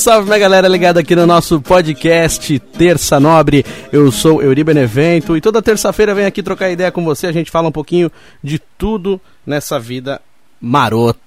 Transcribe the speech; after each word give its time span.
Salve, 0.00 0.28
minha 0.28 0.38
galera 0.38 0.66
ligada 0.66 1.00
aqui 1.00 1.14
no 1.14 1.26
nosso 1.26 1.60
podcast 1.60 2.58
Terça 2.58 3.20
Nobre. 3.20 3.62
Eu 3.92 4.10
sou 4.10 4.42
Euri 4.42 4.64
Benevento 4.64 5.36
e 5.36 5.42
toda 5.42 5.60
terça-feira 5.60 6.14
venho 6.14 6.26
aqui 6.26 6.42
trocar 6.42 6.70
ideia 6.70 6.90
com 6.90 7.04
você. 7.04 7.26
A 7.26 7.32
gente 7.32 7.50
fala 7.50 7.68
um 7.68 7.72
pouquinho 7.72 8.10
de 8.42 8.58
tudo 8.78 9.20
nessa 9.44 9.78
vida 9.78 10.18
marota. 10.58 11.20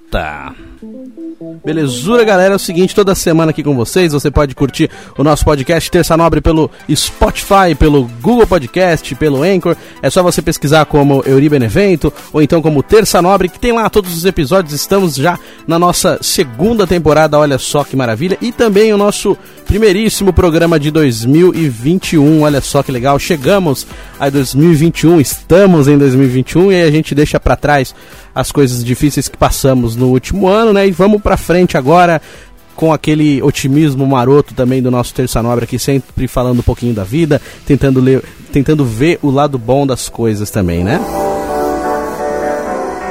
Belezura, 1.66 2.24
galera? 2.24 2.54
É 2.54 2.56
o 2.56 2.60
seguinte, 2.60 2.94
toda 2.94 3.16
semana 3.16 3.52
aqui 3.52 3.64
com 3.64 3.76
vocês, 3.76 4.14
você 4.14 4.30
pode 4.30 4.54
curtir 4.54 4.90
o 5.18 5.24
nosso 5.24 5.44
podcast 5.46 5.90
Terça 5.90 6.16
Nobre 6.16 6.42
pelo 6.42 6.70
Spotify, 6.94 7.74
pelo 7.78 8.04
Google 8.22 8.46
Podcast, 8.46 9.16
pelo 9.16 9.44
Anchor. 9.44 9.76
É 10.02 10.10
só 10.10 10.22
você 10.22 10.42
pesquisar 10.42 10.86
como 10.86 11.24
Euri 11.26 11.50
Benevento 11.50 12.14
ou 12.32 12.42
então 12.42 12.62
como 12.62 12.84
Terça 12.84 13.22
Nobre, 13.22 13.50
que 13.50 13.60
tem 13.60 13.72
lá 13.72 13.90
todos 13.90 14.16
os 14.16 14.26
episódios. 14.26 14.74
Estamos 14.74 15.16
já 15.16 15.40
na 15.66 15.80
nossa 15.80 16.20
segunda 16.22 16.86
temporada, 16.86 17.40
olha 17.40 17.58
só 17.58 17.84
que 17.84 17.96
maravilha. 17.96 18.38
E 18.42 18.52
também 18.52 18.94
o 18.94 18.98
nosso 18.98 19.38
primeiríssimo 19.66 20.34
programa 20.34 20.80
de 20.80 20.92
2021, 20.92 22.42
olha 22.42 22.62
só 22.62 22.84
que 22.84 22.92
legal. 22.92 23.18
Chegamos 23.18 23.88
a 24.20 24.30
2021, 24.30 25.20
estamos 25.22 25.88
em 25.88 25.98
2021 25.98 26.72
e 26.72 26.82
a 26.82 26.92
gente 26.92 27.16
deixa 27.16 27.40
para 27.40 27.56
trás 27.56 27.96
as 28.36 28.52
coisas 28.52 28.84
difíceis 28.84 29.28
que 29.28 29.38
passamos 29.38 29.96
no 29.96 30.03
último 30.08 30.48
ano, 30.48 30.74
né? 30.74 30.88
E 30.88 30.92
vamos 30.92 31.22
para 31.22 31.38
frente 31.38 31.78
agora 31.78 32.22
com 32.76 32.92
aquele 32.92 33.42
otimismo 33.42 34.06
maroto 34.06 34.54
também 34.54 34.82
do 34.82 34.90
nosso 34.90 35.14
Terça 35.14 35.44
Nobre 35.44 35.66
aqui, 35.66 35.78
sempre 35.78 36.28
falando 36.28 36.60
um 36.60 36.64
pouquinho 36.64 36.94
da 36.94 37.04
vida, 37.04 37.42
tentando 37.66 38.00
ler, 38.00 38.24
tentando 38.52 38.84
ver 38.84 39.20
o 39.22 39.30
lado 39.30 39.58
bom 39.58 39.86
das 39.86 40.10
coisas 40.10 40.50
também, 40.50 40.84
né? 40.84 41.00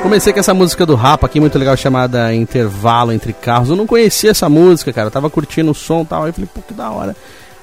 Comecei 0.02 0.32
com 0.32 0.40
essa 0.40 0.52
música 0.52 0.84
do 0.84 0.96
Rapa 0.96 1.26
aqui, 1.26 1.38
muito 1.38 1.56
legal, 1.56 1.76
chamada 1.76 2.34
Intervalo 2.34 3.12
Entre 3.12 3.32
Carros. 3.32 3.70
Eu 3.70 3.76
não 3.76 3.86
conhecia 3.86 4.32
essa 4.32 4.48
música, 4.48 4.92
cara. 4.92 5.06
Eu 5.06 5.12
tava 5.12 5.30
curtindo 5.30 5.70
o 5.70 5.74
som 5.74 6.02
e 6.02 6.06
tal. 6.06 6.24
Aí 6.24 6.30
eu 6.30 6.34
falei, 6.34 6.50
pô, 6.52 6.60
que 6.60 6.74
da 6.74 6.90
hora. 6.90 7.14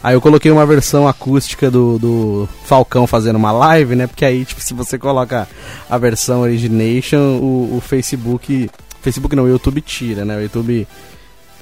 Aí 0.02 0.16
eu 0.16 0.22
coloquei 0.22 0.50
uma 0.50 0.66
versão 0.66 1.06
acústica 1.06 1.70
do, 1.70 2.00
do 2.00 2.50
Falcão 2.64 3.06
fazendo 3.06 3.36
uma 3.36 3.52
live, 3.52 3.94
né? 3.94 4.08
Porque 4.08 4.24
aí, 4.24 4.46
tipo, 4.46 4.62
se 4.62 4.74
você 4.74 4.98
coloca 4.98 5.50
a 5.90 5.98
versão 5.98 6.40
Origination, 6.40 7.40
o, 7.42 7.76
o 7.76 7.82
Facebook. 7.82 8.70
Facebook 9.02 9.36
não, 9.36 9.44
o 9.44 9.50
YouTube 9.50 9.82
tira, 9.82 10.26
né? 10.26 10.38
O 10.38 10.42
YouTube 10.42 10.88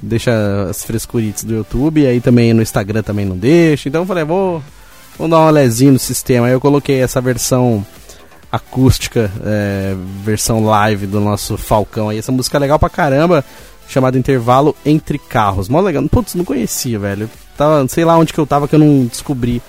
deixa 0.02 0.66
as 0.68 0.84
frescuritas 0.84 1.44
do 1.44 1.54
YouTube, 1.54 2.00
e 2.00 2.06
aí 2.06 2.20
também 2.20 2.52
no 2.52 2.62
Instagram 2.62 3.02
também 3.02 3.26
não 3.26 3.36
deixa. 3.36 3.88
Então 3.88 4.02
eu 4.02 4.06
falei, 4.06 4.24
vou, 4.24 4.62
vou 5.18 5.28
dar 5.28 5.38
uma 5.38 5.50
lezinha 5.50 5.92
no 5.92 5.98
sistema. 5.98 6.46
Aí 6.46 6.52
eu 6.52 6.60
coloquei 6.60 7.00
essa 7.00 7.20
versão 7.20 7.84
acústica, 8.50 9.30
é, 9.44 9.94
versão 10.24 10.64
live 10.64 11.06
do 11.06 11.20
nosso 11.20 11.56
Falcão 11.56 12.08
aí. 12.08 12.18
Essa 12.18 12.32
música 12.32 12.56
é 12.56 12.60
legal 12.60 12.78
pra 12.78 12.88
caramba, 12.88 13.44
chamada 13.88 14.18
Intervalo 14.18 14.74
Entre 14.84 15.18
Carros. 15.18 15.68
Mó 15.68 15.80
legal. 15.80 16.06
Putz, 16.08 16.34
não 16.34 16.44
conhecia, 16.44 16.98
velho. 16.98 17.28
Tava, 17.56 17.86
sei 17.88 18.04
lá 18.04 18.16
onde 18.16 18.32
que 18.32 18.38
eu 18.38 18.46
tava 18.46 18.68
que 18.68 18.74
eu 18.74 18.78
não 18.78 19.06
descobri, 19.06 19.60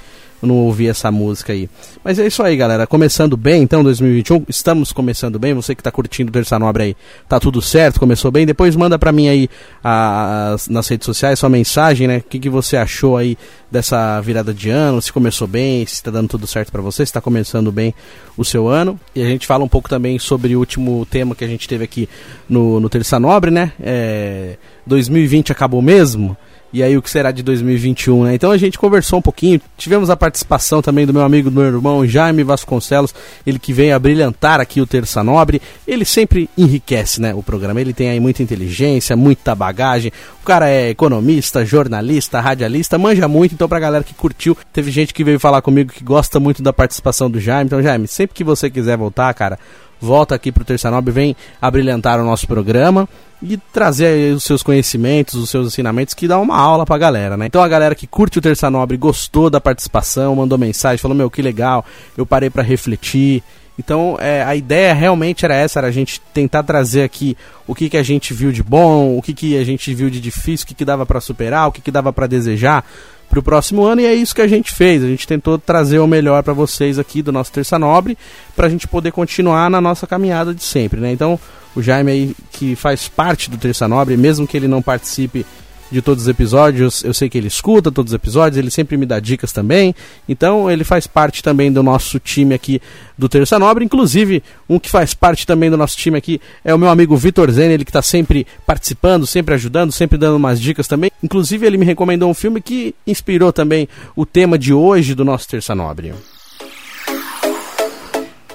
não 0.48 0.56
ouvi 0.56 0.88
essa 0.88 1.12
música 1.12 1.54
aí. 1.54 1.70
Mas 2.04 2.20
é 2.20 2.28
isso 2.28 2.42
aí, 2.42 2.56
galera. 2.56 2.88
Começando 2.88 3.36
bem, 3.36 3.64
então, 3.64 3.84
2021. 3.84 4.46
Estamos 4.48 4.92
começando 4.92 5.38
bem. 5.38 5.54
Você 5.54 5.76
que 5.76 5.84
tá 5.84 5.92
curtindo 5.92 6.30
o 6.30 6.34
Terça 6.34 6.58
Nobre 6.58 6.84
aí, 6.84 6.96
tá 7.28 7.40
tudo 7.40 7.62
certo, 7.62 8.00
começou 8.00 8.32
bem. 8.32 8.46
Depois 8.46 8.76
manda 8.76 8.98
pra 8.98 9.12
mim 9.12 9.28
aí 9.28 9.50
a, 9.84 10.54
a, 10.54 10.72
nas 10.72 10.88
redes 10.88 11.06
sociais 11.06 11.40
sua 11.40 11.50
mensagem, 11.50 12.08
né? 12.08 12.18
O 12.18 12.24
que, 12.24 12.40
que 12.40 12.50
você 12.50 12.78
achou 12.78 13.18
aí 13.18 13.38
dessa 13.70 14.20
virada 14.22 14.54
de 14.54 14.70
ano? 14.70 15.02
Se 15.02 15.12
começou 15.12 15.48
bem, 15.48 15.86
se 15.86 16.02
tá 16.02 16.12
dando 16.12 16.30
tudo 16.30 16.48
certo 16.48 16.72
para 16.72 16.82
você, 16.82 17.06
se 17.06 17.14
tá 17.14 17.22
começando 17.22 17.72
bem 17.72 17.94
o 18.38 18.46
seu 18.46 18.68
ano. 18.68 19.00
E 19.16 19.22
a 19.22 19.26
gente 19.26 19.46
fala 19.46 19.64
um 19.64 19.70
pouco 19.70 19.90
também 19.90 20.18
sobre 20.20 20.56
o 20.56 20.60
último 20.60 21.06
tema 21.06 21.36
que 21.36 21.44
a 21.44 21.48
gente 21.48 21.68
teve 21.68 21.84
aqui 21.84 22.08
no, 22.48 22.80
no 22.80 22.90
Terça 22.90 23.20
Nobre, 23.20 23.52
né? 23.52 23.74
É, 23.82 24.58
2020 24.86 25.52
acabou 25.52 25.82
mesmo? 25.82 26.38
E 26.72 26.84
aí 26.84 26.96
o 26.98 27.02
que 27.02 27.10
será 27.10 27.32
de 27.32 27.42
2021, 27.44 28.26
né? 28.26 28.36
Então 28.36 28.52
a 28.52 28.58
gente 28.58 28.78
conversou 28.78 29.20
um 29.20 29.22
pouquinho, 29.22 29.60
tivemos 29.78 30.10
a 30.10 30.16
participação 30.16 30.82
também 30.82 31.06
do 31.06 31.14
meu 31.14 31.24
amigo, 31.24 31.50
do 31.50 31.60
meu 31.60 31.66
irmão 31.66 32.06
Jaime 32.06 32.44
Vasconcelos, 32.44 33.14
ele 33.46 33.60
que 33.60 33.74
vem 33.74 33.92
a 33.92 34.00
brilhantar 34.00 34.60
aqui 34.60 34.82
o 34.82 34.88
Terça 34.88 35.24
Nobre, 35.24 35.62
ele 35.88 36.06
sempre 36.06 36.50
enriquece, 36.58 37.22
né, 37.22 37.34
o 37.34 37.42
programa, 37.42 37.82
ele 37.82 37.94
tem 37.94 38.10
aí 38.10 38.20
muita 38.20 38.44
inteligência, 38.44 39.16
muita 39.16 39.56
bagagem, 39.56 40.12
o 40.42 40.46
cara 40.46 40.70
é 40.70 40.90
economista, 40.90 41.66
jornalista, 41.66 42.40
radialista, 42.40 42.98
manja 42.98 43.28
muito, 43.28 43.54
então 43.54 43.68
pra 43.68 43.80
galera 43.80 44.04
que 44.04 44.14
curtiu, 44.14 44.58
teve 44.72 44.92
gente 44.92 45.14
que 45.14 45.24
veio 45.24 45.40
falar 45.40 45.62
comigo 45.62 45.92
que 45.92 46.04
gosta 46.04 46.40
muito 46.40 46.62
da 46.62 46.74
participação 46.74 47.30
do 47.30 47.40
Jaime, 47.40 47.66
então 47.66 47.82
Jaime, 47.82 48.08
sempre 48.08 48.36
que 48.36 48.44
você 48.44 48.70
quiser 48.70 48.98
voltar, 48.98 49.34
cara, 49.34 49.58
volta 50.00 50.36
aqui 50.36 50.52
pro 50.52 50.66
Terça 50.66 50.90
Nobre, 50.90 51.12
vem 51.12 51.36
abrilhantar 51.62 52.20
o 52.20 52.26
nosso 52.26 52.48
programa 52.48 53.08
e 53.42 53.58
trazer 53.58 54.34
os 54.34 54.44
seus 54.44 54.62
conhecimentos, 54.62 55.36
os 55.36 55.50
seus 55.50 55.68
ensinamentos, 55.68 56.14
que 56.14 56.28
dá 56.28 56.38
uma 56.40 56.58
aula 56.58 56.86
pra 56.86 56.98
galera, 56.98 57.38
né? 57.38 57.46
Então 57.46 57.62
a 57.62 57.68
galera 57.68 57.96
que 57.96 58.06
curte 58.06 58.40
o 58.40 58.42
Terça 58.42 58.70
Nobre 58.70 58.98
gostou 58.98 59.50
da 59.50 59.62
participação, 59.62 60.36
mandou 60.36 60.58
mensagem, 60.58 60.98
falou, 60.98 61.16
meu, 61.16 61.30
que 61.30 61.42
legal, 61.42 61.86
eu 62.18 62.26
parei 62.26 62.50
para 62.50 62.64
refletir. 62.64 63.44
Então 63.80 64.18
é, 64.20 64.44
a 64.44 64.54
ideia 64.58 64.94
realmente 64.94 65.46
era 65.46 65.56
essa, 65.56 65.80
era 65.80 65.88
a 65.88 65.92
gente 65.92 66.20
tentar 66.34 66.64
trazer 66.64 67.02
aqui 67.02 67.38
o 67.66 67.74
que, 67.74 67.90
que 67.90 67.96
a 67.96 68.04
gente 68.04 68.34
viu 68.34 68.52
de 68.52 68.62
bom, 68.62 69.18
o 69.18 69.22
que, 69.22 69.34
que 69.34 69.58
a 69.58 69.64
gente 69.64 69.94
viu 69.94 70.10
de 70.10 70.20
difícil, 70.20 70.66
o 70.66 70.68
que, 70.68 70.76
que 70.76 70.84
dava 70.84 71.06
para 71.06 71.22
superar, 71.22 71.70
o 71.70 71.72
que, 71.72 71.80
que 71.80 71.90
dava 71.90 72.12
para 72.12 72.28
desejar 72.28 72.86
para 73.30 73.40
o 73.40 73.44
próximo 73.44 73.86
ano 73.86 74.02
e 74.02 74.06
é 74.06 74.14
isso 74.14 74.36
que 74.36 74.42
a 74.42 74.48
gente 74.48 74.74
fez. 74.74 75.02
A 75.02 75.08
gente 75.08 75.26
tentou 75.26 75.58
trazer 75.58 76.00
o 76.00 76.08
melhor 76.08 76.44
para 76.44 76.52
vocês 76.52 77.00
aqui 77.00 77.22
do 77.22 77.32
nosso 77.32 77.54
Terça 77.54 77.80
Nobre 77.80 78.18
para 78.54 78.68
a 78.68 78.70
gente 78.70 78.86
poder 78.86 79.14
continuar 79.14 79.70
na 79.70 79.80
nossa 79.80 80.06
caminhada 80.06 80.54
de 80.54 80.64
sempre, 80.64 81.00
né? 81.00 81.14
Então 81.14 81.40
o 81.74 81.82
Jaime 81.82 82.12
aí 82.12 82.36
que 82.52 82.76
faz 82.76 83.08
parte 83.08 83.50
do 83.50 83.58
Terça 83.58 83.88
Nobre, 83.88 84.18
mesmo 84.18 84.46
que 84.46 84.58
ele 84.58 84.68
não 84.68 84.82
participe 84.82 85.46
de 85.92 86.02
todos 86.02 86.24
os 86.24 86.30
episódios, 86.30 87.04
eu 87.04 87.14
sei 87.14 87.30
que 87.30 87.38
ele 87.38 87.48
escuta 87.48 87.92
todos 87.92 88.12
os 88.12 88.16
episódios, 88.16 88.58
ele 88.58 88.70
sempre 88.70 88.98
me 88.98 89.06
dá 89.06 89.20
dicas 89.20 89.52
também. 89.52 89.96
Então 90.28 90.70
ele 90.70 90.84
faz 90.84 91.08
parte 91.08 91.42
também 91.42 91.72
do 91.72 91.82
nosso 91.82 92.20
time 92.20 92.54
aqui 92.54 92.82
do 93.18 93.28
Terça 93.28 93.58
Nobre. 93.58 93.84
Inclusive, 93.84 94.44
um 94.70 94.80
que 94.80 94.90
faz 94.90 95.14
parte 95.14 95.46
também 95.46 95.70
do 95.70 95.78
nosso 95.78 95.98
time 95.98 96.18
aqui 96.18 96.40
é 96.64 96.74
o 96.74 96.78
meu 96.78 96.90
amigo 96.90 97.18
Vitor 97.18 97.50
Zen, 97.52 97.72
ele 97.72 97.86
que 97.86 97.92
está 97.92 98.02
sempre 98.02 98.46
participando, 98.66 99.26
sempre 99.26 99.56
ajudando, 99.56 99.92
sempre 99.92 100.18
dando 100.18 100.38
umas 100.38 100.60
dicas 100.60 100.88
também. 100.88 101.12
Inclusive, 101.24 101.66
ele 101.66 101.78
me 101.78 101.86
recomendou 101.86 102.30
um 102.30 102.34
filme 102.34 102.62
que 102.62 102.94
inspirou 103.06 103.52
também 103.52 103.88
o 104.16 104.26
tema 104.26 104.58
de 104.58 104.74
hoje 104.74 105.16
do 105.16 105.26
nosso 105.26 105.48
Terça 105.48 105.74
Nobre. 105.76 106.14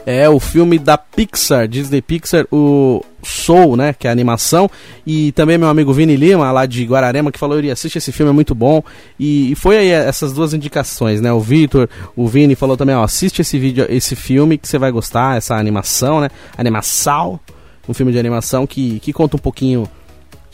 É 0.07 0.29
o 0.29 0.39
filme 0.39 0.79
da 0.79 0.99
Pixar, 0.99 1.67
Disney 1.67 2.03
Pixar, 2.03 2.47
o 2.53 3.03
Soul, 3.23 3.77
né, 3.77 3.95
que 3.99 4.07
é 4.07 4.11
a 4.11 4.13
animação, 4.13 4.71
e 5.07 5.33
também 5.33 5.57
meu 5.57 5.69
amigo 5.69 5.93
Vini 5.93 6.15
Lima, 6.15 6.53
lá 6.53 6.67
de 6.67 6.85
Guararema, 6.85 7.33
que 7.33 7.39
falou, 7.39 7.57
Yuri, 7.57 7.71
assiste 7.71 7.97
esse 7.97 8.13
filme, 8.13 8.31
é 8.31 8.35
muito 8.35 8.55
bom, 8.55 8.83
e, 9.19 9.53
e 9.53 9.55
foi 9.55 9.79
aí 9.79 9.89
essas 9.89 10.33
duas 10.33 10.53
indicações, 10.53 11.21
né, 11.23 11.33
o 11.33 11.41
Vitor, 11.41 11.89
o 12.15 12.27
Vini 12.29 12.55
falou 12.55 12.77
também, 12.77 12.95
ó, 12.95 13.03
assiste 13.03 13.41
esse 13.41 13.59
vídeo, 13.59 13.87
esse 13.89 14.15
filme 14.15 14.59
que 14.59 14.69
você 14.69 14.79
vai 14.79 14.91
gostar, 14.91 15.39
essa 15.39 15.57
animação, 15.57 16.21
né, 16.21 16.29
animação, 16.57 17.41
um 17.89 17.95
filme 17.95 18.13
de 18.13 18.19
animação 18.19 18.67
que, 18.67 19.01
que 19.01 19.13
conta 19.13 19.37
um 19.37 19.41
pouquinho 19.41 19.89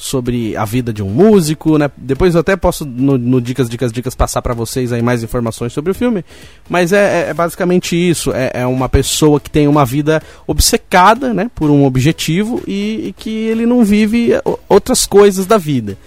sobre 0.00 0.56
a 0.56 0.64
vida 0.64 0.94
de 0.94 1.02
um 1.02 1.11
músico, 1.11 1.76
né? 1.76 1.91
Depois 1.94 2.35
eu 2.35 2.41
até 2.41 2.56
posso 2.56 2.87
no, 2.87 3.19
no 3.19 3.38
dicas, 3.38 3.69
dicas, 3.69 3.93
dicas 3.93 4.14
passar 4.14 4.41
para 4.41 4.55
vocês 4.55 4.94
aí 4.94 5.02
mais 5.02 5.23
informações 5.23 5.75
sobre 5.75 5.91
o 5.91 5.94
filme. 5.94 6.25
Mas 6.70 6.91
é, 6.91 7.26
é, 7.26 7.29
é 7.29 7.35
basicamente 7.35 7.94
isso. 7.94 8.32
É, 8.32 8.50
é, 8.55 8.67
uma 8.67 8.88
pessoa 8.88 9.38
que 9.38 9.50
tem 9.50 9.69
uma 9.69 9.85
vida 9.85 10.23
obcecada, 10.47 11.35
né? 11.35 11.50
Por 11.55 11.69
um 11.69 11.85
objetivo 11.85 12.62
e, 12.67 13.08
e 13.08 13.12
que 13.12 13.29
ele 13.29 13.67
não 13.67 13.85
vive 13.85 14.31
outras 14.67 15.06
coisas 15.06 15.44
da 15.44 15.58
vida. 15.58 15.99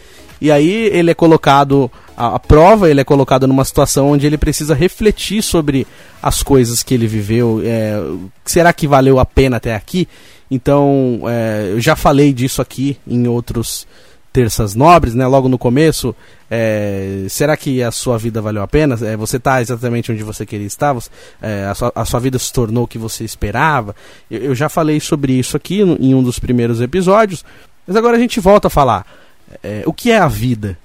E 0.44 0.52
aí 0.52 0.90
ele 0.92 1.10
é 1.10 1.14
colocado 1.14 1.90
a, 2.18 2.38
prova, 2.38 2.90
ele 2.90 3.00
é 3.00 3.04
colocado 3.06 3.48
numa 3.48 3.64
situação 3.64 4.12
onde 4.12 4.28
ele 4.28 4.38
precisa 4.38 4.76
refletir 4.76 5.42
sobre 5.42 5.88
as 6.22 6.44
coisas 6.44 6.84
que 6.84 6.94
ele 6.94 7.08
viveu. 7.08 7.62
É, 7.64 7.96
será 8.44 8.74
que 8.74 8.86
valeu 8.86 9.20
a 9.20 9.26
pena 9.26 9.56
até 9.56 9.74
aqui? 9.74 10.06
Então, 10.52 11.22
é, 11.30 11.70
eu 11.72 11.80
já 11.80 11.96
falei 11.96 12.34
disso 12.34 12.62
aqui 12.62 12.98
em 13.08 13.26
outros 13.26 13.88
terças 14.34 14.76
nobres, 14.76 15.16
né? 15.16 15.26
Logo 15.26 15.48
no 15.48 15.58
começo, 15.58 16.14
é, 16.52 17.26
será 17.30 17.56
que 17.56 17.82
a 17.82 17.90
sua 17.90 18.18
vida 18.18 18.42
valeu 18.42 18.64
a 18.64 18.68
pena? 18.68 19.00
É, 19.02 19.16
você 19.16 19.38
está 19.38 19.62
exatamente 19.62 20.12
onde 20.12 20.24
você 20.24 20.46
queria 20.46 20.68
estar? 20.68 20.92
Você, 20.92 21.10
é, 21.42 21.68
a, 21.72 21.74
sua, 21.74 21.92
a, 21.96 22.04
sua, 22.04 22.20
vida 22.20 22.38
se 22.38 22.52
tornou 22.52 22.84
o 22.84 22.88
que 22.88 22.98
você 22.98 23.24
esperava? 23.24 23.96
Eu, 24.30 24.42
eu 24.42 24.56
já 24.56 24.68
falei 24.68 25.00
sobre 25.00 25.32
isso 25.32 25.56
aqui 25.56 25.86
no, 25.86 25.96
em 26.02 26.14
um 26.14 26.22
dos 26.22 26.38
primeiros 26.38 26.82
episódios, 26.82 27.46
mas 27.88 27.96
agora 27.96 28.18
a 28.18 28.20
gente 28.20 28.42
volta 28.42 28.68
a 28.68 28.70
falar. 28.70 29.23
É, 29.64 29.84
o 29.86 29.94
que 29.94 30.12
é 30.12 30.18
a 30.18 30.28
vida? 30.28 30.78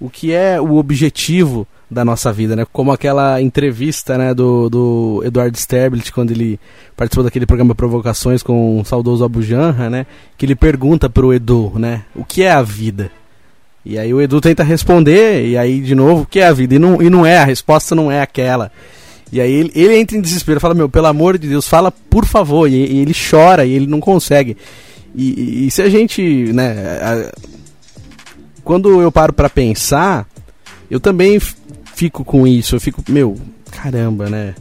O 0.00 0.10
que 0.10 0.32
é 0.32 0.60
o 0.60 0.76
objetivo 0.76 1.66
da 1.90 2.04
nossa 2.04 2.32
vida, 2.32 2.54
né? 2.54 2.64
Como 2.72 2.92
aquela 2.92 3.42
entrevista, 3.42 4.16
né, 4.16 4.32
do, 4.32 4.70
do 4.70 5.22
Eduardo 5.24 5.58
Sterblit, 5.58 6.12
quando 6.12 6.30
ele 6.30 6.58
participou 6.96 7.24
daquele 7.24 7.46
programa 7.46 7.74
Provocações 7.74 8.42
com 8.42 8.80
o 8.80 8.84
saudoso 8.84 9.24
Abu 9.24 9.42
Janra, 9.42 9.90
né? 9.90 10.06
Que 10.38 10.46
ele 10.46 10.54
pergunta 10.54 11.10
pro 11.10 11.34
Edu, 11.34 11.72
né? 11.76 12.04
O 12.14 12.24
que 12.24 12.42
é 12.42 12.50
a 12.50 12.62
vida? 12.62 13.10
E 13.84 13.98
aí 13.98 14.12
o 14.12 14.20
Edu 14.20 14.40
tenta 14.40 14.62
responder, 14.62 15.46
e 15.46 15.56
aí 15.56 15.80
de 15.80 15.94
novo, 15.94 16.22
o 16.22 16.26
que 16.26 16.38
é 16.38 16.46
a 16.46 16.52
vida? 16.52 16.74
E 16.74 16.78
não, 16.78 17.02
e 17.02 17.10
não 17.10 17.26
é, 17.26 17.38
a 17.38 17.44
resposta 17.44 17.94
não 17.94 18.12
é 18.12 18.20
aquela. 18.20 18.70
E 19.32 19.40
aí 19.40 19.50
ele, 19.50 19.72
ele 19.74 19.96
entra 19.96 20.16
em 20.16 20.20
desespero, 20.20 20.60
fala, 20.60 20.74
meu, 20.74 20.88
pelo 20.88 21.06
amor 21.06 21.38
de 21.38 21.48
Deus, 21.48 21.66
fala 21.66 21.90
por 21.90 22.24
favor. 22.24 22.68
E, 22.68 22.74
e 22.74 23.00
ele 23.00 23.14
chora, 23.14 23.64
e 23.64 23.72
ele 23.72 23.86
não 23.86 24.00
consegue. 24.00 24.56
E, 25.14 25.28
e, 25.28 25.66
e 25.66 25.70
se 25.70 25.82
a 25.82 25.88
gente, 25.88 26.22
né, 26.52 26.98
a, 27.00 27.32
quando 28.64 29.00
eu 29.00 29.10
paro 29.10 29.32
para 29.32 29.48
pensar, 29.48 30.26
eu 30.90 31.00
também 31.00 31.40
fico 31.94 32.24
com 32.24 32.46
isso. 32.46 32.76
Eu 32.76 32.80
fico, 32.80 33.02
meu, 33.08 33.38
caramba, 33.70 34.28
né? 34.28 34.54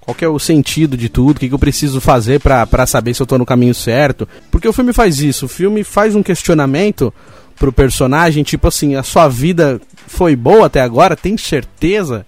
Qual 0.00 0.16
é 0.20 0.28
o 0.28 0.38
sentido 0.38 0.96
de 0.96 1.08
tudo? 1.08 1.36
O 1.36 1.40
que, 1.40 1.48
que 1.48 1.54
eu 1.54 1.58
preciso 1.58 2.00
fazer 2.00 2.40
para 2.40 2.86
saber 2.86 3.14
se 3.14 3.22
eu 3.22 3.26
tô 3.26 3.38
no 3.38 3.46
caminho 3.46 3.74
certo? 3.74 4.28
Porque 4.50 4.66
o 4.66 4.72
filme 4.72 4.92
faz 4.92 5.20
isso. 5.20 5.46
O 5.46 5.48
filme 5.48 5.84
faz 5.84 6.16
um 6.16 6.22
questionamento 6.22 7.14
pro 7.56 7.72
personagem, 7.72 8.42
tipo 8.42 8.66
assim, 8.66 8.96
a 8.96 9.02
sua 9.04 9.28
vida 9.28 9.80
foi 10.08 10.34
boa 10.34 10.66
até 10.66 10.80
agora? 10.80 11.16
Tem 11.16 11.36
certeza 11.36 12.26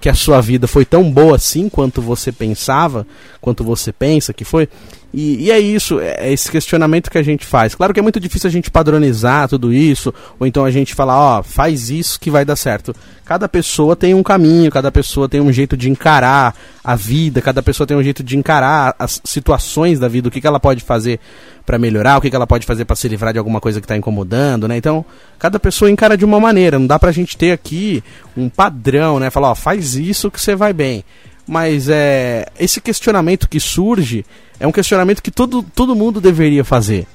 que 0.00 0.08
a 0.08 0.14
sua 0.14 0.40
vida 0.40 0.66
foi 0.66 0.84
tão 0.84 1.10
boa 1.10 1.36
assim 1.36 1.68
quanto 1.68 2.00
você 2.02 2.30
pensava, 2.30 3.06
quanto 3.40 3.64
você 3.64 3.92
pensa 3.92 4.32
que 4.32 4.44
foi? 4.44 4.68
E, 5.12 5.46
e, 5.46 5.50
é 5.50 5.58
isso, 5.58 5.98
é, 5.98 6.28
é 6.28 6.32
esse 6.32 6.50
questionamento 6.50 7.10
que 7.10 7.16
a 7.16 7.22
gente 7.22 7.46
faz. 7.46 7.74
Claro 7.74 7.94
que 7.94 8.00
é 8.00 8.02
muito 8.02 8.20
difícil 8.20 8.48
a 8.48 8.52
gente 8.52 8.70
padronizar 8.70 9.48
tudo 9.48 9.72
isso, 9.72 10.12
ou 10.38 10.46
então 10.46 10.64
a 10.64 10.70
gente 10.70 10.94
falar, 10.94 11.16
ó, 11.18 11.42
faz 11.42 11.88
isso 11.88 12.20
que 12.20 12.30
vai 12.30 12.44
dar 12.44 12.56
certo. 12.56 12.94
Cada 13.24 13.48
pessoa 13.48 13.96
tem 13.96 14.14
um 14.14 14.22
caminho, 14.22 14.70
cada 14.70 14.92
pessoa 14.92 15.28
tem 15.28 15.40
um 15.40 15.50
jeito 15.50 15.76
de 15.76 15.88
encarar 15.88 16.54
a 16.84 16.94
vida, 16.94 17.40
cada 17.40 17.62
pessoa 17.62 17.86
tem 17.86 17.96
um 17.96 18.02
jeito 18.02 18.22
de 18.22 18.36
encarar 18.36 18.94
as 18.98 19.20
situações 19.24 19.98
da 19.98 20.06
vida, 20.06 20.28
o 20.28 20.30
que, 20.30 20.40
que 20.40 20.46
ela 20.46 20.60
pode 20.60 20.82
fazer 20.84 21.18
para 21.66 21.78
melhorar, 21.78 22.16
o 22.16 22.20
que, 22.20 22.30
que 22.30 22.36
ela 22.36 22.46
pode 22.46 22.64
fazer 22.64 22.84
para 22.84 22.94
se 22.94 23.08
livrar 23.08 23.32
de 23.32 23.38
alguma 23.38 23.60
coisa 23.60 23.80
que 23.80 23.84
está 23.84 23.96
incomodando, 23.96 24.68
né? 24.68 24.76
Então, 24.76 25.04
cada 25.38 25.58
pessoa 25.58 25.90
encara 25.90 26.16
de 26.16 26.24
uma 26.24 26.38
maneira, 26.38 26.78
não 26.78 26.86
dá 26.86 26.98
pra 26.98 27.10
gente 27.10 27.36
ter 27.36 27.50
aqui 27.50 28.02
um 28.36 28.48
padrão, 28.48 29.18
né? 29.18 29.28
Falar, 29.28 29.50
ó, 29.50 29.54
faz 29.54 29.96
isso 29.96 30.30
que 30.30 30.40
você 30.40 30.54
vai 30.54 30.72
bem. 30.72 31.04
Mas 31.46 31.88
é 31.88 32.46
esse 32.58 32.80
questionamento 32.80 33.48
que 33.48 33.60
surge 33.60 34.24
é 34.58 34.66
um 34.66 34.72
questionamento 34.72 35.22
que 35.22 35.30
todo, 35.30 35.62
todo 35.62 35.94
mundo 35.94 36.20
deveria 36.20 36.64
fazer. 36.64 37.06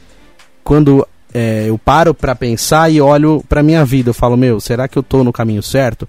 Quando 0.63 1.07
é, 1.33 1.65
eu 1.67 1.77
paro 1.77 2.13
para 2.13 2.35
pensar 2.35 2.91
e 2.91 3.01
olho 3.01 3.43
para 3.47 3.63
minha 3.63 3.83
vida, 3.83 4.09
eu 4.09 4.13
falo, 4.13 4.37
meu, 4.37 4.59
será 4.59 4.87
que 4.87 4.97
eu 4.97 5.03
tô 5.03 5.23
no 5.23 5.33
caminho 5.33 5.63
certo? 5.63 6.07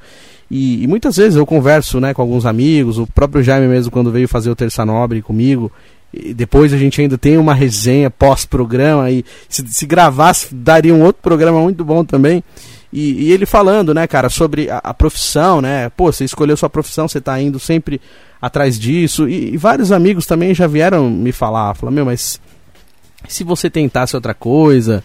E, 0.51 0.83
e, 0.83 0.87
muitas 0.87 1.17
vezes 1.17 1.37
eu 1.37 1.47
converso 1.47 1.99
né, 1.99 2.13
com 2.13 2.21
alguns 2.21 2.45
amigos, 2.45 2.99
o 2.99 3.07
próprio 3.07 3.43
Jaime 3.43 3.67
mesmo 3.67 3.91
quando 3.91 4.11
veio 4.11 4.29
fazer 4.29 4.51
o 4.51 4.55
Terça 4.55 4.85
Nobre 4.85 5.23
comigo, 5.23 5.73
e 6.13 6.35
depois 6.35 6.73
a 6.73 6.77
gente 6.77 7.01
ainda 7.01 7.17
tem 7.17 7.39
uma 7.39 7.55
resenha 7.55 8.11
pós-programa, 8.11 9.11
e 9.11 9.25
se, 9.49 9.67
se 9.69 9.87
gravasse 9.87 10.55
daria 10.55 10.95
um 10.95 11.03
outro 11.03 11.23
programa 11.23 11.61
muito 11.61 11.85
bom 11.85 12.05
também. 12.05 12.45
E, 12.93 13.29
e 13.29 13.33
ele 13.33 13.47
falando, 13.47 13.95
né, 13.95 14.07
cara, 14.07 14.29
sobre 14.29 14.69
a, 14.69 14.77
a, 14.79 14.93
profissão, 14.93 15.63
né? 15.63 15.89
Pô, 15.89 16.13
você 16.13 16.25
escolheu 16.25 16.57
sua 16.57 16.69
profissão, 16.69 17.09
você 17.09 17.23
tá 17.23 17.41
indo 17.41 17.59
sempre 17.59 17.99
atrás 18.41 18.79
disso. 18.79 19.27
E, 19.27 19.55
e 19.55 19.57
vários 19.57 19.91
amigos 19.91 20.27
também 20.27 20.55
já 20.55 20.67
vieram 20.67 21.09
me 21.09 21.33
falar, 21.33 21.75
falar, 21.75 21.91
meu, 21.91 22.05
mas 22.05 22.39
se 23.27 23.45
você 23.45 23.71
tentasse 23.71 24.15
outra 24.15 24.35
coisa, 24.35 25.03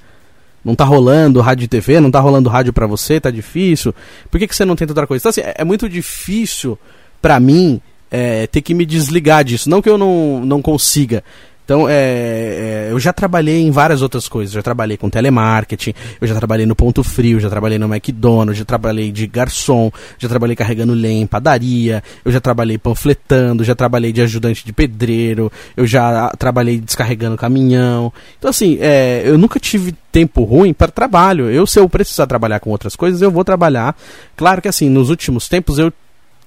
não 0.65 0.75
tá 0.75 0.83
rolando 0.83 1.39
rádio 1.39 1.63
e 1.63 1.67
TV, 1.67 2.01
não 2.01 2.11
tá 2.11 2.19
rolando 2.19 2.49
rádio 2.49 2.73
para 2.73 2.85
você, 2.85 3.21
tá 3.21 3.31
difícil. 3.31 3.95
Por 4.29 4.37
que, 4.37 4.47
que 4.47 4.55
você 4.55 4.65
não 4.65 4.75
tenta 4.75 4.91
outra 4.91 5.07
coisa? 5.07 5.21
Então, 5.21 5.29
assim, 5.29 5.41
é, 5.41 5.55
é 5.59 5.63
muito 5.63 5.87
difícil 5.87 6.77
para 7.21 7.39
mim 7.39 7.81
é, 8.09 8.47
ter 8.47 8.61
que 8.61 8.73
me 8.73 8.85
desligar 8.85 9.43
disso. 9.43 9.69
Não 9.69 9.81
que 9.81 9.89
eu 9.89 9.97
não, 9.97 10.45
não 10.45 10.61
consiga, 10.61 11.23
então, 11.67 11.85
é, 11.89 11.93
é, 11.93 12.87
eu 12.91 12.97
já 12.97 13.11
trabalhei 13.11 13.61
em 13.61 13.71
várias 13.71 14.01
outras 14.01 14.29
coisas. 14.29 14.53
Já 14.53 14.61
trabalhei 14.61 14.95
com 14.95 15.09
telemarketing, 15.09 15.93
eu 16.21 16.25
já 16.25 16.33
trabalhei 16.33 16.65
no 16.65 16.73
Ponto 16.73 17.03
Frio, 17.03 17.41
já 17.41 17.49
trabalhei 17.49 17.77
no 17.77 17.93
McDonald's, 17.93 18.57
já 18.57 18.63
trabalhei 18.63 19.11
de 19.11 19.27
garçom, 19.27 19.91
já 20.17 20.29
trabalhei 20.29 20.55
carregando 20.55 20.93
lenha 20.93 21.21
em 21.21 21.27
padaria, 21.27 22.01
eu 22.23 22.31
já 22.31 22.39
trabalhei 22.39 22.77
panfletando, 22.77 23.65
já 23.65 23.75
trabalhei 23.75 24.13
de 24.13 24.21
ajudante 24.21 24.65
de 24.65 24.71
pedreiro, 24.71 25.51
eu 25.75 25.85
já 25.85 26.29
trabalhei 26.39 26.79
descarregando 26.79 27.35
caminhão. 27.35 28.13
Então, 28.39 28.49
assim, 28.49 28.77
é, 28.79 29.23
eu 29.25 29.37
nunca 29.37 29.59
tive 29.59 29.93
tempo 30.09 30.45
ruim 30.45 30.71
para 30.71 30.89
trabalho. 30.89 31.49
Eu, 31.49 31.67
se 31.67 31.77
eu 31.77 31.89
precisar 31.89 32.27
trabalhar 32.27 32.61
com 32.61 32.69
outras 32.69 32.95
coisas, 32.95 33.21
eu 33.21 33.29
vou 33.29 33.43
trabalhar. 33.43 33.93
Claro 34.37 34.61
que, 34.61 34.69
assim, 34.69 34.87
nos 34.87 35.09
últimos 35.09 35.49
tempos 35.49 35.77
eu 35.79 35.91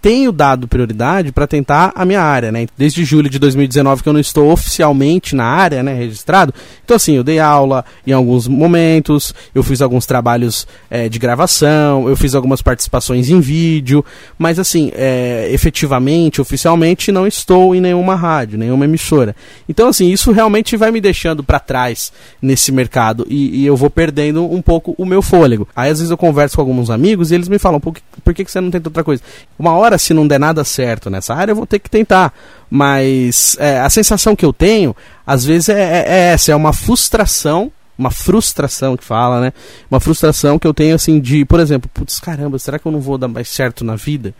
tenho 0.00 0.32
dado 0.32 0.66
prioridade 0.66 1.30
para 1.30 1.46
tentar 1.46 1.92
a 1.94 2.04
minha 2.04 2.22
área, 2.22 2.50
né? 2.50 2.66
Desde 2.76 3.04
julho 3.04 3.28
de 3.28 3.38
2019 3.38 4.02
que 4.02 4.08
eu 4.08 4.12
não 4.12 4.20
estou 4.20 4.50
oficialmente 4.50 5.36
na 5.36 5.44
área, 5.44 5.82
né, 5.82 5.94
registrado. 5.94 6.54
Então 6.84 6.96
assim, 6.96 7.14
eu 7.14 7.24
dei 7.24 7.38
aula 7.38 7.84
em 8.06 8.12
alguns 8.12 8.48
momentos, 8.48 9.34
eu 9.54 9.62
fiz 9.62 9.82
alguns 9.82 10.06
trabalhos 10.06 10.66
é, 10.90 11.08
de 11.08 11.18
gravação, 11.18 12.08
eu 12.08 12.16
fiz 12.16 12.34
algumas 12.34 12.62
participações 12.62 13.28
em 13.28 13.40
vídeo, 13.40 14.04
mas 14.38 14.58
assim, 14.58 14.90
é, 14.94 15.48
efetivamente, 15.52 16.40
oficialmente, 16.40 17.12
não 17.12 17.26
estou 17.26 17.74
em 17.74 17.80
nenhuma 17.80 18.14
rádio, 18.14 18.58
nenhuma 18.58 18.86
emissora. 18.86 19.36
Então 19.68 19.88
assim, 19.88 20.10
isso 20.10 20.32
realmente 20.32 20.76
vai 20.76 20.90
me 20.90 21.00
deixando 21.00 21.44
para 21.44 21.58
trás 21.58 22.12
nesse 22.40 22.72
mercado 22.72 23.26
e, 23.28 23.60
e, 23.60 23.66
eu 23.66 23.76
vou 23.76 23.90
perdendo 23.90 24.50
um 24.50 24.62
pouco 24.62 24.94
o 24.96 25.04
meu 25.04 25.20
fôlego. 25.20 25.68
Aí 25.76 25.90
às 25.90 25.98
vezes 25.98 26.10
eu 26.10 26.16
converso 26.16 26.56
com 26.56 26.62
alguns 26.62 26.90
amigos 26.90 27.30
e 27.30 27.34
eles 27.34 27.48
me 27.48 27.58
falam, 27.58 27.78
por 27.78 27.94
que, 27.94 28.00
por 28.24 28.34
que 28.34 28.44
você 28.44 28.60
não 28.60 28.70
tenta 28.70 28.88
outra 28.88 29.04
coisa? 29.04 29.22
Uma 29.58 29.72
hora 29.74 29.89
se 29.98 30.14
não 30.14 30.26
der 30.26 30.38
nada 30.38 30.64
certo 30.64 31.10
nessa 31.10 31.34
área, 31.34 31.52
eu 31.52 31.56
vou 31.56 31.66
ter 31.66 31.78
que 31.78 31.90
tentar. 31.90 32.32
Mas 32.70 33.56
é, 33.58 33.80
a 33.80 33.90
sensação 33.90 34.36
que 34.36 34.44
eu 34.44 34.52
tenho, 34.52 34.94
às 35.26 35.44
vezes, 35.44 35.68
é, 35.68 35.80
é, 35.80 36.04
é 36.06 36.18
essa: 36.32 36.52
é 36.52 36.56
uma 36.56 36.72
frustração 36.72 37.72
uma 37.98 38.10
frustração 38.10 38.96
que 38.96 39.04
fala, 39.04 39.42
né? 39.42 39.52
Uma 39.90 40.00
frustração 40.00 40.58
que 40.58 40.66
eu 40.66 40.72
tenho 40.72 40.94
assim 40.94 41.20
de, 41.20 41.44
por 41.44 41.60
exemplo, 41.60 41.90
putz, 41.92 42.18
caramba, 42.18 42.58
será 42.58 42.78
que 42.78 42.86
eu 42.86 42.90
não 42.90 42.98
vou 42.98 43.18
dar 43.18 43.28
mais 43.28 43.46
certo 43.50 43.84
na 43.84 43.94
vida? 43.94 44.34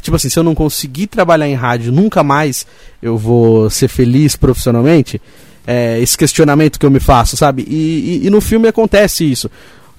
Tipo 0.00 0.16
assim, 0.16 0.30
se 0.30 0.38
eu 0.38 0.42
não 0.42 0.54
conseguir 0.54 1.08
trabalhar 1.08 1.46
em 1.46 1.54
rádio, 1.54 1.92
nunca 1.92 2.22
mais 2.22 2.66
eu 3.02 3.18
vou 3.18 3.68
ser 3.68 3.88
feliz 3.88 4.34
profissionalmente. 4.34 5.20
É, 5.66 6.00
esse 6.00 6.16
questionamento 6.16 6.80
que 6.80 6.86
eu 6.86 6.90
me 6.90 6.98
faço, 6.98 7.36
sabe? 7.36 7.64
E, 7.68 8.22
e, 8.22 8.26
e 8.26 8.30
no 8.30 8.40
filme 8.40 8.66
acontece 8.66 9.30
isso. 9.30 9.50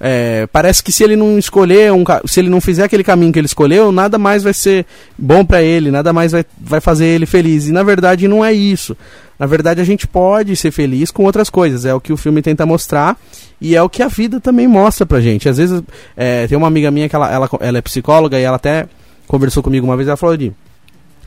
É, 0.06 0.46
parece 0.48 0.84
que 0.84 0.92
se 0.92 1.02
ele 1.02 1.16
não 1.16 1.38
escolher, 1.38 1.90
um, 1.90 2.04
se 2.26 2.38
ele 2.38 2.50
não 2.50 2.60
fizer 2.60 2.84
aquele 2.84 3.02
caminho 3.02 3.32
que 3.32 3.38
ele 3.38 3.46
escolheu, 3.46 3.90
nada 3.90 4.18
mais 4.18 4.42
vai 4.42 4.52
ser 4.52 4.84
bom 5.16 5.42
para 5.42 5.62
ele, 5.62 5.90
nada 5.90 6.12
mais 6.12 6.32
vai, 6.32 6.44
vai 6.60 6.78
fazer 6.78 7.06
ele 7.06 7.24
feliz. 7.24 7.68
E 7.68 7.72
na 7.72 7.82
verdade 7.82 8.28
não 8.28 8.44
é 8.44 8.52
isso. 8.52 8.94
Na 9.38 9.46
verdade 9.46 9.80
a 9.80 9.84
gente 9.84 10.06
pode 10.06 10.54
ser 10.56 10.70
feliz 10.72 11.10
com 11.10 11.24
outras 11.24 11.48
coisas. 11.48 11.86
É 11.86 11.94
o 11.94 12.00
que 12.02 12.12
o 12.12 12.18
filme 12.18 12.42
tenta 12.42 12.66
mostrar 12.66 13.18
e 13.58 13.74
é 13.74 13.82
o 13.82 13.88
que 13.88 14.02
a 14.02 14.08
vida 14.08 14.38
também 14.40 14.68
mostra 14.68 15.06
pra 15.06 15.22
gente. 15.22 15.48
Às 15.48 15.56
vezes 15.56 15.82
é, 16.14 16.46
tem 16.46 16.58
uma 16.58 16.66
amiga 16.66 16.90
minha 16.90 17.08
que 17.08 17.16
ela, 17.16 17.32
ela, 17.32 17.48
ela 17.60 17.78
é 17.78 17.80
psicóloga 17.80 18.38
e 18.38 18.42
ela 18.42 18.56
até 18.56 18.86
conversou 19.26 19.62
comigo 19.62 19.86
uma 19.86 19.96
vez. 19.96 20.06
Ela 20.06 20.18
falou: 20.18 20.36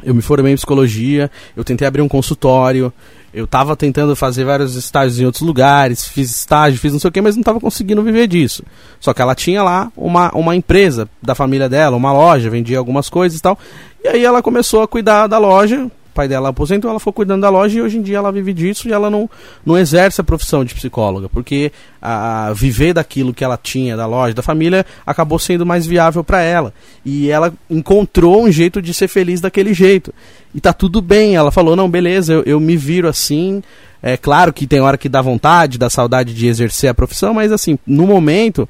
eu 0.04 0.14
me 0.14 0.22
formei 0.22 0.54
em 0.54 0.56
psicologia, 0.56 1.32
eu 1.56 1.64
tentei 1.64 1.88
abrir 1.88 2.04
um 2.04 2.08
consultório, 2.08 2.94
eu 3.38 3.46
estava 3.46 3.76
tentando 3.76 4.16
fazer 4.16 4.44
vários 4.44 4.74
estágios 4.74 5.20
em 5.20 5.26
outros 5.26 5.44
lugares, 5.44 6.08
fiz 6.08 6.32
estágio, 6.32 6.80
fiz 6.80 6.92
não 6.92 7.00
sei 7.00 7.10
o 7.10 7.12
que, 7.12 7.22
mas 7.22 7.36
não 7.36 7.42
estava 7.42 7.60
conseguindo 7.60 8.02
viver 8.02 8.26
disso. 8.26 8.64
Só 9.00 9.14
que 9.14 9.22
ela 9.22 9.36
tinha 9.36 9.62
lá 9.62 9.92
uma, 9.96 10.32
uma 10.32 10.56
empresa 10.56 11.08
da 11.22 11.36
família 11.36 11.70
dela, 11.70 11.96
uma 11.96 12.12
loja, 12.12 12.50
vendia 12.50 12.80
algumas 12.80 13.10
coisas 13.10 13.38
e 13.38 13.42
tal. 13.42 13.56
E 14.04 14.08
aí 14.08 14.26
ela 14.26 14.42
começou 14.42 14.82
a 14.82 14.88
cuidar 14.88 15.28
da 15.28 15.38
loja, 15.38 15.88
pai 16.18 16.28
dela 16.28 16.50
aposentou, 16.50 16.90
ela 16.90 17.00
ficou 17.00 17.14
cuidando 17.14 17.42
da 17.42 17.50
loja 17.50 17.78
e 17.78 17.82
hoje 17.82 18.00
em 18.00 18.02
dia 18.02 18.18
ela 18.18 18.32
vive 18.32 18.52
disso 18.52 18.90
e 18.90 18.92
ela 18.92 19.08
não, 19.08 19.30
não 19.64 19.78
exerce 19.78 20.20
a 20.20 20.24
profissão 20.24 20.66
de 20.66 20.74
psicóloga, 20.74 21.30
porque 21.30 21.72
a, 22.02 22.48
a 22.48 22.54
viver 22.54 22.92
daquilo 22.92 23.36
que 23.36 23.44
ela 23.44 23.56
tinha 23.56 23.96
da 23.96 24.08
loja, 24.08 24.34
da 24.34 24.42
família, 24.42 24.84
acabou 25.06 25.38
sendo 25.38 25.64
mais 25.64 25.86
viável 25.86 26.24
para 26.24 26.42
ela. 26.42 26.74
E 27.06 27.30
ela 27.30 27.54
encontrou 27.70 28.44
um 28.44 28.52
jeito 28.52 28.82
de 28.82 28.96
ser 28.96 29.08
feliz 29.08 29.40
daquele 29.40 29.76
jeito. 29.76 30.12
E 30.56 30.60
tá 30.60 30.74
tudo 30.74 31.04
bem, 31.04 31.36
ela 31.36 31.52
falou: 31.52 31.76
"Não, 31.76 31.88
beleza, 31.88 32.34
eu, 32.34 32.44
eu 32.48 32.60
me 32.60 32.76
viro 32.76 33.08
assim, 33.08 33.62
é 34.02 34.18
claro 34.18 34.52
que 34.52 34.66
tem 34.66 34.82
hora 34.82 34.98
que 34.98 35.08
dá 35.08 35.22
vontade, 35.22 35.78
dá 35.78 35.88
saudade 35.88 36.34
de 36.34 36.48
exercer 36.48 36.90
a 36.90 36.96
profissão, 36.96 37.32
mas 37.32 37.52
assim, 37.52 37.78
no 37.86 38.08
momento 38.08 38.68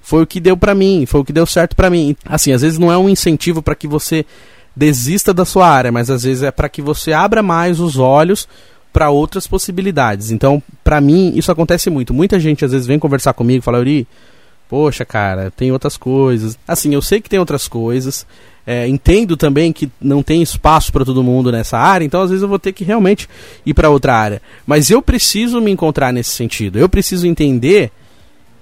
foi 0.00 0.22
o 0.22 0.26
que 0.26 0.38
deu 0.38 0.56
para 0.56 0.76
mim, 0.76 1.06
foi 1.06 1.22
o 1.22 1.24
que 1.24 1.32
deu 1.32 1.44
certo 1.44 1.74
para 1.74 1.90
mim. 1.90 2.14
Assim, 2.24 2.52
às 2.52 2.62
vezes 2.62 2.78
não 2.78 2.92
é 2.92 2.96
um 2.96 3.08
incentivo 3.08 3.60
para 3.60 3.74
que 3.74 3.88
você 3.88 4.24
desista 4.76 5.32
da 5.32 5.44
sua 5.44 5.68
área, 5.68 5.92
mas 5.92 6.10
às 6.10 6.24
vezes 6.24 6.42
é 6.42 6.50
para 6.50 6.68
que 6.68 6.82
você 6.82 7.12
abra 7.12 7.42
mais 7.42 7.80
os 7.80 7.98
olhos 7.98 8.48
para 8.92 9.10
outras 9.10 9.46
possibilidades. 9.46 10.30
Então, 10.30 10.62
para 10.82 11.00
mim, 11.00 11.32
isso 11.34 11.50
acontece 11.50 11.90
muito. 11.90 12.14
Muita 12.14 12.38
gente 12.38 12.64
às 12.64 12.72
vezes 12.72 12.86
vem 12.86 12.98
conversar 12.98 13.32
comigo 13.32 13.58
e 13.58 13.62
fala, 13.62 13.80
Uri, 13.80 14.06
poxa, 14.68 15.04
cara, 15.04 15.52
tem 15.56 15.72
outras 15.72 15.96
coisas. 15.96 16.58
Assim, 16.66 16.94
eu 16.94 17.02
sei 17.02 17.20
que 17.20 17.28
tem 17.28 17.38
outras 17.38 17.68
coisas. 17.68 18.26
É, 18.66 18.88
entendo 18.88 19.36
também 19.36 19.72
que 19.72 19.90
não 20.00 20.22
tem 20.22 20.40
espaço 20.40 20.90
para 20.90 21.04
todo 21.04 21.22
mundo 21.22 21.52
nessa 21.52 21.76
área, 21.76 22.02
então 22.02 22.22
às 22.22 22.30
vezes 22.30 22.42
eu 22.42 22.48
vou 22.48 22.58
ter 22.58 22.72
que 22.72 22.82
realmente 22.82 23.28
ir 23.66 23.74
para 23.74 23.90
outra 23.90 24.14
área. 24.14 24.40
Mas 24.66 24.90
eu 24.90 25.02
preciso 25.02 25.60
me 25.60 25.70
encontrar 25.70 26.12
nesse 26.12 26.30
sentido. 26.30 26.78
Eu 26.78 26.88
preciso 26.88 27.26
entender 27.26 27.90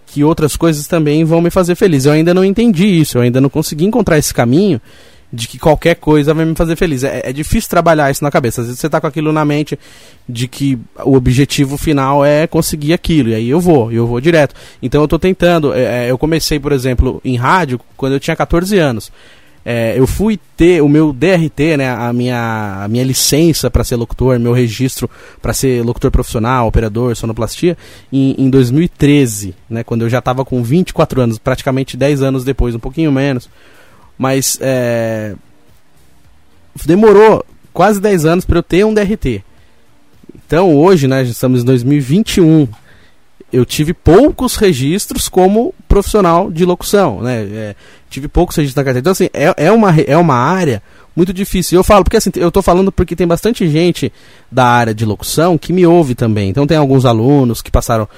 que 0.07 0.25
outras 0.25 0.57
coisas 0.57 0.87
também 0.87 1.25
vão 1.25 1.40
me 1.40 1.50
fazer 1.50 1.75
feliz. 1.75 2.04
Eu 2.04 2.12
ainda 2.12 2.35
não 2.35 2.45
entendi 2.45 2.87
isso, 2.87 3.16
eu 3.16 3.23
ainda 3.23 3.40
não 3.40 3.49
consegui 3.49 3.85
encontrar 3.85 4.19
esse 4.19 4.35
caminho 4.35 4.81
de 5.32 5.48
que 5.48 5.58
qualquer 5.58 5.96
coisa 5.96 6.34
vai 6.34 6.44
me 6.44 6.54
fazer 6.54 6.76
feliz. 6.76 7.02
É, 7.02 7.22
é, 7.24 7.32
difícil 7.32 7.70
trabalhar 7.70 8.10
isso 8.10 8.22
na 8.22 8.30
cabeça. 8.30 8.60
Às 8.60 8.66
vezes 8.66 8.80
você 8.80 8.90
tá 8.90 9.00
com 9.00 9.06
aquilo 9.06 9.32
na 9.32 9.44
mente 9.44 9.78
de 10.28 10.46
que 10.46 10.78
o 11.04 11.16
objetivo 11.16 11.78
final 11.78 12.24
é 12.24 12.46
conseguir 12.46 12.92
aquilo. 12.92 13.30
E 13.30 13.34
aí 13.34 13.48
eu 13.48 13.60
vou, 13.60 13.90
eu 13.90 14.06
vou 14.06 14.20
direto. 14.20 14.54
Então 14.82 15.00
eu 15.00 15.08
tô 15.08 15.18
tentando. 15.18 15.72
É, 15.72 16.06
é 16.06 16.10
eu 16.10 16.18
comecei, 16.18 16.60
por 16.60 16.72
exemplo, 16.72 17.20
em 17.24 17.36
rádio 17.36 17.80
quando 17.96 18.12
eu 18.12 18.20
tinha 18.20 18.36
14 18.36 18.78
anos. 18.78 19.10
É, 19.64 19.94
eu 19.96 20.08
fui 20.08 20.38
ter 20.56 20.82
o 20.82 20.88
meu 20.88 21.12
DRT, 21.12 21.76
né, 21.76 21.88
a 21.88 22.12
minha, 22.12 22.82
a 22.82 22.88
minha 22.88 23.04
licença 23.04 23.70
para 23.70 23.84
ser 23.84 23.94
locutor, 23.94 24.36
meu 24.38 24.52
registro 24.52 25.08
para 25.40 25.52
ser 25.52 25.84
locutor 25.84 26.10
profissional, 26.10 26.66
operador, 26.66 27.14
sonoplastia, 27.14 27.78
em, 28.12 28.34
em 28.36 28.50
2013, 28.50 29.54
né, 29.70 29.84
quando 29.84 30.02
eu 30.02 30.10
já 30.10 30.18
estava 30.18 30.44
com 30.44 30.64
24 30.64 31.20
anos, 31.20 31.38
praticamente 31.38 31.96
10 31.96 32.22
anos 32.22 32.42
depois, 32.42 32.74
um 32.74 32.80
pouquinho 32.80 33.12
menos. 33.12 33.48
Mas 34.19 34.59
é, 34.61 35.35
demorou 36.85 37.45
quase 37.73 38.00
10 38.00 38.25
anos 38.25 38.45
para 38.45 38.59
eu 38.59 38.62
ter 38.62 38.85
um 38.85 38.95
DRT. 38.95 39.42
Então 40.47 40.75
hoje, 40.76 41.09
né, 41.09 41.23
estamos 41.23 41.62
em 41.62 41.64
2021, 41.64 42.69
eu 43.52 43.66
tive 43.66 43.92
poucos 43.92 44.57
registros 44.57 45.28
como 45.28 45.75
profissional 45.87 46.50
de 46.50 46.64
locução, 46.64 47.21
né? 47.21 47.42
É, 47.42 47.76
tive 48.09 48.26
poucos 48.26 48.57
registros 48.57 48.76
na 48.76 48.85
carteira. 48.85 49.00
Então, 49.00 49.12
assim, 49.12 49.28
é, 49.33 49.66
é, 49.66 49.71
uma, 49.71 49.95
é 50.00 50.16
uma 50.16 50.35
área 50.35 50.83
muito 51.14 51.33
difícil. 51.33 51.78
Eu 51.78 51.85
falo, 51.85 52.02
porque 52.02 52.16
assim, 52.16 52.31
eu 52.37 52.49
estou 52.49 52.62
falando 52.62 52.90
porque 52.90 53.14
tem 53.14 53.26
bastante 53.26 53.69
gente 53.69 54.11
da 54.50 54.64
área 54.64 54.95
de 54.95 55.04
locução 55.04 55.59
que 55.59 55.73
me 55.73 55.87
ouve 55.87 56.14
também. 56.14 56.49
Então 56.49 56.66
tem 56.66 56.78
alguns 56.78 57.04
alunos 57.04 57.61
que 57.61 57.71
passaram 57.71 58.09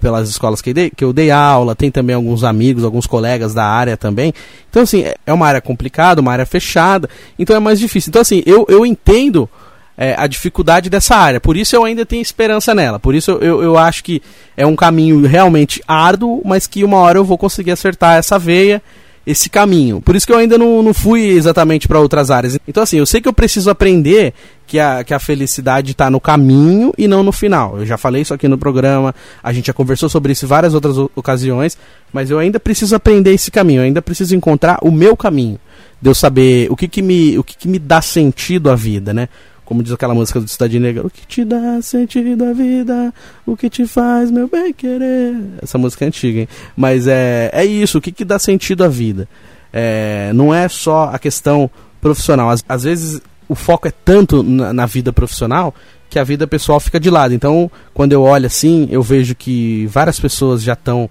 pelas 0.00 0.28
escolas 0.28 0.60
que, 0.60 0.72
dei, 0.72 0.90
que 0.90 1.04
eu 1.04 1.12
dei 1.12 1.30
aula, 1.30 1.74
tem 1.74 1.90
também 1.90 2.14
alguns 2.14 2.44
amigos, 2.44 2.84
alguns 2.84 3.06
colegas 3.06 3.54
da 3.54 3.64
área 3.64 3.96
também. 3.96 4.32
Então, 4.68 4.82
assim, 4.82 5.02
é, 5.02 5.14
é 5.26 5.32
uma 5.32 5.46
área 5.46 5.60
complicada, 5.60 6.20
uma 6.20 6.32
área 6.32 6.46
fechada, 6.46 7.08
então 7.38 7.56
é 7.56 7.60
mais 7.60 7.78
difícil. 7.78 8.10
Então, 8.10 8.22
assim, 8.22 8.42
eu, 8.46 8.66
eu 8.68 8.84
entendo 8.84 9.48
é, 9.96 10.14
a 10.18 10.26
dificuldade 10.26 10.90
dessa 10.90 11.16
área. 11.16 11.40
Por 11.40 11.56
isso 11.56 11.74
eu 11.74 11.84
ainda 11.84 12.04
tenho 12.04 12.22
esperança 12.22 12.74
nela. 12.74 12.98
Por 12.98 13.14
isso 13.14 13.32
eu, 13.32 13.62
eu 13.62 13.78
acho 13.78 14.04
que 14.04 14.22
é 14.56 14.66
um 14.66 14.76
caminho 14.76 15.26
realmente 15.26 15.82
árduo, 15.88 16.42
mas 16.44 16.66
que 16.66 16.84
uma 16.84 16.98
hora 16.98 17.18
eu 17.18 17.24
vou 17.24 17.38
conseguir 17.38 17.70
acertar 17.70 18.16
essa 18.16 18.38
veia, 18.38 18.82
esse 19.26 19.50
caminho. 19.50 20.00
Por 20.00 20.14
isso 20.14 20.24
que 20.24 20.32
eu 20.32 20.38
ainda 20.38 20.56
não, 20.56 20.82
não 20.82 20.94
fui 20.94 21.30
exatamente 21.30 21.88
para 21.88 21.98
outras 21.98 22.30
áreas. 22.30 22.56
Então, 22.66 22.82
assim, 22.82 22.98
eu 22.98 23.06
sei 23.06 23.20
que 23.20 23.28
eu 23.28 23.32
preciso 23.32 23.68
aprender 23.68 24.32
que 24.66 24.78
a, 24.78 25.02
que 25.02 25.12
a 25.12 25.18
felicidade 25.18 25.90
está 25.90 26.08
no 26.08 26.20
caminho 26.20 26.94
e 26.96 27.08
não 27.08 27.24
no 27.24 27.32
final. 27.32 27.78
Eu 27.78 27.84
já 27.84 27.96
falei 27.96 28.22
isso 28.22 28.32
aqui 28.32 28.46
no 28.46 28.56
programa, 28.56 29.12
a 29.42 29.52
gente 29.52 29.66
já 29.66 29.72
conversou 29.72 30.08
sobre 30.08 30.32
isso 30.32 30.44
em 30.44 30.48
várias 30.48 30.74
outras 30.74 30.96
ocasiões, 31.16 31.76
mas 32.12 32.30
eu 32.30 32.38
ainda 32.38 32.60
preciso 32.60 32.94
aprender 32.94 33.32
esse 33.32 33.50
caminho, 33.50 33.80
eu 33.80 33.84
ainda 33.84 34.00
preciso 34.00 34.36
encontrar 34.36 34.78
o 34.82 34.92
meu 34.92 35.16
caminho. 35.16 35.58
De 36.00 36.10
eu 36.10 36.14
saber 36.14 36.70
o 36.70 36.76
que, 36.76 36.86
que, 36.86 37.00
me, 37.00 37.38
o 37.38 37.42
que, 37.42 37.56
que 37.56 37.66
me 37.66 37.78
dá 37.78 38.02
sentido 38.02 38.70
à 38.70 38.76
vida, 38.76 39.14
né? 39.14 39.28
Como 39.66 39.82
diz 39.82 39.92
aquela 39.92 40.14
música 40.14 40.40
do 40.40 40.48
Cidade 40.48 40.78
Negra, 40.78 41.04
o 41.04 41.10
que 41.10 41.26
te 41.26 41.44
dá 41.44 41.82
sentido 41.82 42.44
à 42.44 42.52
vida, 42.52 43.12
o 43.44 43.56
que 43.56 43.68
te 43.68 43.84
faz 43.86 44.30
meu 44.30 44.48
bem 44.48 44.72
querer. 44.72 45.36
Essa 45.60 45.76
música 45.76 46.04
é 46.04 46.08
antiga, 46.08 46.40
hein? 46.40 46.48
Mas 46.76 47.08
é, 47.08 47.50
é 47.52 47.64
isso, 47.66 47.98
o 47.98 48.00
que, 48.00 48.12
que 48.12 48.24
dá 48.24 48.38
sentido 48.38 48.84
à 48.84 48.88
vida. 48.88 49.28
É, 49.72 50.30
não 50.32 50.54
é 50.54 50.68
só 50.68 51.10
a 51.12 51.18
questão 51.18 51.68
profissional. 52.00 52.48
Às, 52.48 52.64
às 52.68 52.84
vezes 52.84 53.20
o 53.48 53.56
foco 53.56 53.88
é 53.88 53.90
tanto 53.90 54.42
na, 54.42 54.72
na 54.72 54.86
vida 54.86 55.12
profissional 55.12 55.74
que 56.08 56.18
a 56.18 56.24
vida 56.24 56.46
pessoal 56.46 56.78
fica 56.78 57.00
de 57.00 57.10
lado. 57.10 57.34
Então, 57.34 57.68
quando 57.92 58.12
eu 58.12 58.22
olho 58.22 58.46
assim, 58.46 58.86
eu 58.90 59.02
vejo 59.02 59.34
que 59.34 59.86
várias 59.88 60.20
pessoas 60.20 60.62
já 60.62 60.74
estão 60.74 61.10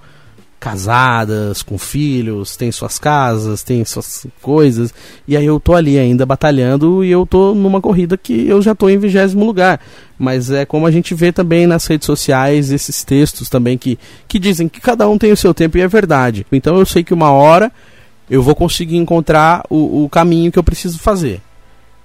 casadas, 0.66 1.62
com 1.62 1.78
filhos, 1.78 2.58
têm 2.58 2.72
suas 2.72 2.98
casas, 2.98 3.62
têm 3.62 3.86
suas 3.86 4.26
coisas, 4.42 4.92
e 5.28 5.38
aí 5.38 5.46
eu 5.46 5.60
tô 5.60 5.76
ali 5.76 6.00
ainda 6.00 6.26
batalhando 6.26 7.06
e 7.06 7.12
eu 7.12 7.24
tô 7.24 7.54
numa 7.54 7.80
corrida 7.80 8.18
que 8.18 8.48
eu 8.48 8.60
já 8.64 8.74
tô 8.74 8.90
em 8.90 8.98
vigésimo 8.98 9.46
lugar. 9.46 9.80
Mas 10.18 10.50
é 10.50 10.66
como 10.66 10.88
a 10.88 10.92
gente 10.92 11.14
vê 11.14 11.32
também 11.32 11.68
nas 11.68 11.86
redes 11.86 12.08
sociais 12.08 12.72
esses 12.72 13.04
textos 13.04 13.48
também 13.48 13.78
que, 13.78 14.00
que 14.28 14.40
dizem 14.40 14.68
que 14.68 14.82
cada 14.82 15.08
um 15.08 15.20
tem 15.20 15.32
o 15.32 15.38
seu 15.38 15.54
tempo 15.54 15.78
e 15.78 15.82
é 15.82 15.88
verdade. 15.88 16.48
Então 16.52 16.80
eu 16.80 16.86
sei 16.86 17.04
que 17.04 17.14
uma 17.14 17.30
hora 17.30 17.72
eu 18.28 18.42
vou 18.42 18.56
conseguir 18.56 18.98
encontrar 18.98 19.64
o, 19.70 20.06
o 20.06 20.10
caminho 20.10 20.52
que 20.52 20.58
eu 20.58 20.64
preciso 20.64 20.98
fazer. 20.98 21.42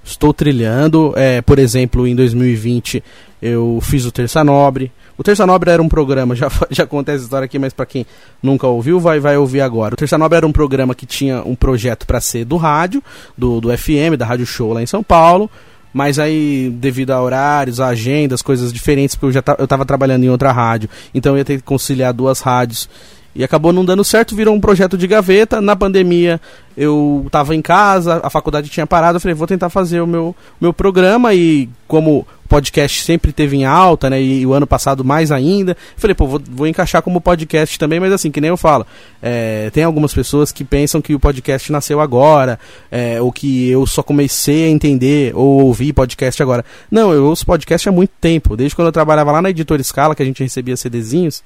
Estou 0.02 0.32
trilhando, 0.32 1.12
é, 1.16 1.42
por 1.42 1.58
exemplo, 1.58 2.06
em 2.06 2.14
2020 2.14 3.02
eu 3.42 3.78
fiz 3.82 4.04
o 4.04 4.12
Terça 4.12 4.42
Nobre, 4.44 4.92
o 5.20 5.22
Terça 5.22 5.46
Nobre 5.46 5.70
era 5.70 5.82
um 5.82 5.88
programa, 5.88 6.34
já, 6.36 6.50
já 6.70 6.86
contei 6.86 7.14
essa 7.14 7.24
história 7.24 7.44
aqui, 7.44 7.58
mas 7.58 7.74
para 7.74 7.84
quem 7.84 8.06
nunca 8.42 8.66
ouviu, 8.66 8.98
vai, 8.98 9.20
vai 9.20 9.36
ouvir 9.36 9.60
agora. 9.60 9.92
O 9.92 9.96
Terça 9.96 10.16
Nobre 10.16 10.38
era 10.38 10.46
um 10.46 10.52
programa 10.52 10.94
que 10.94 11.04
tinha 11.04 11.42
um 11.42 11.54
projeto 11.54 12.06
para 12.06 12.22
ser 12.22 12.46
do 12.46 12.56
rádio, 12.56 13.02
do, 13.36 13.60
do 13.60 13.76
FM, 13.76 14.16
da 14.18 14.24
Rádio 14.24 14.46
Show 14.46 14.72
lá 14.72 14.82
em 14.82 14.86
São 14.86 15.02
Paulo. 15.02 15.50
Mas 15.92 16.18
aí, 16.18 16.70
devido 16.74 17.10
a 17.10 17.20
horários, 17.20 17.80
a 17.80 17.88
agendas, 17.88 18.40
coisas 18.40 18.72
diferentes, 18.72 19.14
porque 19.14 19.26
eu 19.26 19.32
já 19.32 19.42
eu 19.58 19.64
estava 19.64 19.84
trabalhando 19.84 20.24
em 20.24 20.30
outra 20.30 20.52
rádio, 20.52 20.88
então 21.12 21.32
eu 21.32 21.38
ia 21.38 21.44
ter 21.44 21.56
que 21.56 21.64
conciliar 21.64 22.14
duas 22.14 22.40
rádios. 22.40 22.88
E 23.34 23.44
acabou 23.44 23.72
não 23.72 23.84
dando 23.84 24.02
certo, 24.02 24.34
virou 24.34 24.54
um 24.54 24.60
projeto 24.60 24.98
de 24.98 25.06
gaveta. 25.06 25.60
Na 25.60 25.76
pandemia, 25.76 26.40
eu 26.76 27.22
estava 27.26 27.54
em 27.54 27.62
casa, 27.62 28.20
a 28.22 28.30
faculdade 28.30 28.68
tinha 28.68 28.86
parado, 28.86 29.16
eu 29.16 29.20
falei, 29.20 29.34
vou 29.34 29.46
tentar 29.46 29.70
fazer 29.70 30.00
o 30.00 30.06
meu, 30.06 30.34
meu 30.60 30.72
programa 30.72 31.32
e 31.34 31.68
como 31.86 32.26
podcast 32.48 33.04
sempre 33.04 33.32
teve 33.32 33.56
em 33.56 33.64
alta, 33.64 34.10
né? 34.10 34.20
E, 34.20 34.44
o 34.44 34.52
ano 34.52 34.66
passado 34.66 35.04
mais 35.04 35.30
ainda. 35.30 35.76
Falei, 35.96 36.14
pô, 36.14 36.26
vou, 36.26 36.42
vou 36.50 36.66
encaixar 36.66 37.00
como 37.00 37.20
podcast 37.20 37.78
também, 37.78 38.00
mas 38.00 38.12
assim, 38.12 38.32
que 38.32 38.40
nem 38.40 38.48
eu 38.48 38.56
falo, 38.56 38.84
é, 39.22 39.70
tem 39.70 39.84
algumas 39.84 40.12
pessoas 40.12 40.50
que 40.50 40.64
pensam 40.64 41.00
que 41.00 41.14
o 41.14 41.20
podcast 41.20 41.70
nasceu 41.70 42.00
agora, 42.00 42.58
é, 42.90 43.22
ou 43.22 43.30
que 43.30 43.70
eu 43.70 43.86
só 43.86 44.02
comecei 44.02 44.64
a 44.64 44.68
entender 44.68 45.32
ou 45.36 45.62
ouvir 45.62 45.92
podcast 45.92 46.42
agora. 46.42 46.64
Não, 46.90 47.12
eu 47.12 47.24
ouço 47.26 47.46
podcast 47.46 47.88
há 47.88 47.92
muito 47.92 48.12
tempo, 48.20 48.56
desde 48.56 48.74
quando 48.74 48.88
eu 48.88 48.92
trabalhava 48.92 49.30
lá 49.30 49.40
na 49.40 49.50
editora 49.50 49.80
Scala, 49.84 50.16
que 50.16 50.22
a 50.22 50.26
gente 50.26 50.42
recebia 50.42 50.76
CDzinhos, 50.76 51.44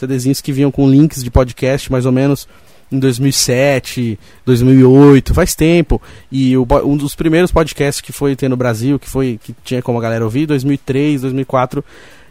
CDzinhos 0.00 0.40
que 0.40 0.52
vinham 0.52 0.70
com 0.70 0.88
links 0.88 1.22
de 1.22 1.30
podcast, 1.30 1.90
mais 1.90 2.06
ou 2.06 2.12
menos 2.12 2.48
em 2.90 2.98
2007, 2.98 4.18
2008, 4.44 5.32
faz 5.32 5.54
tempo. 5.54 6.02
E 6.30 6.56
o, 6.56 6.66
um 6.84 6.96
dos 6.96 7.14
primeiros 7.14 7.52
podcasts 7.52 8.00
que 8.00 8.12
foi 8.12 8.34
ter 8.34 8.48
no 8.48 8.56
Brasil, 8.56 8.98
que 8.98 9.08
foi 9.08 9.38
que 9.42 9.54
tinha 9.64 9.80
como 9.80 9.98
a 9.98 10.02
galera 10.02 10.24
ouvir, 10.24 10.46
2003, 10.46 11.20
2004 11.22 11.84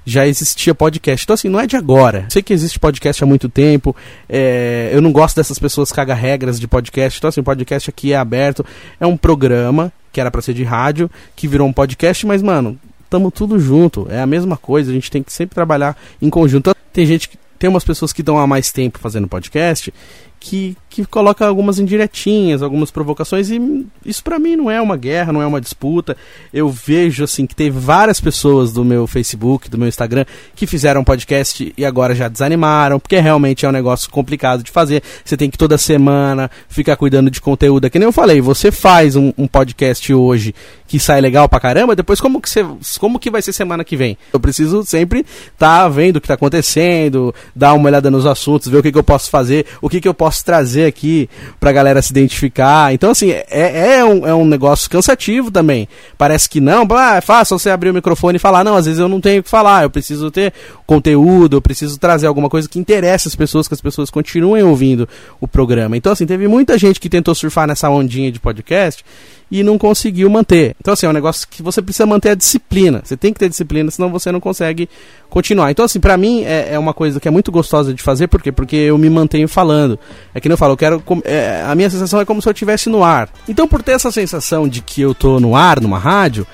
já 0.06 0.26
existia 0.26 0.74
podcast. 0.74 1.24
Então, 1.24 1.34
assim, 1.36 1.50
não 1.50 1.60
é 1.60 1.68
de 1.68 1.76
agora. 1.76 2.26
Sei 2.30 2.42
que 2.42 2.52
existe 2.52 2.80
podcast 2.80 3.24
há 3.24 3.28
muito 3.28 3.48
tempo. 3.48 3.96
É, 4.28 4.90
eu 4.92 5.02
não 5.02 5.12
gosto 5.12 5.36
dessas 5.36 5.60
pessoas 5.60 5.90
que 5.90 5.96
cagam 5.96 6.16
regras 6.16 6.60
de 6.60 6.68
podcast. 6.68 7.20
Então, 7.20 7.28
assim, 7.28 7.42
o 7.42 7.44
podcast 7.44 7.90
aqui 7.90 8.12
é 8.12 8.18
aberto. 8.18 8.66
É 9.00 9.06
um 9.06 9.16
programa 9.16 9.94
que 10.12 10.20
era 10.20 10.32
para 10.32 10.42
ser 10.42 10.54
de 10.54 10.64
rádio, 10.64 11.12
que 11.36 11.48
virou 11.48 11.68
um 11.68 11.74
podcast, 11.74 12.26
mas, 12.26 12.42
mano, 12.42 12.80
tamo 13.10 13.30
tudo 13.30 13.60
junto. 13.60 14.08
É 14.10 14.20
a 14.20 14.26
mesma 14.26 14.58
coisa. 14.58 14.90
A 14.90 14.94
gente 14.94 15.12
tem 15.12 15.22
que 15.22 15.32
sempre 15.32 15.54
trabalhar 15.54 15.96
em 16.22 16.30
conjunto. 16.30 16.74
Tem 16.92 17.06
gente 17.06 17.30
que. 17.30 17.38
Tem 17.60 17.70
umas 17.70 17.84
pessoas 17.84 18.14
que 18.14 18.22
estão 18.22 18.40
há 18.40 18.48
mais 18.48 18.72
tempo 18.72 18.98
fazendo 18.98 19.28
podcast 19.28 19.94
que, 20.40 20.78
que 20.90 21.06
coloca 21.06 21.46
algumas 21.46 21.78
indiretinhas, 21.78 22.64
algumas 22.64 22.90
provocações, 22.90 23.52
e 23.52 23.86
isso 24.04 24.24
para 24.24 24.40
mim 24.40 24.56
não 24.56 24.72
é 24.72 24.82
uma 24.82 24.98
guerra, 24.98 25.32
não 25.32 25.42
é 25.42 25.46
uma 25.46 25.62
disputa. 25.62 26.18
Eu 26.52 26.70
vejo 26.70 27.24
assim 27.24 27.46
que 27.46 27.56
teve 27.56 27.78
várias 27.78 28.20
pessoas 28.20 28.74
do 28.74 28.84
meu 28.84 29.06
Facebook, 29.06 29.70
do 29.70 29.78
meu 29.78 29.88
Instagram, 29.88 30.26
que 30.56 30.66
fizeram 30.66 31.04
podcast 31.04 31.72
e 31.78 31.86
agora 31.86 32.16
já 32.16 32.28
desanimaram, 32.28 33.00
porque 33.00 33.20
realmente 33.20 33.66
é 33.66 33.70
um 33.70 33.72
negócio 33.72 34.10
complicado 34.10 34.64
de 34.64 34.72
fazer. 34.72 35.04
Você 35.24 35.38
tem 35.38 35.50
que 35.50 35.58
toda 35.58 35.78
semana 35.78 36.50
ficar 36.68 36.96
cuidando 36.96 37.30
de 37.30 37.40
conteúdo. 37.40 37.86
É 37.86 37.90
que 37.90 38.00
nem 38.00 38.08
eu 38.08 38.12
falei, 38.12 38.42
você 38.42 38.72
faz 38.72 39.16
um, 39.16 39.32
um 39.38 39.48
podcast 39.48 40.12
hoje 40.12 40.56
que 40.88 41.00
sai 41.00 41.22
legal 41.22 41.48
pra 41.48 41.60
caramba, 41.60 41.96
depois 41.96 42.20
como 42.20 42.42
que, 42.42 42.50
você, 42.50 42.66
como 43.00 43.20
que 43.20 43.30
vai 43.30 43.44
ser 43.44 43.54
semana 43.54 43.84
que 43.84 43.96
vem? 43.96 44.18
Eu 44.34 44.40
preciso 44.40 44.84
sempre 44.84 45.20
estar 45.20 45.84
tá 45.84 45.88
vendo 45.88 46.16
o 46.16 46.22
que 46.22 46.28
tá 46.28 46.34
acontecendo, 46.34 47.34
dar 47.56 47.74
uma 47.74 47.88
olhada 47.88 48.10
nos 48.10 48.26
assuntos, 48.26 48.68
ver 48.68 48.80
o 48.80 48.82
que, 48.82 48.92
que 48.92 48.98
eu 48.98 49.04
posso 49.04 49.30
fazer, 49.30 49.68
o 49.84 49.88
que, 49.88 50.02
que 50.02 50.08
eu 50.08 50.16
posso 50.16 50.44
trazer 50.44 50.79
fazer 50.80 50.86
aqui 50.86 51.30
pra 51.60 51.72
galera 51.72 52.02
se 52.02 52.12
identificar. 52.12 52.94
Então, 52.94 53.12
assim, 53.12 53.32
é, 53.32 53.98
é, 53.98 54.06
um, 54.06 54.26
é 54.26 54.34
um 54.34 54.46
negócio 54.46 54.90
cansativo 54.90 55.52
também. 55.52 55.88
Parece 56.18 56.50
que 56.50 56.62
não, 56.62 56.88
ah, 56.92 57.18
é 57.18 57.22
fácil 57.22 57.60
você 57.60 57.70
abrir 57.70 57.90
o 57.90 57.94
microfone 57.94 58.38
e 58.38 58.40
falar. 58.40 58.64
Não, 58.64 58.76
às 58.76 58.86
vezes 58.86 59.00
eu 59.00 59.10
não 59.10 59.20
tenho 59.20 59.42
o 59.42 59.44
que 59.44 59.50
falar, 59.50 59.84
eu 59.84 59.90
preciso 59.90 60.32
ter 60.32 60.54
conteúdo, 60.86 61.58
eu 61.58 61.62
preciso 61.62 62.00
trazer 62.00 62.28
alguma 62.28 62.50
coisa 62.50 62.68
que 62.68 62.80
interesse 62.80 63.28
as 63.28 63.36
pessoas, 63.36 63.68
que 63.68 63.74
as 63.74 63.82
pessoas 63.82 64.10
continuem 64.10 64.64
ouvindo 64.64 65.08
o 65.42 65.48
programa. 65.48 65.98
Então, 65.98 66.12
assim, 66.12 66.26
teve 66.26 66.48
muita 66.48 66.78
gente 66.78 67.00
que 67.00 67.10
tentou 67.10 67.36
surfar 67.36 67.68
nessa 67.68 67.90
ondinha 67.90 68.32
de 68.32 68.40
podcast 68.40 69.04
e 69.52 69.64
não 69.64 69.78
conseguiu 69.78 70.30
manter. 70.30 70.76
Então, 70.80 70.94
assim, 70.94 71.06
é 71.06 71.10
um 71.10 71.14
negócio 71.14 71.48
que 71.50 71.64
você 71.64 71.82
precisa 71.82 72.06
manter 72.06 72.30
a 72.30 72.36
disciplina. 72.36 73.02
Você 73.04 73.18
tem 73.18 73.34
que 73.34 73.40
ter 73.40 73.50
disciplina, 73.50 73.90
senão 73.90 74.10
você 74.10 74.32
não 74.32 74.40
consegue 74.40 74.88
continuar. 75.30 75.72
Então, 75.72 75.86
assim, 75.86 76.00
pra 76.00 76.18
mim 76.18 76.44
é, 76.44 76.74
é 76.74 76.80
uma 76.80 76.94
coisa 76.94 77.20
que 77.20 77.28
é 77.28 77.32
muito 77.32 77.52
gostosa 77.52 77.94
de 77.94 78.04
fazer, 78.04 78.28
por 78.28 78.42
quê? 78.42 78.52
Porque 78.52 78.76
eu 78.76 78.98
me 78.98 79.10
mantenho 79.10 79.48
falando. 79.48 79.98
É 80.34 80.40
que 80.40 80.48
eu 80.48 80.58
falo, 80.58 80.74
eu 80.74 80.78
quero. 80.78 81.04
É, 81.24 81.64
a 81.66 81.74
minha 81.76 81.90
sensação 81.90 82.22
é 82.22 82.26
como 82.26 82.42
se 82.42 82.48
eu 82.48 82.54
estivesse 82.54 82.90
no 82.90 83.04
ar. 83.04 83.30
Então, 83.48 83.68
por 83.68 83.82
ter 83.82 83.94
essa 83.94 84.12
sensação 84.12 84.68
de 84.68 84.82
que 84.82 85.02
eu 85.02 85.16
tô 85.16 85.40
no 85.40 85.56
ar, 85.56 85.80
numa 85.80 85.98
rádio, 85.98 86.46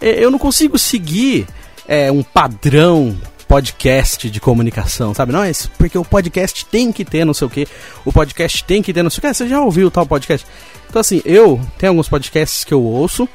é, 0.00 0.22
eu 0.22 0.30
não 0.30 0.38
consigo 0.38 0.78
seguir 0.78 1.46
é, 1.88 2.10
um 2.12 2.22
padrão 2.22 3.16
podcast 3.48 4.28
de 4.28 4.40
comunicação, 4.40 5.14
sabe? 5.14 5.32
Não, 5.32 5.42
é 5.42 5.52
porque 5.78 5.96
o 5.96 6.04
podcast 6.04 6.66
tem 6.66 6.92
que 6.92 7.04
ter 7.04 7.24
não 7.24 7.32
sei 7.32 7.46
o 7.46 7.50
que, 7.50 7.66
o 8.04 8.12
podcast 8.12 8.64
tem 8.64 8.82
que 8.82 8.92
ter 8.92 9.02
não 9.02 9.10
sei 9.10 9.18
o 9.18 9.22
que. 9.22 9.34
Você 9.34 9.48
já 9.48 9.60
ouviu 9.60 9.90
tal 9.90 10.04
podcast? 10.04 10.46
Então, 10.88 11.00
assim, 11.00 11.22
eu 11.24 11.60
tenho 11.78 11.92
alguns 11.92 12.08
podcasts 12.08 12.64
que 12.64 12.72
eu 12.72 12.82
ouço, 12.82 13.28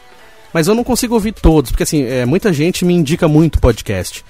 mas 0.53 0.67
eu 0.67 0.75
não 0.75 0.83
consigo 0.83 1.13
ouvir 1.13 1.33
todos, 1.33 1.71
porque, 1.71 1.83
assim, 1.83 2.03
é, 2.03 2.25
muita 2.25 2.51
gente 2.51 2.83
me 2.85 2.93
indica 2.93 3.27
muito 3.27 3.59
podcast. 3.59 4.23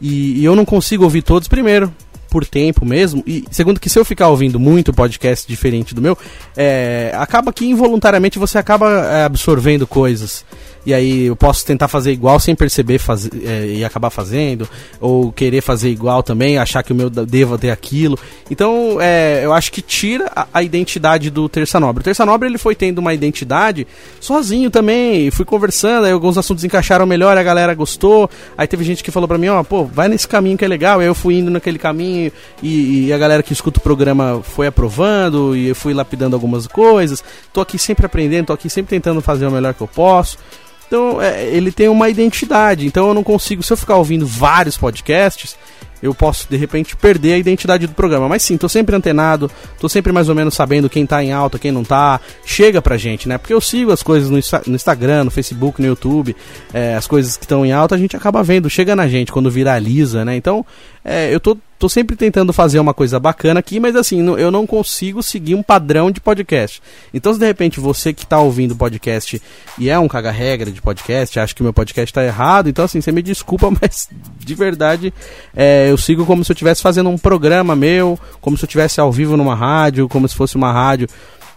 E, 0.00 0.40
e 0.40 0.44
eu 0.44 0.56
não 0.56 0.64
consigo 0.64 1.04
ouvir 1.04 1.22
todos, 1.22 1.46
primeiro, 1.46 1.92
por 2.30 2.46
tempo 2.46 2.86
mesmo. 2.86 3.22
E 3.26 3.44
segundo, 3.50 3.80
que 3.80 3.90
se 3.90 3.98
eu 3.98 4.04
ficar 4.04 4.28
ouvindo 4.28 4.58
muito 4.58 4.92
podcast 4.92 5.46
diferente 5.46 5.94
do 5.94 6.00
meu, 6.00 6.16
é, 6.56 7.12
acaba 7.16 7.52
que 7.52 7.66
involuntariamente 7.66 8.38
você 8.38 8.56
acaba 8.56 8.88
é, 8.88 9.24
absorvendo 9.24 9.86
coisas 9.86 10.44
e 10.84 10.94
aí 10.94 11.26
eu 11.26 11.36
posso 11.36 11.64
tentar 11.64 11.88
fazer 11.88 12.12
igual 12.12 12.40
sem 12.40 12.54
perceber 12.54 12.98
fazer, 12.98 13.30
é, 13.44 13.66
e 13.66 13.84
acabar 13.84 14.10
fazendo, 14.10 14.68
ou 15.00 15.30
querer 15.30 15.60
fazer 15.60 15.90
igual 15.90 16.22
também, 16.22 16.58
achar 16.58 16.82
que 16.82 16.92
o 16.92 16.94
meu 16.94 17.10
deva 17.10 17.58
ter 17.58 17.70
aquilo. 17.70 18.18
Então 18.50 18.98
é, 19.00 19.44
eu 19.44 19.52
acho 19.52 19.70
que 19.70 19.82
tira 19.82 20.30
a, 20.34 20.46
a, 20.54 20.62
identidade 20.62 21.30
do 21.30 21.48
Terça 21.48 21.78
Nobre. 21.78 22.00
O 22.00 22.04
Terça 22.04 22.24
Nobre 22.24 22.48
ele 22.48 22.58
foi 22.58 22.74
tendo 22.74 22.98
uma 22.98 23.12
identidade 23.12 23.86
sozinho 24.20 24.70
também, 24.70 25.30
fui 25.30 25.44
conversando, 25.44 26.06
aí 26.06 26.12
alguns 26.12 26.38
assuntos 26.38 26.64
encaixaram 26.64 27.04
melhor, 27.06 27.36
a 27.36 27.42
galera 27.42 27.74
gostou. 27.74 28.30
Aí 28.56 28.66
teve 28.66 28.84
gente 28.84 29.04
que 29.04 29.10
falou 29.10 29.28
pra 29.28 29.38
mim: 29.38 29.48
ó, 29.48 29.62
pô, 29.62 29.84
vai 29.84 30.08
nesse 30.08 30.26
caminho 30.26 30.56
que 30.56 30.64
é 30.64 30.68
legal. 30.68 31.00
Aí 31.00 31.06
eu 31.06 31.14
fui 31.14 31.34
indo 31.38 31.50
naquele 31.50 31.78
caminho 31.78 32.32
e, 32.62 33.06
e 33.06 33.12
a 33.12 33.18
galera 33.18 33.42
que 33.42 33.52
escuta 33.52 33.78
o 33.78 33.82
programa 33.82 34.40
foi 34.42 34.66
aprovando 34.66 35.54
e 35.54 35.68
eu 35.68 35.74
fui 35.74 35.92
lapidando 35.92 36.34
algumas 36.34 36.66
coisas. 36.66 37.22
Tô 37.52 37.60
aqui 37.60 37.78
sempre 37.78 38.06
aprendendo, 38.06 38.46
tô 38.46 38.52
aqui 38.52 38.70
sempre 38.70 38.90
tentando 38.90 39.20
fazer 39.20 39.46
o 39.46 39.50
melhor 39.50 39.74
que 39.74 39.80
eu 39.80 39.88
posso. 39.88 40.38
Então, 40.90 41.22
é, 41.22 41.46
ele 41.46 41.70
tem 41.70 41.88
uma 41.88 42.08
identidade. 42.08 42.84
Então, 42.84 43.06
eu 43.06 43.14
não 43.14 43.22
consigo, 43.22 43.62
se 43.62 43.72
eu 43.72 43.76
ficar 43.76 43.94
ouvindo 43.94 44.26
vários 44.26 44.76
podcasts, 44.76 45.56
eu 46.02 46.14
posso 46.14 46.48
de 46.48 46.56
repente 46.56 46.96
perder 46.96 47.34
a 47.34 47.38
identidade 47.38 47.86
do 47.86 47.94
programa. 47.94 48.28
Mas 48.28 48.42
sim, 48.42 48.56
tô 48.56 48.68
sempre 48.68 48.94
antenado, 48.94 49.50
tô 49.78 49.88
sempre 49.88 50.12
mais 50.12 50.28
ou 50.28 50.34
menos 50.34 50.54
sabendo 50.54 50.88
quem 50.88 51.06
tá 51.06 51.22
em 51.22 51.32
alta, 51.32 51.58
quem 51.58 51.70
não 51.70 51.84
tá. 51.84 52.20
Chega 52.44 52.80
pra 52.80 52.96
gente, 52.96 53.28
né? 53.28 53.38
Porque 53.38 53.54
eu 53.54 53.60
sigo 53.60 53.92
as 53.92 54.02
coisas 54.02 54.30
no, 54.30 54.38
no 54.66 54.76
Instagram, 54.76 55.24
no 55.24 55.30
Facebook, 55.30 55.80
no 55.80 55.88
YouTube, 55.88 56.34
é, 56.72 56.94
as 56.94 57.06
coisas 57.06 57.36
que 57.36 57.44
estão 57.44 57.64
em 57.64 57.72
alta, 57.72 57.94
a 57.94 57.98
gente 57.98 58.16
acaba 58.16 58.42
vendo, 58.42 58.70
chega 58.70 58.96
na 58.96 59.08
gente 59.08 59.32
quando 59.32 59.50
viraliza, 59.50 60.24
né? 60.24 60.36
Então, 60.36 60.64
é, 61.04 61.32
eu 61.34 61.40
tô 61.40 61.56
tô 61.80 61.88
sempre 61.88 62.14
tentando 62.14 62.52
fazer 62.52 62.78
uma 62.78 62.92
coisa 62.92 63.18
bacana 63.18 63.58
aqui, 63.58 63.80
mas 63.80 63.96
assim, 63.96 64.22
eu 64.36 64.50
não 64.50 64.66
consigo 64.66 65.22
seguir 65.22 65.54
um 65.54 65.62
padrão 65.62 66.10
de 66.10 66.20
podcast. 66.20 66.82
Então, 67.12 67.32
se 67.32 67.40
de 67.40 67.46
repente 67.46 67.80
você 67.80 68.12
que 68.12 68.22
está 68.22 68.38
ouvindo 68.38 68.76
podcast 68.76 69.40
e 69.78 69.88
é 69.88 69.98
um 69.98 70.06
caga-regra 70.06 70.70
de 70.70 70.82
podcast, 70.82 71.40
acha 71.40 71.54
que 71.54 71.62
meu 71.62 71.72
podcast 71.72 72.10
está 72.10 72.22
errado, 72.22 72.68
então 72.68 72.84
assim, 72.84 73.00
você 73.00 73.10
me 73.10 73.22
desculpa, 73.22 73.70
mas 73.80 74.10
de 74.38 74.54
verdade 74.54 75.12
é, 75.56 75.89
eu 75.90 75.98
sigo 75.98 76.24
como 76.24 76.44
se 76.44 76.50
eu 76.50 76.54
estivesse 76.54 76.82
fazendo 76.82 77.10
um 77.10 77.18
programa 77.18 77.76
meu, 77.76 78.18
como 78.40 78.56
se 78.56 78.64
eu 78.64 78.66
estivesse 78.66 79.00
ao 79.00 79.12
vivo 79.12 79.36
numa 79.36 79.54
rádio, 79.54 80.08
como 80.08 80.28
se 80.28 80.34
fosse 80.34 80.56
uma 80.56 80.72
rádio. 80.72 81.08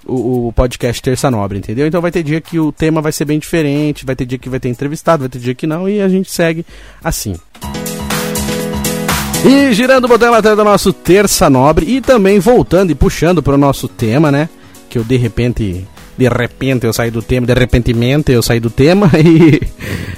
O, 0.05 0.47
o, 0.47 0.53
podcast 0.53 1.01
Terça 1.01 1.31
Nobre, 1.31 1.57
entendeu? 1.57 1.87
Então 1.87 2.01
vai 2.01 2.11
ter 2.11 2.23
dia 2.23 2.41
que 2.41 2.59
o 2.59 2.73
tema 2.73 3.01
vai 3.01 3.13
ser 3.13 3.23
bem 3.23 3.39
diferente, 3.39 4.05
vai 4.05 4.17
ter 4.17 4.25
dia 4.25 4.37
que 4.37 4.49
vai 4.49 4.59
ter 4.59 4.67
entrevistado, 4.67 5.21
vai 5.21 5.29
ter 5.29 5.39
dia 5.39 5.55
que 5.55 5.65
não, 5.65 5.87
e 5.87 6.01
a 6.01 6.09
gente 6.09 6.29
segue 6.29 6.65
assim. 7.01 7.37
E 9.45 9.73
girando 9.73 10.05
o 10.05 10.07
botão 10.09 10.33
até 10.33 10.53
do 10.55 10.63
nosso 10.63 10.91
Terça 10.91 11.49
Nobre 11.49 11.85
e 11.85 12.01
também 12.01 12.37
voltando 12.39 12.91
e 12.91 12.95
puxando 12.95 13.41
para 13.41 13.55
o 13.55 13.57
nosso 13.57 13.87
tema, 13.87 14.29
né? 14.29 14.49
Que 14.89 14.97
eu 14.97 15.05
de 15.05 15.15
repente, 15.15 15.87
de 16.17 16.27
repente 16.27 16.85
eu 16.85 16.93
saí 16.93 17.09
do 17.09 17.21
tema, 17.21 17.47
de 17.47 17.53
repentemente 17.53 18.31
eu 18.31 18.41
saí 18.41 18.59
do 18.59 18.69
tema 18.69 19.09
e 19.17 19.61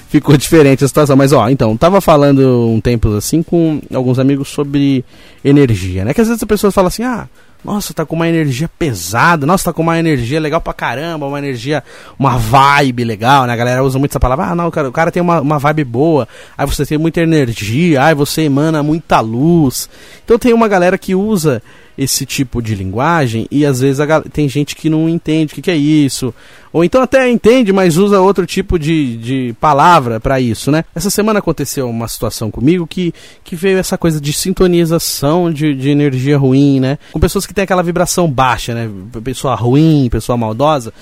ficou 0.09 0.37
diferente 0.37 0.83
a 0.83 0.87
situação. 0.87 1.15
Mas 1.15 1.31
ó, 1.31 1.49
então, 1.49 1.75
tava 1.77 2.01
falando 2.01 2.69
um 2.69 2.81
tempo 2.81 3.15
assim 3.15 3.41
com 3.41 3.81
alguns 3.93 4.19
amigos 4.19 4.49
sobre 4.49 5.03
energia, 5.43 6.05
né? 6.05 6.13
Que 6.13 6.21
às 6.21 6.27
vezes 6.27 6.41
as 6.41 6.47
pessoas 6.47 6.73
falam 6.73 6.87
assim, 6.87 7.03
ah, 7.03 7.27
nossa, 7.65 7.95
tá 7.95 8.05
com 8.05 8.15
uma 8.15 8.27
energia 8.27 8.69
pesada. 8.77 9.43
Nossa, 9.45 9.65
tá 9.65 9.73
com 9.73 9.81
uma 9.81 9.97
energia 9.97 10.39
legal 10.39 10.61
pra 10.61 10.71
caramba. 10.71 11.25
Uma 11.25 11.39
energia, 11.39 11.83
uma 12.17 12.37
vibe 12.37 13.03
legal, 13.03 13.47
né? 13.47 13.53
A 13.53 13.55
galera 13.55 13.83
usa 13.83 13.97
muito 13.97 14.11
essa 14.11 14.19
palavra. 14.19 14.45
Ah, 14.45 14.55
não, 14.55 14.69
cara, 14.69 14.87
o 14.87 14.91
cara 14.91 15.11
tem 15.11 15.19
uma, 15.19 15.41
uma 15.41 15.57
vibe 15.57 15.83
boa. 15.83 16.27
Aí 16.55 16.67
você 16.67 16.85
tem 16.85 16.99
muita 16.99 17.21
energia. 17.21 18.03
Aí 18.03 18.13
você 18.13 18.43
emana 18.43 18.83
muita 18.83 19.19
luz. 19.19 19.89
Então 20.23 20.37
tem 20.37 20.53
uma 20.53 20.67
galera 20.67 20.95
que 20.95 21.15
usa 21.15 21.63
esse 21.97 22.25
tipo 22.25 22.61
de 22.61 22.75
linguagem 22.75 23.47
e 23.49 23.65
às 23.65 23.79
vezes 23.79 23.99
a, 23.99 24.21
tem 24.21 24.47
gente 24.49 24.75
que 24.75 24.89
não 24.89 25.07
entende 25.07 25.53
o 25.53 25.55
que, 25.55 25.61
que, 25.61 25.71
é 25.71 25.75
isso. 25.75 26.33
Ou 26.73 26.83
então 26.83 27.01
até 27.01 27.29
entende, 27.29 27.71
mas 27.71 27.97
usa 27.97 28.19
outro 28.19 28.45
tipo 28.45 28.77
de, 28.77 29.15
de 29.17 29.55
palavra 29.59 30.19
para 30.19 30.39
isso, 30.39 30.71
né? 30.71 30.83
Essa 30.93 31.09
semana 31.09 31.39
aconteceu 31.39 31.89
uma 31.89 32.07
situação 32.07 32.51
comigo 32.51 32.85
que, 32.85 33.13
que 33.43 33.55
veio 33.55 33.77
essa 33.77 33.97
coisa 33.97 34.19
de 34.19 34.33
sintonização 34.33 35.51
de, 35.51 35.73
de 35.73 35.89
energia 35.89 36.37
ruim, 36.37 36.79
né? 36.79 36.97
Com 37.13 37.19
pessoas 37.19 37.45
que 37.45 37.53
têm 37.53 37.63
aquela 37.63 37.83
vibração 37.83 38.29
baixa, 38.29 38.73
né? 38.73 38.89
Pessoa 39.23 39.55
ruim, 39.55 40.09
pessoa 40.11 40.37
maldosa. 40.37 40.93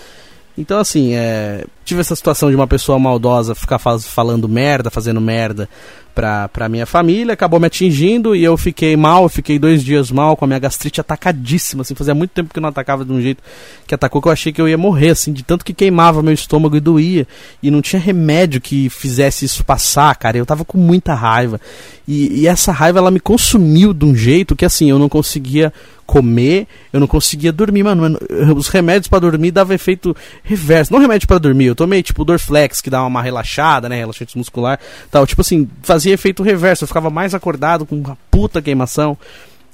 Então, 0.56 0.80
assim, 0.80 1.16
é, 1.16 1.66
tive 1.84 2.02
essa 2.02 2.16
situação 2.16 2.50
de 2.52 2.56
uma 2.56 2.68
pessoa 2.68 3.00
maldosa 3.00 3.56
ficar 3.56 3.80
faz, 3.80 4.06
falando 4.06 4.48
merda, 4.48 4.92
fazendo 4.92 5.20
merda 5.20 5.68
pra, 6.14 6.48
pra 6.48 6.70
minha 6.70 6.86
família, 6.86 7.34
acabou 7.34 7.60
me 7.60 7.68
atingindo 7.68 8.36
e 8.36 8.44
eu 8.44 8.56
fiquei 8.58 8.96
mal, 8.96 9.24
eu 9.24 9.30
fiquei 9.30 9.58
dois 9.58 9.84
dias 9.84 10.12
mal 10.12 10.38
com 10.38 10.46
a 10.46 10.48
minha 10.48 10.60
gastrite 10.60 11.02
atacadíssima, 11.02 11.82
assim, 11.82 11.96
fazia 11.96 12.14
muito 12.14 12.32
tempo 12.32 12.54
que 12.54 12.60
não 12.60 12.70
atacava 12.70 13.04
de 13.04 13.12
um 13.12 13.22
jeito 13.22 13.42
que 13.88 13.96
atacou 13.96 14.22
que 14.22 14.28
eu 14.28 14.32
achei 14.32 14.54
que 14.54 14.62
eu 14.62 14.68
ia 14.68 14.78
morrer, 14.78 15.10
assim, 15.10 15.34
de 15.34 15.44
tanto 15.44 15.66
que 15.66 15.74
queimava 15.74 16.22
meu 16.22 16.34
estômago 16.34 16.76
e 16.76 16.80
doía, 16.80 17.28
e 17.62 17.72
não 17.72 17.82
tinha 17.82 18.00
remédio 18.00 18.62
que 18.62 18.90
fizesse 18.90 19.46
isso 19.46 19.64
passar, 19.66 20.16
cara, 20.16 20.38
eu 20.38 20.46
tava 20.46 20.64
com 20.64 20.78
muita 20.78 21.14
raiva, 21.14 21.60
e, 22.08 22.42
e 22.42 22.48
essa 22.48 22.72
raiva 22.72 23.00
ela 23.00 23.12
me 23.12 23.20
consumiu 23.20 23.94
de 23.94 24.06
um 24.06 24.16
jeito 24.16 24.56
que, 24.56 24.66
assim, 24.66 24.90
eu 24.90 25.00
não 25.00 25.08
conseguia 25.08 25.74
comer, 26.06 26.68
eu 26.92 27.00
não 27.00 27.08
conseguia 27.08 27.52
dormir, 27.52 27.84
mano. 27.84 28.20
Os 28.56 28.68
remédios 28.68 29.08
para 29.08 29.20
dormir 29.20 29.52
dava 29.52 29.74
efeito 29.74 30.16
reverso. 30.44 30.92
Não 30.92 31.00
remédio 31.00 31.28
para 31.28 31.38
dormir, 31.38 31.66
eu 31.66 31.76
tomei 31.76 32.04
tipo 32.04 32.26
Dorflex, 32.26 32.82
que 32.82 32.90
dá 32.90 33.06
uma 33.06 33.22
relaxada, 33.22 33.88
né? 33.88 33.98
Relaxante 33.98 34.38
muscular 34.38 34.80
tal. 35.10 35.26
Tipo 35.26 35.42
assim, 35.42 35.68
fazia 35.82 36.03
efeito 36.10 36.44
reverso. 36.44 36.84
Eu 36.84 36.88
ficava 36.88 37.10
mais 37.10 37.34
acordado 37.34 37.86
com 37.86 37.96
uma 37.96 38.18
puta 38.30 38.62
queimação. 38.62 39.18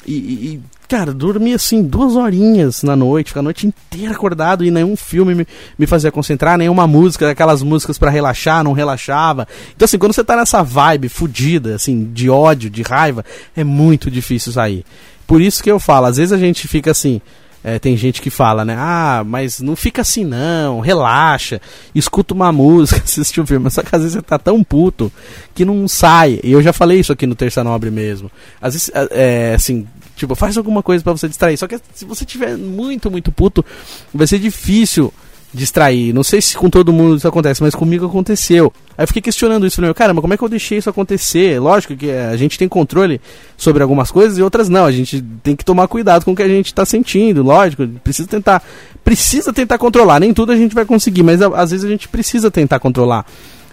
E, 0.08 0.14
e, 0.14 0.62
cara, 0.88 1.14
dormia 1.14 1.56
assim 1.56 1.84
duas 1.84 2.16
horinhas 2.16 2.84
na 2.84 2.96
noite, 2.96 3.28
ficava 3.28 3.44
a 3.44 3.50
noite 3.50 3.68
inteira 3.68 4.14
acordado 4.14 4.64
e 4.64 4.72
nenhum 4.72 4.96
filme 4.96 5.36
me, 5.36 5.48
me 5.78 5.86
fazia 5.86 6.12
concentrar, 6.12 6.58
nenhuma 6.58 6.88
música, 6.88 7.30
aquelas 7.30 7.62
músicas 7.62 7.98
para 7.98 8.10
relaxar, 8.10 8.64
não 8.64 8.72
relaxava. 8.72 9.48
Então, 9.76 9.86
assim, 9.86 9.98
quando 9.98 10.14
você 10.14 10.24
tá 10.24 10.36
nessa 10.36 10.64
vibe 10.64 11.10
fudida, 11.10 11.76
assim, 11.76 12.10
de 12.14 12.30
ódio, 12.30 12.70
de 12.70 12.82
raiva, 12.82 13.26
é 13.56 13.64
muito 13.64 14.10
difícil 14.10 14.54
sair. 14.54 14.86
Por 15.28 15.42
isso 15.42 15.62
que 15.62 15.70
eu 15.70 15.80
falo, 15.80 16.08
às 16.08 16.18
vezes 16.18 16.32
a 16.32 16.38
gente 16.38 16.68
fica 16.68 16.92
assim. 16.92 17.22
É, 17.64 17.78
tem 17.78 17.98
gente 17.98 18.22
que 18.22 18.30
fala, 18.30 18.64
né? 18.64 18.76
Ah, 18.78 19.24
mas 19.26 19.60
não 19.60 19.76
fica 19.76 20.02
assim 20.02 20.24
não, 20.24 20.80
relaxa, 20.80 21.62
escuta 21.94 22.34
uma 22.34 22.52
música, 22.54 23.02
assiste 23.04 23.40
um 23.42 23.46
filme. 23.46 23.70
Só 23.70 23.84
que 23.84 23.96
às 23.96 24.02
vezes 24.02 24.16
você 24.16 24.22
tá 24.22 24.40
tão 24.40 24.64
puto 24.64 25.12
que 25.54 25.66
não 25.66 25.88
sai. 25.88 26.40
E 26.44 26.52
eu 26.52 26.62
já 26.62 26.72
falei 26.72 27.00
isso 27.00 27.12
aqui 27.12 27.28
no 27.28 27.36
Terça 27.36 27.64
Nobre 27.64 27.92
mesmo. 27.92 28.32
Às 28.62 28.74
vezes, 28.74 28.92
é, 28.94 29.08
é 29.52 29.56
assim, 29.56 29.86
tipo, 30.16 30.36
faz 30.36 30.58
alguma 30.58 30.82
coisa 30.82 31.04
para 31.04 31.14
você 31.14 31.28
distrair. 31.28 31.58
Só 31.58 31.68
que 31.68 31.80
se 31.94 32.06
você 32.06 32.26
tiver 32.26 32.58
muito, 32.58 33.12
muito 33.12 33.32
puto, 33.32 33.66
vai 34.14 34.28
ser 34.28 34.40
difícil 34.40 35.14
distrair. 35.54 36.14
Não 36.14 36.24
sei 36.24 36.42
se 36.42 36.56
com 36.56 36.70
todo 36.70 36.94
mundo 36.94 37.16
isso 37.16 37.28
acontece, 37.28 37.62
mas 37.62 37.74
comigo 37.74 38.06
aconteceu. 38.06 38.72
Aí 38.98 39.04
eu 39.04 39.08
fiquei 39.08 39.22
questionando 39.22 39.66
isso, 39.66 39.76
falei, 39.76 39.94
caramba, 39.94 40.22
como 40.22 40.34
é 40.34 40.38
que 40.38 40.44
eu 40.44 40.50
deixei 40.50 40.78
isso 40.78 40.90
acontecer? 40.90 41.60
Lógico 41.60 41.96
que 41.96 42.12
a 42.12 42.36
gente 42.38 42.58
tem 42.58 42.68
controle 42.68 43.20
sobre 43.58 43.82
algumas 43.82 44.12
coisas 44.12 44.38
e 44.38 44.42
outras 44.42 44.70
não. 44.70 44.86
A 44.86 44.92
gente 44.92 45.22
tem 45.44 45.56
que 45.56 45.66
tomar 45.66 45.88
cuidado 45.88 46.24
com 46.24 46.32
o 46.32 46.36
que 46.36 46.44
a 46.44 46.48
gente 46.48 46.68
está 46.68 46.86
sentindo, 46.86 47.44
lógico. 47.44 47.88
Precisa 48.04 48.28
tentar, 48.28 48.64
precisa 49.04 49.52
tentar 49.52 49.78
controlar. 49.78 50.20
Nem 50.20 50.34
tudo 50.34 50.52
a 50.52 50.56
gente 50.56 50.76
vai 50.76 50.86
conseguir, 50.86 51.24
mas 51.24 51.42
às 51.42 51.72
vezes 51.72 51.86
a 51.86 51.90
gente 51.90 52.08
precisa 52.08 52.52
tentar 52.52 52.80
controlar. 52.80 53.26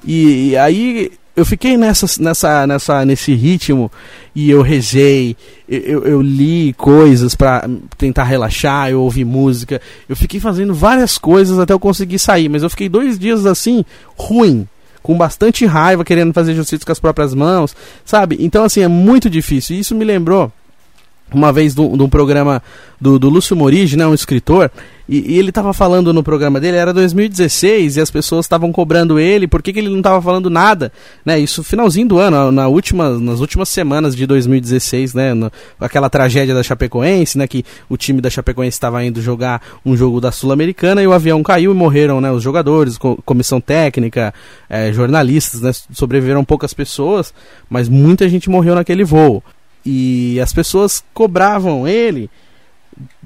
E, 0.05 0.51
e 0.51 0.57
aí 0.57 1.13
eu 1.37 1.45
fiquei 1.45 1.77
nessa, 1.77 2.07
nessa, 2.21 2.67
nessa, 2.67 3.05
nesse 3.05 3.35
ritmo 3.35 3.93
e 4.35 4.51
eu 4.51 4.63
rezei, 4.63 5.37
eu, 5.69 6.03
eu 6.05 6.23
li 6.23 6.73
coisas 6.73 7.35
para 7.35 7.69
tentar 7.99 8.25
relaxar, 8.25 8.91
eu 8.91 9.03
ouvi 9.03 9.23
música, 9.23 9.81
eu 10.09 10.17
fiquei 10.17 10.41
fazendo 10.41 10.75
várias 10.75 11.19
coisas 11.19 11.59
até 11.59 11.75
eu 11.75 11.79
conseguir 11.79 12.19
sair, 12.19 12.49
mas 12.49 12.63
eu 12.63 12.71
fiquei 12.71 12.89
dois 12.89 13.19
dias 13.19 13.45
assim, 13.45 13.85
ruim, 14.17 14.67
com 15.03 15.17
bastante 15.17 15.67
raiva, 15.67 16.05
querendo 16.05 16.33
fazer 16.33 16.55
justiça 16.55 16.87
com 16.87 16.93
as 16.93 16.99
próprias 16.99 17.35
mãos, 17.35 17.77
sabe? 18.05 18.39
Então, 18.41 18.65
assim, 18.65 18.81
é 18.81 18.89
muito 18.89 19.31
difícil. 19.31 19.77
E 19.77 19.81
isso 19.81 19.95
me 19.95 20.05
lembrou 20.05 20.51
uma 21.33 21.53
vez 21.53 21.75
de 21.75 21.81
um 21.81 22.09
programa 22.09 22.63
do, 23.01 23.19
do 23.19 23.29
Lúcio 23.29 23.57
Morigi, 23.57 23.97
né, 23.97 24.07
um 24.07 24.15
escritor, 24.15 24.71
e, 25.09 25.35
e 25.35 25.39
ele 25.39 25.51
estava 25.51 25.73
falando 25.73 26.13
no 26.13 26.23
programa 26.23 26.61
dele, 26.61 26.77
era 26.77 26.93
2016, 26.93 27.97
e 27.97 28.01
as 28.01 28.11
pessoas 28.11 28.47
estavam 28.47 28.73
cobrando 28.73 29.19
ele, 29.19 29.47
por 29.47 29.63
que, 29.63 29.73
que 29.73 29.79
ele 29.79 29.89
não 29.89 29.99
estava 29.99 30.23
falando 30.23 30.49
nada, 30.49 30.93
né, 31.25 31.39
isso 31.39 31.65
finalzinho 31.65 32.09
do 32.09 32.19
ano, 32.19 32.51
na 32.53 32.69
última, 32.69 33.19
nas 33.19 33.41
últimas 33.41 33.69
semanas 33.69 34.15
de 34.15 34.25
2016, 34.27 35.15
né, 35.15 35.35
no, 35.35 35.51
aquela 35.81 36.09
tragédia 36.09 36.55
da 36.55 36.63
Chapecoense, 36.63 37.37
né, 37.37 37.47
que 37.47 37.65
o 37.89 37.97
time 37.97 38.21
da 38.21 38.31
Chapecoense 38.31 38.77
estava 38.77 39.05
indo 39.05 39.21
jogar 39.21 39.61
um 39.85 39.97
jogo 39.97 40.21
da 40.21 40.31
Sul-Americana 40.31 41.03
e 41.03 41.07
o 41.07 41.13
avião 41.13 41.43
caiu 41.43 41.73
e 41.73 41.75
morreram, 41.75 42.21
né, 42.21 42.31
os 42.31 42.43
jogadores, 42.43 42.97
co 42.97 43.17
comissão 43.25 43.61
técnica, 43.61 44.33
é, 44.71 44.93
jornalistas, 44.93 45.61
né, 45.61 45.73
sobreviveram 45.93 46.45
poucas 46.45 46.73
pessoas, 46.73 47.35
mas 47.69 47.89
muita 47.89 48.29
gente 48.29 48.49
morreu 48.49 48.75
naquele 48.77 49.05
voo. 49.05 49.43
E 49.87 50.41
as 50.41 50.53
pessoas 50.53 51.03
cobravam 51.15 51.87
ele 51.87 52.29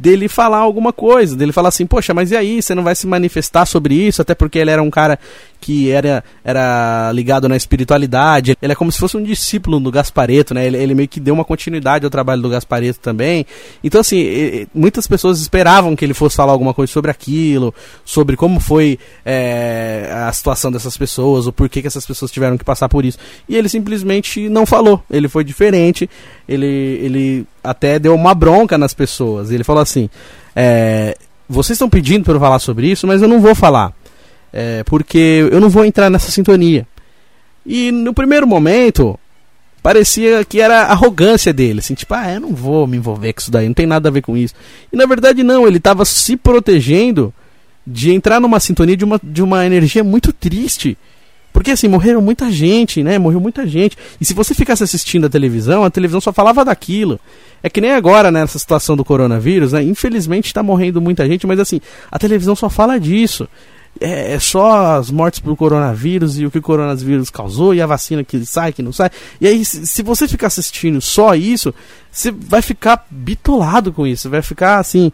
dele 0.01 0.29
falar 0.29 0.59
alguma 0.59 0.93
coisa, 0.93 1.37
dele 1.37 1.53
falar 1.53 1.69
assim, 1.69 1.85
poxa, 1.85 2.15
mas 2.15 2.31
e 2.31 2.37
aí, 2.37 2.63
você 2.63 2.75
não 2.75 2.83
vai 2.83 2.95
se 2.95 3.07
manifestar 3.07 3.67
sobre 3.67 3.95
isso? 3.95 4.23
Até 4.23 4.35
porque 4.35 4.59
ele 4.59 4.71
era 4.71 4.83
um 4.83 4.91
cara 4.91 5.19
que 5.61 5.91
era, 5.91 6.25
era 6.43 7.13
ligado 7.13 7.47
na 7.47 7.55
espiritualidade, 7.55 8.57
ele 8.63 8.73
é 8.73 8.75
como 8.75 8.91
se 8.91 8.99
fosse 8.99 9.19
um 9.19 9.23
discípulo 9.23 9.79
do 9.79 9.91
Gaspareto, 9.91 10.55
né? 10.55 10.67
Ele, 10.67 10.79
ele 10.79 10.95
meio 10.95 11.09
que 11.09 11.21
deu 11.21 11.35
uma 11.35 11.45
continuidade 11.45 12.07
ao 12.07 12.11
trabalho 12.11 12.41
do 12.41 12.49
Gaspareto 12.49 12.99
também. 12.99 13.45
Então, 13.85 14.01
assim, 14.01 14.67
muitas 14.75 15.07
pessoas 15.07 15.39
esperavam 15.39 15.95
que 15.95 16.03
ele 16.03 16.15
fosse 16.15 16.35
falar 16.35 16.53
alguma 16.53 16.73
coisa 16.73 16.91
sobre 16.91 17.11
aquilo, 17.11 17.75
sobre 18.07 18.37
como 18.37 18.59
foi 18.59 18.99
é, 19.23 20.11
a 20.27 20.33
situação 20.33 20.73
dessas 20.73 20.97
pessoas, 20.97 21.47
o 21.47 21.53
porquê 21.53 21.83
que 21.83 21.89
essas 21.89 22.07
pessoas 22.07 22.31
tiveram 22.31 22.57
que 22.57 22.65
passar 22.65 22.89
por 22.89 23.05
isso. 23.05 23.19
E 23.47 23.55
ele 23.55 23.69
simplesmente 23.69 24.49
não 24.49 24.65
falou, 24.65 25.03
ele 25.11 25.29
foi 25.29 25.45
diferente, 25.45 26.09
ele, 26.49 26.67
ele 26.67 27.47
até 27.63 27.99
deu 27.99 28.15
uma 28.15 28.35
bronca 28.35 28.79
nas 28.79 28.95
pessoas. 28.95 29.51
Ele 29.51 29.65
falou 29.65 29.83
assim: 29.83 29.90
é, 30.55 31.17
vocês 31.49 31.77
estão 31.77 31.89
pedindo 31.89 32.25
para 32.25 32.35
eu 32.35 32.41
falar 32.41 32.59
sobre 32.59 32.91
isso, 32.91 33.07
mas 33.07 33.23
eu 33.23 33.29
não 33.29 33.41
vou 33.41 33.55
falar, 33.55 33.93
é, 34.53 34.85
porque 34.85 35.49
eu 35.51 35.61
não 35.61 35.69
vou 35.69 35.85
entrar 35.85 36.11
nessa 36.11 36.31
sintonia. 36.31 36.87
E 37.67 37.91
no 37.91 38.15
primeiro 38.15 38.47
momento 38.47 39.19
parecia 39.83 40.45
que 40.45 40.61
era 40.61 40.83
arrogância 40.83 41.53
dele, 41.53 41.81
assim, 41.81 41.95
tipo, 41.95 42.13
ah, 42.15 42.33
eu 42.33 42.41
não 42.41 42.55
vou 42.55 42.87
me 42.87 42.97
envolver 42.97 43.33
com 43.33 43.41
isso 43.41 43.51
daí, 43.51 43.67
não 43.67 43.75
tem 43.75 43.87
nada 43.87 44.09
a 44.09 44.13
ver 44.13 44.23
com 44.23 44.37
isso. 44.37 44.55
E 44.93 44.97
na 44.97 45.07
verdade 45.07 45.43
não, 45.43 45.67
ele 45.67 45.79
estava 45.79 46.05
se 46.05 46.37
protegendo 46.37 47.33
de 47.87 48.13
entrar 48.13 48.41
numa 48.41 48.61
sintonia 48.61 48.97
de 48.97 49.05
uma, 49.05 49.21
de 49.23 49.43
uma 49.43 49.65
energia 49.65 50.05
muito 50.05 50.33
triste 50.33 50.97
porque 51.53 51.73
assim, 51.73 51.89
morreram 51.89 52.21
muita 52.21 52.51
gente, 52.51 53.03
né? 53.03 53.19
Morreu 53.19 53.41
muita 53.41 53.67
gente. 53.67 53.97
E 54.21 54.25
se 54.25 54.35
você 54.35 54.55
ficasse 54.55 54.83
assistindo 54.83 55.27
a 55.27 55.29
televisão, 55.29 55.85
a 55.85 55.91
televisão 55.91 56.21
só 56.21 56.33
falava 56.33 56.65
daquilo. 56.65 57.19
É 57.63 57.69
que 57.69 57.81
nem 57.81 57.93
agora, 57.93 58.31
né, 58.31 58.41
nessa 58.41 58.59
situação 58.59 58.97
do 58.97 59.05
coronavírus, 59.05 59.73
né? 59.73 59.83
Infelizmente 59.83 60.47
está 60.47 60.63
morrendo 60.63 61.01
muita 61.01 61.27
gente, 61.27 61.47
mas 61.47 61.59
assim, 61.59 61.81
a 62.11 62.19
televisão 62.19 62.55
só 62.55 62.71
fala 62.71 62.99
disso. 62.99 63.49
É, 64.01 64.35
é, 64.35 64.39
só 64.39 64.97
as 64.97 65.11
mortes 65.11 65.41
por 65.41 65.57
coronavírus 65.57 66.39
e 66.39 66.47
o 66.47 66.51
que 66.51 66.59
o 66.59 66.63
coronavírus 66.63 67.29
causou 67.29 67.75
e 67.75 67.83
a 67.83 67.87
vacina 67.87 68.23
que 68.23 68.47
sai, 68.47 68.73
que 68.73 68.83
não 68.83 68.93
sai. 68.93 69.11
E 69.41 69.47
aí, 69.49 69.65
se 69.65 70.03
você 70.03 70.29
ficar 70.29 70.47
assistindo 70.47 71.01
só 71.01 71.35
isso, 71.35 71.75
você 72.11 72.31
vai 72.31 72.63
ficar 72.63 73.05
bitolado 73.11 73.93
com 73.93 74.07
isso. 74.07 74.31
Vai 74.31 74.43
ficar 74.43 74.79
assim 74.79 75.11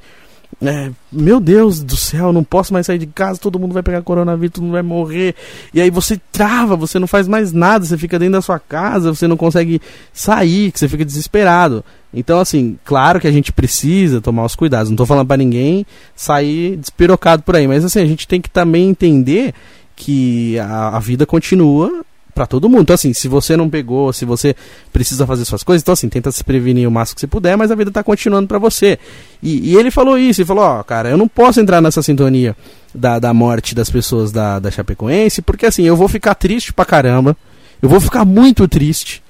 é, 0.63 0.91
meu 1.13 1.39
Deus 1.39 1.83
do 1.83 1.97
céu, 1.97 2.33
não 2.33 2.43
posso 2.43 2.73
mais 2.73 2.87
sair 2.87 2.99
de 2.99 3.07
casa, 3.07 3.39
todo 3.39 3.59
mundo 3.59 3.75
vai 3.75 3.83
pegar 3.83 4.01
coronavírus, 4.01 4.55
todo 4.55 4.65
mundo 4.65 4.73
vai 4.73 4.83
morrer. 4.83 5.35
E 5.73 5.81
aí 5.83 5.91
você 5.91 6.19
trava, 6.33 6.75
você 6.75 6.99
não 6.99 7.07
faz 7.07 7.29
mais 7.29 7.53
nada, 7.53 7.85
você 7.85 7.99
fica 7.99 8.19
dentro 8.19 8.35
da 8.35 8.43
sua 8.43 8.59
casa, 8.59 9.15
você 9.15 9.29
não 9.29 9.37
consegue 9.37 9.81
sair, 10.15 10.73
você 10.75 10.89
fica 10.89 11.05
desesperado. 11.05 11.85
Então, 12.13 12.41
assim, 12.41 12.79
claro 12.85 13.21
que 13.21 13.27
a 13.27 13.33
gente 13.33 13.53
precisa 13.53 14.23
tomar 14.23 14.45
os 14.45 14.57
cuidados. 14.57 14.89
Não 14.89 14.97
tô 14.97 15.05
falando 15.05 15.27
para 15.27 15.37
ninguém 15.37 15.85
sair 16.15 16.77
despirocado 16.77 17.43
por 17.43 17.55
aí, 17.55 17.69
mas 17.69 17.85
assim, 17.85 18.01
a 18.01 18.07
gente 18.07 18.27
tem 18.27 18.41
que 18.41 18.49
também 18.49 18.89
entender 18.89 19.53
que 19.95 20.59
a, 20.59 20.97
a 20.97 21.01
vida 21.01 21.27
continua 21.27 22.05
para 22.37 22.47
todo 22.47 22.69
mundo. 22.69 22.83
Então, 22.83 22.95
assim, 22.95 23.15
se 23.15 23.27
você 23.27 23.57
não 23.57 23.71
pegou, 23.71 24.13
se 24.13 24.27
você 24.27 24.55
precisa 24.93 25.27
fazer 25.27 25.47
suas 25.47 25.63
coisas, 25.63 25.83
então, 25.83 25.95
assim, 25.95 26.09
tenta 26.09 26.31
se 26.31 26.45
prevenir 26.45 26.87
o 26.87 26.91
máximo 26.91 27.15
que 27.15 27.21
você 27.23 27.27
puder, 27.27 27.57
mas 27.57 27.71
a 27.71 27.75
vida 27.75 27.91
tá 27.91 28.05
continuando 28.05 28.47
para 28.47 28.59
você. 28.59 28.99
E, 29.43 29.73
e, 29.73 29.77
ele 29.77 29.91
falou 29.91 30.19
isso, 30.19 30.43
ele 30.43 30.47
falou: 30.47 30.63
Ó, 30.63 30.81
oh, 30.81 30.85
cara, 30.85 31.09
eu 31.09 31.17
não 31.17 31.27
posso 31.27 31.59
entrar 31.59 31.81
nessa 31.81 32.03
sintonia 32.03 32.55
da, 32.95 33.19
da 33.19 33.33
morte 33.33 33.75
das 33.75 33.89
pessoas 33.89 34.31
da, 34.31 34.59
da 34.59 34.71
Chapecoense, 34.71 35.41
porque, 35.41 35.65
assim, 35.65 35.85
eu 35.85 35.97
vou 35.97 36.09
ficar 36.09 36.35
triste 36.35 36.75
pra 36.75 36.85
caramba, 36.85 37.35
eu 37.81 37.89
vou 37.89 38.01
ficar 38.01 38.27
muito 38.27 38.69
triste. 38.69 39.23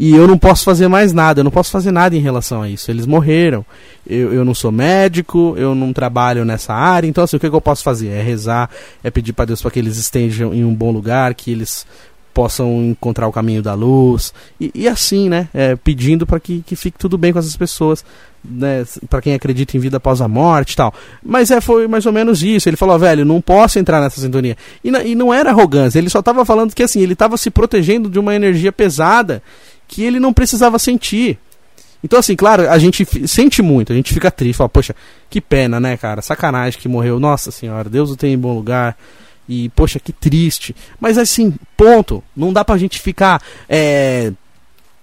E 0.00 0.14
eu 0.14 0.28
não 0.28 0.38
posso 0.38 0.62
fazer 0.62 0.86
mais 0.86 1.12
nada, 1.12 1.40
eu 1.40 1.44
não 1.44 1.50
posso 1.50 1.72
fazer 1.72 1.90
nada 1.90 2.14
em 2.14 2.20
relação 2.20 2.62
a 2.62 2.68
isso. 2.68 2.88
Eles 2.88 3.04
morreram. 3.04 3.66
Eu, 4.06 4.32
eu 4.32 4.44
não 4.44 4.54
sou 4.54 4.70
médico, 4.70 5.54
eu 5.58 5.74
não 5.74 5.92
trabalho 5.92 6.44
nessa 6.44 6.72
área, 6.72 7.08
então 7.08 7.24
assim, 7.24 7.36
o 7.36 7.40
que, 7.40 7.50
que 7.50 7.56
eu 7.56 7.60
posso 7.60 7.82
fazer? 7.82 8.08
É 8.10 8.22
rezar, 8.22 8.70
é 9.02 9.10
pedir 9.10 9.32
para 9.32 9.46
Deus 9.46 9.60
para 9.60 9.72
que 9.72 9.78
eles 9.80 9.98
estejam 9.98 10.54
em 10.54 10.64
um 10.64 10.72
bom 10.72 10.92
lugar, 10.92 11.34
que 11.34 11.50
eles 11.50 11.84
possam 12.32 12.84
encontrar 12.84 13.26
o 13.26 13.32
caminho 13.32 13.62
da 13.62 13.74
luz 13.74 14.32
e, 14.60 14.70
e 14.74 14.88
assim, 14.88 15.28
né, 15.28 15.48
é, 15.52 15.74
pedindo 15.76 16.26
para 16.26 16.38
que, 16.38 16.62
que 16.66 16.76
fique 16.76 16.98
tudo 16.98 17.18
bem 17.18 17.32
com 17.32 17.38
essas 17.38 17.56
pessoas, 17.56 18.04
né, 18.44 18.84
para 19.08 19.20
quem 19.20 19.34
acredita 19.34 19.76
em 19.76 19.80
vida 19.80 19.96
após 19.96 20.20
a 20.20 20.28
morte, 20.28 20.76
tal. 20.76 20.94
Mas 21.22 21.50
é 21.50 21.60
foi 21.60 21.88
mais 21.88 22.06
ou 22.06 22.12
menos 22.12 22.42
isso. 22.42 22.68
Ele 22.68 22.76
falou, 22.76 22.98
velho, 22.98 23.24
não 23.24 23.40
posso 23.40 23.78
entrar 23.78 24.00
nessa 24.00 24.20
sintonia. 24.20 24.56
E, 24.84 24.88
e 24.88 25.14
não 25.14 25.32
era 25.34 25.50
arrogância. 25.50 25.98
Ele 25.98 26.08
só 26.10 26.20
estava 26.20 26.44
falando 26.44 26.74
que 26.74 26.82
assim 26.82 27.00
ele 27.00 27.14
estava 27.14 27.36
se 27.36 27.50
protegendo 27.50 28.08
de 28.08 28.18
uma 28.18 28.34
energia 28.34 28.72
pesada 28.72 29.42
que 29.86 30.02
ele 30.02 30.20
não 30.20 30.32
precisava 30.32 30.78
sentir. 30.78 31.38
Então, 32.02 32.18
assim, 32.18 32.36
claro, 32.36 32.70
a 32.70 32.78
gente 32.78 33.04
sente 33.26 33.60
muito, 33.60 33.92
a 33.92 33.96
gente 33.96 34.14
fica 34.14 34.30
triste, 34.30 34.56
fala, 34.56 34.68
poxa, 34.68 34.94
que 35.28 35.40
pena, 35.40 35.80
né, 35.80 35.96
cara? 35.96 36.22
Sacanagem 36.22 36.78
que 36.78 36.88
morreu. 36.88 37.18
Nossa 37.18 37.50
senhora, 37.50 37.88
Deus 37.88 38.10
o 38.10 38.16
tem 38.16 38.34
em 38.34 38.38
bom 38.38 38.54
lugar. 38.54 38.96
E, 39.48 39.68
poxa, 39.70 39.98
que 39.98 40.12
triste. 40.12 40.74
Mas 41.00 41.16
assim, 41.16 41.54
ponto. 41.76 42.22
Não 42.36 42.52
dá 42.52 42.64
pra 42.64 42.76
gente 42.76 43.00
ficar 43.00 43.42
é, 43.68 44.32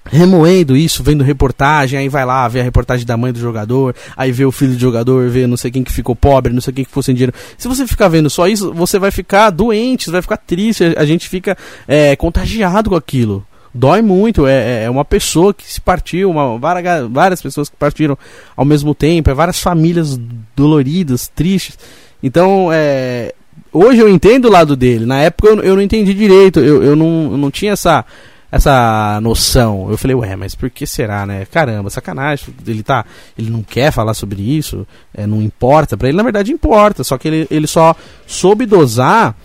remoendo 0.06 0.78
isso, 0.78 1.04
vendo 1.04 1.24
reportagem, 1.24 1.98
aí 1.98 2.08
vai 2.08 2.26
lá, 2.26 2.48
vê 2.48 2.60
a 2.60 2.64
reportagem 2.64 3.06
da 3.06 3.18
mãe 3.18 3.34
do 3.34 3.40
jogador, 3.40 3.96
aí 4.16 4.32
vê 4.32 4.46
o 4.46 4.52
filho 4.52 4.74
do 4.74 4.80
jogador, 4.80 5.30
vê 5.30 5.48
não 5.48 5.58
sei 5.58 5.72
quem 5.72 5.84
que 5.84 5.92
ficou 5.92 6.16
pobre, 6.16 6.54
não 6.54 6.62
sei 6.62 6.74
quem 6.74 6.84
que 6.84 6.90
ficou 6.90 7.04
sem 7.04 7.16
dinheiro. 7.16 7.34
Se 7.58 7.68
você 7.68 7.88
ficar 7.88 8.08
vendo 8.08 8.30
só 8.30 8.48
isso, 8.48 8.72
você 8.74 9.00
vai 9.00 9.12
ficar 9.12 9.50
doente, 9.50 10.12
vai 10.12 10.22
ficar 10.22 10.38
triste, 10.38 10.84
a 10.96 11.06
gente 11.06 11.28
fica 11.28 11.58
é, 11.88 12.16
contagiado 12.16 12.92
com 12.92 12.96
aquilo. 12.96 13.46
Dói 13.74 14.02
muito, 14.02 14.48
é, 14.48 14.54
é, 14.54 14.84
é 14.84 14.90
uma 14.90 15.04
pessoa 15.04 15.54
que 15.54 15.66
se 15.66 15.82
partiu, 15.82 16.30
uma, 16.30 16.58
várias, 16.58 17.10
várias 17.10 17.42
pessoas 17.42 17.68
que 17.68 17.76
partiram 17.76 18.18
ao 18.56 18.64
mesmo 18.64 18.96
tempo, 18.96 19.30
é 19.30 19.34
várias 19.34 19.60
famílias 19.60 20.18
doloridas, 20.56 21.28
tristes. 21.28 21.78
Então, 22.24 22.70
é, 22.72 23.34
hoje 23.72 24.00
eu 24.00 24.10
entendo 24.10 24.46
o 24.46 24.52
lado 24.52 24.76
dele. 24.76 25.06
Na 25.06 25.20
época 25.20 25.50
eu, 25.50 25.60
eu 25.62 25.76
não 25.76 25.82
entendi 25.82 26.14
direito. 26.14 26.60
Eu, 26.60 26.84
eu, 26.84 26.96
não, 26.96 27.30
eu 27.32 27.38
não 27.38 27.52
tinha 27.52 27.74
essa, 27.74 28.06
essa 28.52 29.20
noção. 29.22 29.90
Eu 29.90 29.98
falei, 29.98 30.16
ué, 30.16 30.36
mas 30.36 30.56
por 30.56 30.70
que 30.70 30.86
será, 30.88 31.26
né? 31.26 31.46
Caramba, 31.46 31.90
sacanagem. 31.90 32.54
Ele 32.66 32.84
tá. 32.84 33.06
Ele 33.38 33.50
não 33.50 33.64
quer 33.64 33.92
falar 33.92 34.14
sobre 34.14 34.42
isso. 34.42 34.88
É, 35.14 35.28
não 35.28 35.42
importa 35.42 35.98
para 35.98 36.08
ele. 36.08 36.18
Na 36.18 36.24
verdade, 36.24 36.52
importa. 36.52 37.04
Só 37.04 37.18
que 37.18 37.28
ele, 37.28 37.48
ele 37.52 37.68
só 37.68 37.96
soube 38.26 38.66
dosar 38.66 39.36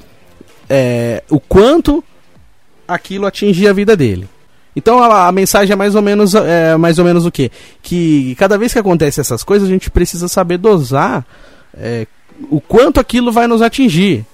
é, 0.69 1.23
o 1.29 1.41
quanto 1.41 2.05
aquilo 2.87 3.27
atingia 3.27 3.71
a 3.71 3.75
vida 3.75 3.97
dele. 3.97 4.29
Então 4.75 5.03
a, 5.03 5.27
a, 5.27 5.33
mensagem 5.33 5.73
é 5.73 5.77
mais 5.77 5.95
ou 5.95 6.03
menos 6.03 6.35
é, 6.35 6.77
mais 6.77 6.99
ou 6.99 7.05
menos 7.05 7.27
o 7.27 7.31
quê? 7.31 7.51
Que 7.83 8.35
cada 8.37 8.57
vez 8.57 8.73
que 8.73 8.79
acontece 8.79 9.21
essas 9.21 9.43
coisas 9.43 9.69
a 9.69 9.71
gente 9.71 9.91
precisa 9.91 10.29
saber 10.29 10.59
dosar 10.59 11.27
é, 11.77 12.07
o 12.49 12.61
quanto 12.61 13.01
aquilo 13.01 13.33
vai 13.33 13.47
nos 13.47 13.63
atingir. 13.63 14.25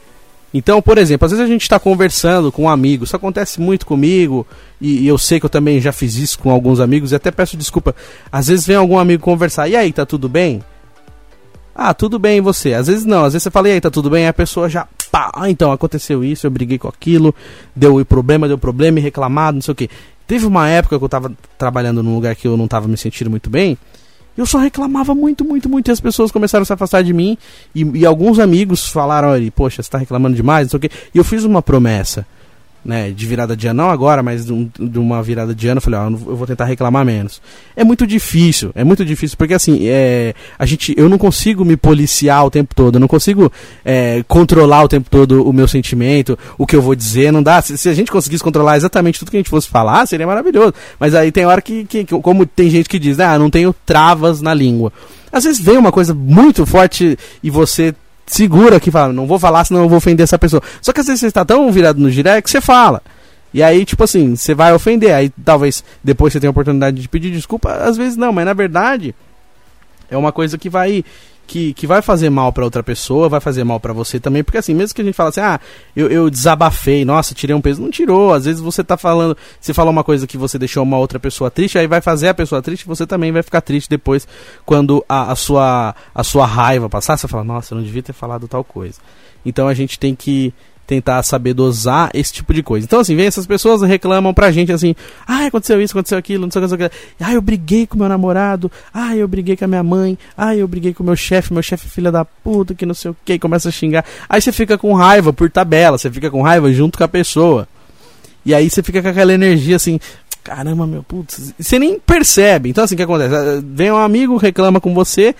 Então, 0.54 0.80
por 0.80 0.96
exemplo, 0.96 1.26
às 1.26 1.32
vezes 1.32 1.44
a 1.44 1.48
gente 1.48 1.62
está 1.62 1.78
conversando 1.78 2.50
com 2.50 2.62
um 2.62 2.68
amigo, 2.68 3.04
isso 3.04 3.14
acontece 3.14 3.60
muito 3.60 3.84
comigo, 3.84 4.46
e, 4.80 5.00
e, 5.00 5.06
eu 5.06 5.18
sei 5.18 5.38
que 5.38 5.46
eu 5.46 5.50
também 5.50 5.80
já 5.80 5.92
fiz 5.92 6.16
isso 6.16 6.38
com 6.38 6.50
alguns 6.50 6.80
amigos, 6.80 7.12
e 7.12 7.14
até 7.14 7.30
peço 7.30 7.56
desculpa. 7.56 7.94
Às 8.32 8.46
vezes 8.46 8.66
vem 8.66 8.76
algum 8.76 8.98
amigo 8.98 9.22
conversar, 9.22 9.68
e 9.68 9.76
aí, 9.76 9.92
tá 9.92 10.06
tudo 10.06 10.28
bem? 10.28 10.62
Ah, 11.74 11.92
tudo 11.92 12.18
bem, 12.18 12.38
e 12.38 12.40
você? 12.40 12.72
Às 12.72 12.86
vezes 12.86 13.04
não, 13.04 13.24
às 13.24 13.34
vezes 13.34 13.42
você 13.42 13.50
fala, 13.50 13.68
e 13.68 13.72
aí, 13.72 13.80
tá 13.80 13.90
tudo 13.90 14.08
bem? 14.08 14.24
E 14.24 14.28
a 14.28 14.32
pessoa 14.32 14.66
já, 14.66 14.88
pá, 15.10 15.30
ah, 15.34 15.50
então 15.50 15.72
aconteceu 15.72 16.24
isso, 16.24 16.46
eu 16.46 16.50
briguei 16.50 16.78
com 16.78 16.88
aquilo, 16.88 17.34
deu 17.74 18.02
problema, 18.06 18.48
deu 18.48 18.56
problema, 18.56 18.98
e 18.98 19.02
reclamado, 19.02 19.56
não 19.56 19.62
sei 19.62 19.72
o 19.72 19.74
que. 19.74 19.90
Teve 20.26 20.46
uma 20.46 20.68
época 20.68 20.96
que 20.96 21.04
eu 21.04 21.06
estava 21.06 21.30
trabalhando 21.58 22.02
num 22.02 22.14
lugar 22.14 22.34
que 22.34 22.48
eu 22.48 22.56
não 22.56 22.64
estava 22.64 22.88
me 22.88 22.96
sentindo 22.96 23.28
muito 23.28 23.50
bem, 23.50 23.76
eu 24.36 24.46
só 24.46 24.58
reclamava 24.58 25.14
muito, 25.14 25.44
muito, 25.44 25.68
muito. 25.68 25.88
E 25.88 25.92
as 25.92 26.00
pessoas 26.00 26.30
começaram 26.30 26.62
a 26.62 26.66
se 26.66 26.72
afastar 26.72 27.02
de 27.02 27.12
mim. 27.12 27.38
E, 27.74 27.82
e 27.98 28.06
alguns 28.06 28.38
amigos 28.38 28.88
falaram: 28.88 29.28
Olha, 29.28 29.50
poxa, 29.50 29.76
você 29.76 29.86
está 29.86 29.98
reclamando 29.98 30.36
demais, 30.36 30.66
não 30.66 30.70
sei 30.70 30.76
o 30.76 30.80
quê. 30.80 30.90
E 31.14 31.18
eu 31.18 31.24
fiz 31.24 31.44
uma 31.44 31.62
promessa. 31.62 32.26
Né, 32.86 33.10
de 33.10 33.26
virada 33.26 33.56
de 33.56 33.66
ano, 33.66 33.82
não 33.82 33.90
agora, 33.90 34.22
mas 34.22 34.46
de, 34.46 34.52
um, 34.52 34.70
de 34.78 34.98
uma 34.98 35.22
virada 35.22 35.54
de 35.54 35.66
ano, 35.66 35.78
eu 35.78 35.82
falei, 35.82 35.98
ó, 35.98 36.06
eu 36.06 36.36
vou 36.36 36.46
tentar 36.46 36.64
reclamar 36.64 37.04
menos. 37.04 37.42
É 37.74 37.82
muito 37.82 38.06
difícil, 38.06 38.70
é 38.74 38.84
muito 38.84 39.04
difícil, 39.04 39.36
porque 39.36 39.54
assim, 39.54 39.80
é, 39.88 40.34
a 40.56 40.64
gente, 40.64 40.94
eu 40.96 41.08
não 41.08 41.18
consigo 41.18 41.64
me 41.64 41.76
policiar 41.76 42.46
o 42.46 42.50
tempo 42.50 42.74
todo, 42.74 42.94
eu 42.96 43.00
não 43.00 43.08
consigo 43.08 43.52
é, 43.84 44.24
controlar 44.28 44.84
o 44.84 44.88
tempo 44.88 45.10
todo 45.10 45.46
o 45.46 45.52
meu 45.52 45.66
sentimento, 45.66 46.38
o 46.56 46.66
que 46.66 46.76
eu 46.76 46.80
vou 46.80 46.94
dizer, 46.94 47.32
não 47.32 47.42
dá. 47.42 47.60
Se, 47.60 47.76
se, 47.76 47.88
a 47.88 47.94
gente 47.94 48.10
conseguisse 48.10 48.44
controlar 48.44 48.76
exatamente 48.76 49.18
tudo 49.18 49.30
que 49.30 49.36
a 49.36 49.40
gente 49.40 49.50
fosse 49.50 49.68
falar, 49.68 50.06
seria 50.06 50.26
maravilhoso. 50.26 50.72
Mas 50.98 51.14
aí 51.14 51.32
tem 51.32 51.44
hora 51.44 51.60
que, 51.60 51.84
que, 51.84 52.04
que 52.04 52.20
como 52.20 52.46
tem 52.46 52.70
gente 52.70 52.88
que 52.88 52.98
diz, 52.98 53.18
ah, 53.18 53.38
não 53.38 53.50
tenho 53.50 53.74
travas 53.84 54.40
na 54.40 54.54
língua. 54.54 54.92
Às 55.32 55.44
vezes 55.44 55.60
vem 55.60 55.76
uma 55.76 55.92
coisa 55.92 56.14
muito 56.14 56.64
forte 56.64 57.18
e 57.42 57.50
você 57.50 57.94
segura 58.26 58.76
aqui, 58.76 58.90
fala, 58.90 59.12
não 59.12 59.26
vou 59.26 59.38
falar, 59.38 59.64
senão 59.64 59.82
eu 59.82 59.88
vou 59.88 59.98
ofender 59.98 60.24
essa 60.24 60.38
pessoa. 60.38 60.62
Só 60.82 60.92
que 60.92 61.00
às 61.00 61.06
vezes 61.06 61.20
você 61.20 61.26
está 61.26 61.44
tão 61.44 61.70
virado 61.70 62.00
no 62.00 62.10
direct 62.10 62.42
que 62.42 62.50
você 62.50 62.60
fala. 62.60 63.00
E 63.54 63.62
aí, 63.62 63.84
tipo 63.84 64.04
assim, 64.04 64.36
você 64.36 64.54
vai 64.54 64.72
ofender. 64.72 65.14
Aí 65.14 65.30
talvez 65.44 65.82
depois 66.02 66.32
você 66.32 66.40
tenha 66.40 66.48
a 66.48 66.52
oportunidade 66.52 67.00
de 67.00 67.08
pedir 67.08 67.30
desculpa, 67.30 67.72
às 67.72 67.96
vezes 67.96 68.16
não, 68.16 68.32
mas 68.32 68.44
na 68.44 68.52
verdade 68.52 69.14
é 70.10 70.16
uma 70.16 70.32
coisa 70.32 70.58
que 70.58 70.68
vai 70.68 71.04
que, 71.46 71.72
que 71.72 71.86
vai 71.86 72.02
fazer 72.02 72.28
mal 72.28 72.52
para 72.52 72.64
outra 72.64 72.82
pessoa, 72.82 73.28
vai 73.28 73.40
fazer 73.40 73.64
mal 73.64 73.80
para 73.80 73.92
você 73.92 74.18
também, 74.20 74.42
porque 74.42 74.58
assim, 74.58 74.74
mesmo 74.74 74.94
que 74.94 75.00
a 75.00 75.04
gente 75.04 75.14
fala 75.14 75.30
assim, 75.30 75.40
ah, 75.40 75.60
eu, 75.94 76.10
eu 76.10 76.28
desabafei, 76.28 77.04
nossa, 77.04 77.34
tirei 77.34 77.54
um 77.54 77.60
peso, 77.60 77.80
não 77.80 77.90
tirou, 77.90 78.34
às 78.34 78.44
vezes 78.44 78.60
você 78.60 78.82
tá 78.82 78.96
falando, 78.96 79.36
você 79.60 79.72
falou 79.72 79.92
uma 79.92 80.04
coisa 80.04 80.26
que 80.26 80.36
você 80.36 80.58
deixou 80.58 80.82
uma 80.82 80.98
outra 80.98 81.18
pessoa 81.18 81.50
triste, 81.50 81.78
aí 81.78 81.86
vai 81.86 82.00
fazer 82.00 82.28
a 82.28 82.34
pessoa 82.34 82.60
triste, 82.60 82.86
você 82.86 83.06
também 83.06 83.32
vai 83.32 83.42
ficar 83.42 83.60
triste 83.60 83.88
depois 83.88 84.26
quando 84.64 85.04
a, 85.08 85.32
a 85.32 85.36
sua 85.36 85.94
a 86.14 86.24
sua 86.24 86.46
raiva 86.46 86.88
passar, 86.88 87.16
você 87.16 87.28
fala, 87.28 87.44
nossa, 87.44 87.72
eu 87.72 87.76
não 87.76 87.84
devia 87.84 88.02
ter 88.02 88.12
falado 88.12 88.48
tal 88.48 88.64
coisa. 88.64 88.98
Então 89.44 89.68
a 89.68 89.74
gente 89.74 89.98
tem 89.98 90.14
que 90.14 90.52
tentar 90.86 91.22
saber 91.22 91.52
dosar 91.52 92.10
esse 92.14 92.32
tipo 92.32 92.54
de 92.54 92.62
coisa. 92.62 92.84
Então, 92.84 93.00
assim, 93.00 93.16
vem 93.16 93.26
essas 93.26 93.46
pessoas 93.46 93.82
reclamam 93.82 94.32
pra 94.32 94.52
gente 94.52 94.72
assim: 94.72 94.94
ah, 95.26 95.46
aconteceu 95.46 95.80
isso, 95.82 95.92
aconteceu 95.92 96.16
aquilo, 96.16 96.44
não 96.44 96.50
sei 96.50 96.62
o 96.62 96.68
que, 96.68 96.72
não 96.72 96.78
sei. 96.78 96.90
Ah, 97.20 97.34
eu 97.34 97.42
briguei 97.42 97.86
com 97.86 97.98
meu 97.98 98.08
namorado, 98.08 98.70
ah, 98.94 99.16
eu 99.16 99.26
briguei 99.26 99.56
com 99.56 99.64
a 99.64 99.68
minha 99.68 99.82
mãe, 99.82 100.16
ah, 100.36 100.54
eu 100.54 100.68
briguei 100.68 100.94
com 100.94 101.02
meu 101.02 101.16
chefe, 101.16 101.52
meu 101.52 101.62
chefe 101.62 101.86
é 101.86 101.90
filha 101.90 102.12
da 102.12 102.24
puta, 102.24 102.74
que 102.74 102.86
não 102.86 102.94
sei 102.94 103.10
o 103.10 103.16
que, 103.24 103.38
começa 103.38 103.68
a 103.68 103.72
xingar. 103.72 104.04
Aí 104.28 104.40
você 104.40 104.52
fica 104.52 104.78
com 104.78 104.92
raiva 104.94 105.32
por 105.32 105.50
tabela, 105.50 105.98
você 105.98 106.10
fica 106.10 106.30
com 106.30 106.42
raiva 106.42 106.72
junto 106.72 106.96
com 106.96 107.04
a 107.04 107.08
pessoa. 107.08 107.68
E 108.44 108.54
aí 108.54 108.70
você 108.70 108.82
fica 108.82 109.02
com 109.02 109.08
aquela 109.08 109.32
energia 109.32 109.74
assim, 109.74 109.98
caramba, 110.44 110.86
meu 110.86 111.02
putz, 111.02 111.52
você 111.58 111.78
nem 111.78 111.98
percebe. 111.98 112.70
Então, 112.70 112.84
assim, 112.84 112.94
o 112.94 112.96
que 112.96 113.02
acontece? 113.02 113.60
Vem 113.64 113.90
um 113.90 113.96
amigo, 113.96 114.36
reclama 114.36 114.80
com 114.80 114.94
você, 114.94 115.34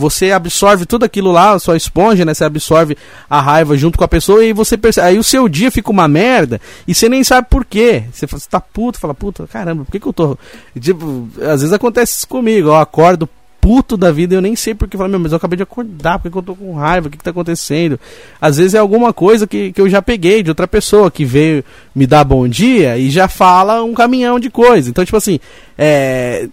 você 0.00 0.32
absorve 0.32 0.86
tudo 0.86 1.04
aquilo 1.04 1.30
lá, 1.30 1.58
sua 1.58 1.76
esponja, 1.76 2.24
né? 2.24 2.32
Você 2.32 2.44
absorve 2.44 2.96
a 3.28 3.40
raiva 3.40 3.76
junto 3.76 3.98
com 3.98 4.04
a 4.04 4.08
pessoa 4.08 4.42
e 4.44 4.52
você 4.52 4.76
percebe. 4.78 5.06
Aí 5.06 5.18
o 5.18 5.22
seu 5.22 5.48
dia 5.48 5.70
fica 5.70 5.90
uma 5.90 6.08
merda 6.08 6.60
e 6.88 6.94
você 6.94 7.08
nem 7.08 7.22
sabe 7.22 7.48
por 7.50 7.64
quê. 7.64 8.04
Você, 8.10 8.26
você 8.26 8.48
tá 8.48 8.60
puto, 8.60 8.98
fala, 8.98 9.14
puta, 9.14 9.46
caramba, 9.46 9.84
por 9.84 9.92
que, 9.92 10.00
que 10.00 10.06
eu 10.06 10.12
tô. 10.12 10.38
Tipo, 10.80 11.28
às 11.42 11.60
vezes 11.60 11.72
acontece 11.72 12.16
isso 12.16 12.28
comigo, 12.28 12.68
eu 12.68 12.76
acordo 12.76 13.28
puto 13.60 13.94
da 13.94 14.10
vida, 14.10 14.34
eu 14.34 14.40
nem 14.40 14.56
sei 14.56 14.74
porque, 14.74 14.96
falo, 14.96 15.10
meu, 15.10 15.20
mas 15.20 15.32
eu 15.32 15.36
acabei 15.36 15.58
de 15.58 15.62
acordar, 15.62 16.18
porque 16.18 16.36
eu 16.36 16.42
tô 16.42 16.54
com 16.54 16.74
raiva, 16.74 17.08
o 17.08 17.10
que, 17.10 17.18
que 17.18 17.24
tá 17.24 17.30
acontecendo? 17.30 18.00
Às 18.40 18.56
vezes 18.56 18.72
é 18.72 18.78
alguma 18.78 19.12
coisa 19.12 19.46
que, 19.46 19.70
que 19.70 19.80
eu 19.80 19.88
já 19.88 20.00
peguei 20.00 20.42
de 20.42 20.48
outra 20.48 20.66
pessoa 20.66 21.10
que 21.10 21.26
veio 21.26 21.62
me 21.94 22.06
dar 22.06 22.24
bom 22.24 22.48
dia 22.48 22.96
e 22.96 23.10
já 23.10 23.28
fala 23.28 23.82
um 23.84 23.92
caminhão 23.92 24.40
de 24.40 24.48
coisa. 24.48 24.88
Então, 24.88 25.04
tipo 25.04 25.18
assim, 25.18 25.38
é, 25.76 26.48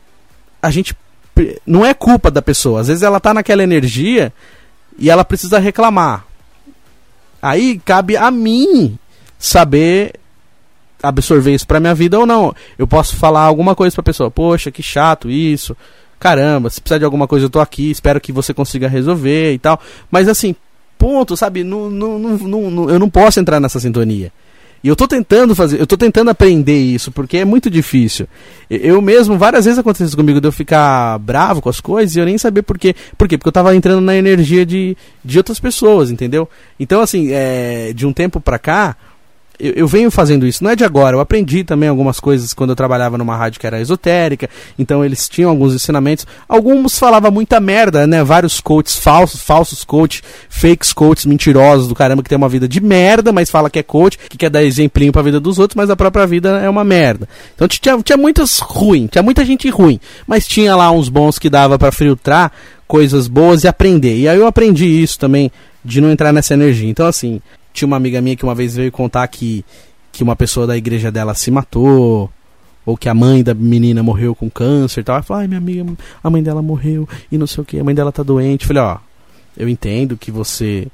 a 0.61 0.69
gente 0.69 0.93
não 1.65 1.85
é 1.85 1.93
culpa 1.93 2.29
da 2.29 2.41
pessoa. 2.41 2.81
Às 2.81 2.87
vezes 2.87 3.03
ela 3.03 3.19
tá 3.19 3.33
naquela 3.33 3.63
energia 3.63 4.33
e 4.97 5.09
ela 5.09 5.23
precisa 5.23 5.59
reclamar. 5.59 6.25
Aí 7.41 7.79
cabe 7.83 8.17
a 8.17 8.31
mim 8.31 8.97
saber 9.37 10.13
absorver 11.01 11.53
isso 11.53 11.67
pra 11.67 11.79
minha 11.79 11.93
vida 11.93 12.19
ou 12.19 12.25
não. 12.25 12.55
Eu 12.77 12.87
posso 12.87 13.15
falar 13.15 13.41
alguma 13.41 13.75
coisa 13.75 13.93
pra 13.95 14.03
pessoa, 14.03 14.31
poxa, 14.31 14.71
que 14.71 14.81
chato 14.81 15.29
isso. 15.29 15.75
Caramba, 16.19 16.69
se 16.69 16.81
precisar 16.81 16.97
de 16.97 17.05
alguma 17.05 17.27
coisa 17.27 17.45
eu 17.45 17.49
tô 17.49 17.59
aqui, 17.59 17.91
espero 17.91 18.19
que 18.19 18.31
você 18.31 18.53
consiga 18.53 18.87
resolver 18.87 19.53
e 19.53 19.59
tal. 19.59 19.79
Mas 20.09 20.27
assim, 20.27 20.55
ponto, 20.97 21.37
sabe? 21.37 21.63
Não, 21.63 21.89
não, 21.89 22.17
não, 22.17 22.71
não, 22.71 22.89
eu 22.89 22.97
não 22.97 23.09
posso 23.09 23.39
entrar 23.39 23.59
nessa 23.59 23.79
sintonia. 23.79 24.31
E 24.83 24.87
eu 24.87 24.95
tô 24.95 25.07
tentando 25.07 25.55
fazer, 25.55 25.79
eu 25.79 25.87
tô 25.87 25.97
tentando 25.97 26.29
aprender 26.29 26.77
isso, 26.77 27.11
porque 27.11 27.37
é 27.37 27.45
muito 27.45 27.69
difícil. 27.69 28.27
Eu 28.69 29.01
mesmo, 29.01 29.37
várias 29.37 29.65
vezes 29.65 29.79
aconteceu 29.79 30.07
isso 30.07 30.15
comigo, 30.15 30.39
de 30.39 30.47
eu 30.47 30.51
ficar 30.51 31.17
bravo 31.19 31.61
com 31.61 31.69
as 31.69 31.79
coisas 31.79 32.15
e 32.15 32.19
eu 32.19 32.25
nem 32.25 32.37
saber 32.37 32.61
por 32.61 32.77
quê. 32.77 32.95
Por 33.17 33.27
quê? 33.27 33.37
Porque 33.37 33.47
eu 33.47 33.53
tava 33.53 33.75
entrando 33.75 34.01
na 34.01 34.15
energia 34.15 34.65
de, 34.65 34.95
de 35.23 35.37
outras 35.37 35.59
pessoas, 35.59 36.11
entendeu? 36.11 36.47
Então, 36.79 37.01
assim, 37.01 37.29
é, 37.31 37.91
de 37.93 38.05
um 38.05 38.13
tempo 38.13 38.39
pra 38.39 38.59
cá, 38.59 38.95
eu, 39.59 39.73
eu, 39.73 39.87
venho 39.87 40.11
fazendo 40.11 40.45
isso, 40.45 40.63
não 40.63 40.71
é 40.71 40.75
de 40.75 40.83
agora, 40.83 41.15
eu 41.15 41.19
aprendi 41.19 41.63
também 41.63 41.89
algumas 41.89 42.19
coisas 42.19 42.53
quando 42.53 42.71
eu 42.71 42.75
trabalhava 42.75 43.17
numa 43.17 43.35
rádio 43.35 43.59
que 43.59 43.67
era 43.67 43.81
esotérica, 43.81 44.49
então 44.77 45.03
eles 45.03 45.27
tinham 45.27 45.49
alguns 45.49 45.73
ensinamentos. 45.73 46.25
Alguns 46.47 46.97
falavam 46.99 47.31
muita 47.31 47.59
merda, 47.59 48.05
né? 48.05 48.23
Vários 48.23 48.59
coaches 48.59 48.95
falsos, 48.95 49.41
falsos 49.41 49.83
coaches, 49.83 50.21
fakes 50.49 50.93
coaches 50.93 51.25
mentirosos 51.25 51.87
do 51.87 51.95
caramba 51.95 52.21
que 52.21 52.29
tem 52.29 52.37
uma 52.37 52.49
vida 52.49 52.67
de 52.67 52.79
merda, 52.79 53.31
mas 53.31 53.49
fala 53.49 53.69
que 53.69 53.79
é 53.79 53.83
coach, 53.83 54.17
que 54.29 54.37
quer 54.37 54.49
dar 54.49 54.63
exemplinho 54.63 55.11
pra 55.11 55.21
vida 55.21 55.39
dos 55.39 55.59
outros, 55.59 55.75
mas 55.75 55.89
a 55.89 55.95
própria 55.95 56.27
vida 56.27 56.59
é 56.59 56.69
uma 56.69 56.83
merda. 56.83 57.27
Então 57.55 57.67
tinha, 57.67 58.01
tinha 58.01 58.17
muitas 58.17 58.59
ruins, 58.59 59.09
tinha 59.11 59.23
muita 59.23 59.43
gente 59.43 59.69
ruim, 59.69 59.99
mas 60.25 60.47
tinha 60.47 60.75
lá 60.75 60.91
uns 60.91 61.09
bons 61.09 61.39
que 61.39 61.49
dava 61.49 61.77
para 61.77 61.91
filtrar 61.91 62.51
coisas 62.87 63.27
boas 63.27 63.63
e 63.63 63.67
aprender. 63.67 64.17
E 64.17 64.27
aí 64.27 64.37
eu 64.37 64.47
aprendi 64.47 64.85
isso 64.85 65.19
também, 65.19 65.51
de 65.83 66.01
não 66.01 66.11
entrar 66.11 66.31
nessa 66.31 66.53
energia. 66.53 66.89
Então, 66.89 67.05
assim, 67.05 67.41
tinha 67.77 67.85
uma 67.87 67.95
amiga 67.95 68.19
minha 68.19 68.35
que 68.35 68.43
uma 68.43 68.55
vez 68.55 68.75
veio 68.75 68.91
contar 68.91 69.27
que, 69.27 69.63
que 70.11 70.23
uma 70.23 70.35
pessoa 70.35 70.65
da 70.65 70.75
igreja 70.75 71.11
dela 71.11 71.35
se 71.35 71.51
matou, 71.51 72.27
ou 72.83 72.97
que 72.97 73.07
a 73.07 73.13
mãe 73.13 73.43
da 73.43 73.53
menina 73.53 74.01
morreu 74.01 74.33
com 74.33 74.49
câncer 74.49 75.01
e 75.01 75.03
tal. 75.03 75.17
Ela 75.17 75.23
falou, 75.23 75.41
ai, 75.41 75.47
minha 75.47 75.59
amiga, 75.59 75.85
a 76.23 76.29
mãe 76.29 76.41
dela 76.41 76.61
morreu 76.63 77.07
e 77.31 77.37
não 77.37 77.45
sei 77.45 77.61
o 77.61 77.65
que, 77.65 77.79
a 77.79 77.83
mãe 77.83 77.93
dela 77.93 78.11
tá 78.11 78.23
doente. 78.23 78.63
Eu 78.63 78.67
falei, 78.69 78.81
ó, 78.81 78.97
eu 79.55 79.69
entendo 79.69 80.17
que 80.17 80.31
você 80.31 80.87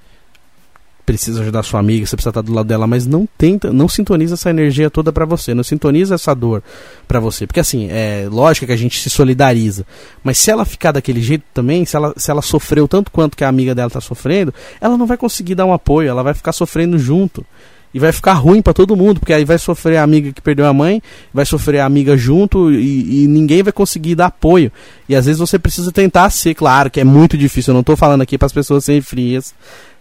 precisa 1.05 1.41
ajudar 1.41 1.63
sua 1.63 1.79
amiga, 1.79 2.05
você 2.05 2.15
precisa 2.15 2.29
estar 2.29 2.41
do 2.41 2.53
lado 2.53 2.67
dela, 2.67 2.87
mas 2.87 3.05
não 3.05 3.27
tenta, 3.37 3.71
não 3.71 3.87
sintoniza 3.87 4.35
essa 4.35 4.49
energia 4.49 4.89
toda 4.89 5.11
para 5.11 5.25
você, 5.25 5.53
não 5.53 5.63
sintoniza 5.63 6.15
essa 6.15 6.33
dor 6.33 6.63
para 7.07 7.19
você, 7.19 7.45
porque 7.45 7.59
assim, 7.59 7.87
é 7.89 8.27
lógico 8.29 8.65
que 8.65 8.71
a 8.71 8.77
gente 8.77 8.99
se 8.99 9.09
solidariza, 9.09 9.85
mas 10.23 10.37
se 10.37 10.49
ela 10.49 10.65
ficar 10.65 10.91
daquele 10.91 11.21
jeito 11.21 11.43
também, 11.53 11.85
se 11.85 11.95
ela, 11.95 12.13
se 12.15 12.31
ela 12.31 12.41
sofreu 12.41 12.87
tanto 12.87 13.11
quanto 13.11 13.37
que 13.37 13.43
a 13.43 13.49
amiga 13.49 13.75
dela 13.75 13.89
tá 13.89 14.01
sofrendo, 14.01 14.53
ela 14.79 14.97
não 14.97 15.05
vai 15.05 15.17
conseguir 15.17 15.55
dar 15.55 15.65
um 15.65 15.73
apoio, 15.73 16.09
ela 16.09 16.23
vai 16.23 16.33
ficar 16.33 16.53
sofrendo 16.53 16.97
junto. 16.97 17.45
E 17.93 17.99
vai 17.99 18.11
ficar 18.11 18.33
ruim 18.33 18.59
para 18.59 18.73
todo 18.73 18.95
mundo, 18.95 19.19
porque 19.19 19.31
aí 19.31 19.45
vai 19.45 19.59
sofrer 19.59 19.97
a 19.97 20.03
amiga 20.03 20.33
que 20.33 20.41
perdeu 20.41 20.65
a 20.65 20.73
mãe, 20.73 20.99
vai 21.31 21.45
sofrer 21.45 21.79
a 21.79 21.85
amiga 21.85 22.17
junto 22.17 22.71
e, 22.71 23.23
e, 23.23 23.27
ninguém 23.27 23.61
vai 23.61 23.71
conseguir 23.71 24.15
dar 24.15 24.27
apoio. 24.27 24.71
E 25.07 25.15
às 25.15 25.27
vezes 25.27 25.39
você 25.39 25.59
precisa 25.59 25.91
tentar 25.91 26.31
ser, 26.31 26.55
claro 26.55 26.89
que 26.89 26.99
é 26.99 27.03
muito 27.03 27.37
difícil, 27.37 27.71
eu 27.71 27.75
não 27.75 27.83
tô 27.83 27.95
falando 27.95 28.23
aqui 28.23 28.35
para 28.35 28.47
as 28.47 28.51
pessoas 28.51 28.85
serem 28.85 29.01
frias, 29.01 29.53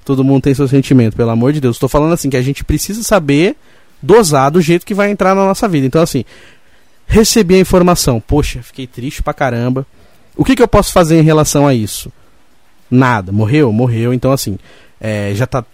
todo 0.04 0.24
mundo 0.24 0.42
tem 0.42 0.54
seu 0.54 0.68
sentimento, 0.68 1.16
pelo 1.16 1.30
amor 1.30 1.52
de 1.52 1.60
Deus. 1.60 1.76
Estou 1.76 1.88
falando 1.88 2.12
assim 2.12 2.30
que 2.30 2.36
a 2.36 2.42
gente 2.42 2.64
precisa 2.64 3.02
saber 3.02 3.56
dosar 4.02 4.50
do 4.50 4.60
jeito 4.60 4.84
que 4.84 4.94
vai 4.94 5.10
entrar 5.10 5.34
na 5.34 5.44
nossa 5.44 5.68
vida. 5.68 5.86
Então, 5.86 6.02
assim, 6.02 6.24
recebi 7.06 7.54
a 7.54 7.58
informação, 7.58 8.20
poxa, 8.20 8.62
fiquei 8.62 8.86
triste 8.86 9.22
pra 9.22 9.32
caramba. 9.32 9.86
O 10.36 10.44
que, 10.44 10.56
que 10.56 10.62
eu 10.62 10.68
posso 10.68 10.92
fazer 10.92 11.18
em 11.18 11.22
relação 11.22 11.66
a 11.66 11.74
isso? 11.74 12.12
Nada. 12.90 13.30
Morreu? 13.32 13.72
Morreu. 13.72 14.12
Então, 14.12 14.32
assim, 14.32 14.58
é, 15.00 15.32
já 15.34 15.46
tá, 15.46 15.64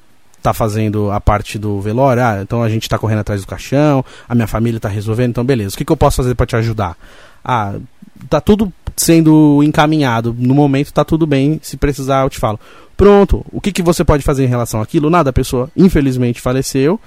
tá 0.43 0.53
fazendo 0.53 1.11
a 1.11 1.21
parte 1.21 1.59
do 1.59 1.81
velório. 1.81 2.23
Ah, 2.23 2.41
então 2.43 2.62
a 2.62 2.69
gente 2.69 2.88
tá 2.88 2.99
correndo 2.99 3.21
atrás 3.21 3.41
do 3.41 3.47
caixão, 3.47 4.05
a 4.29 4.35
minha 4.35 4.47
família 4.47 4.81
tá 4.81 4.88
resolvendo, 4.88 5.31
então 5.31 5.45
beleza. 5.45 5.75
O 5.75 5.79
que, 5.79 5.85
que 5.85 5.93
eu 5.93 5.97
posso 5.97 6.17
fazer 6.17 6.35
para 6.35 6.47
te 6.47 6.57
ajudar? 6.57 6.97
Ah, 7.45 7.75
tá 8.29 8.41
tudo 8.41 8.73
sendo 8.99 9.63
encaminhado. 9.63 10.35
No 10.39 10.55
momento 10.55 10.93
tá 10.93 11.05
tudo 11.05 11.27
bem. 11.27 11.59
Se 11.63 11.77
precisar, 11.77 12.25
eu 12.25 12.31
te 12.31 12.39
falo. 12.39 12.59
Pronto. 12.97 13.47
O 13.53 13.61
que, 13.61 13.73
que 13.73 13.83
você 13.83 14.05
pode 14.05 14.25
fazer 14.25 14.45
em 14.45 14.49
relação 14.49 14.83
àquilo? 14.83 15.09
Nada, 15.09 15.31
a 15.31 15.33
pessoa 15.33 15.71
infelizmente 15.77 16.41
faleceu. 16.41 17.01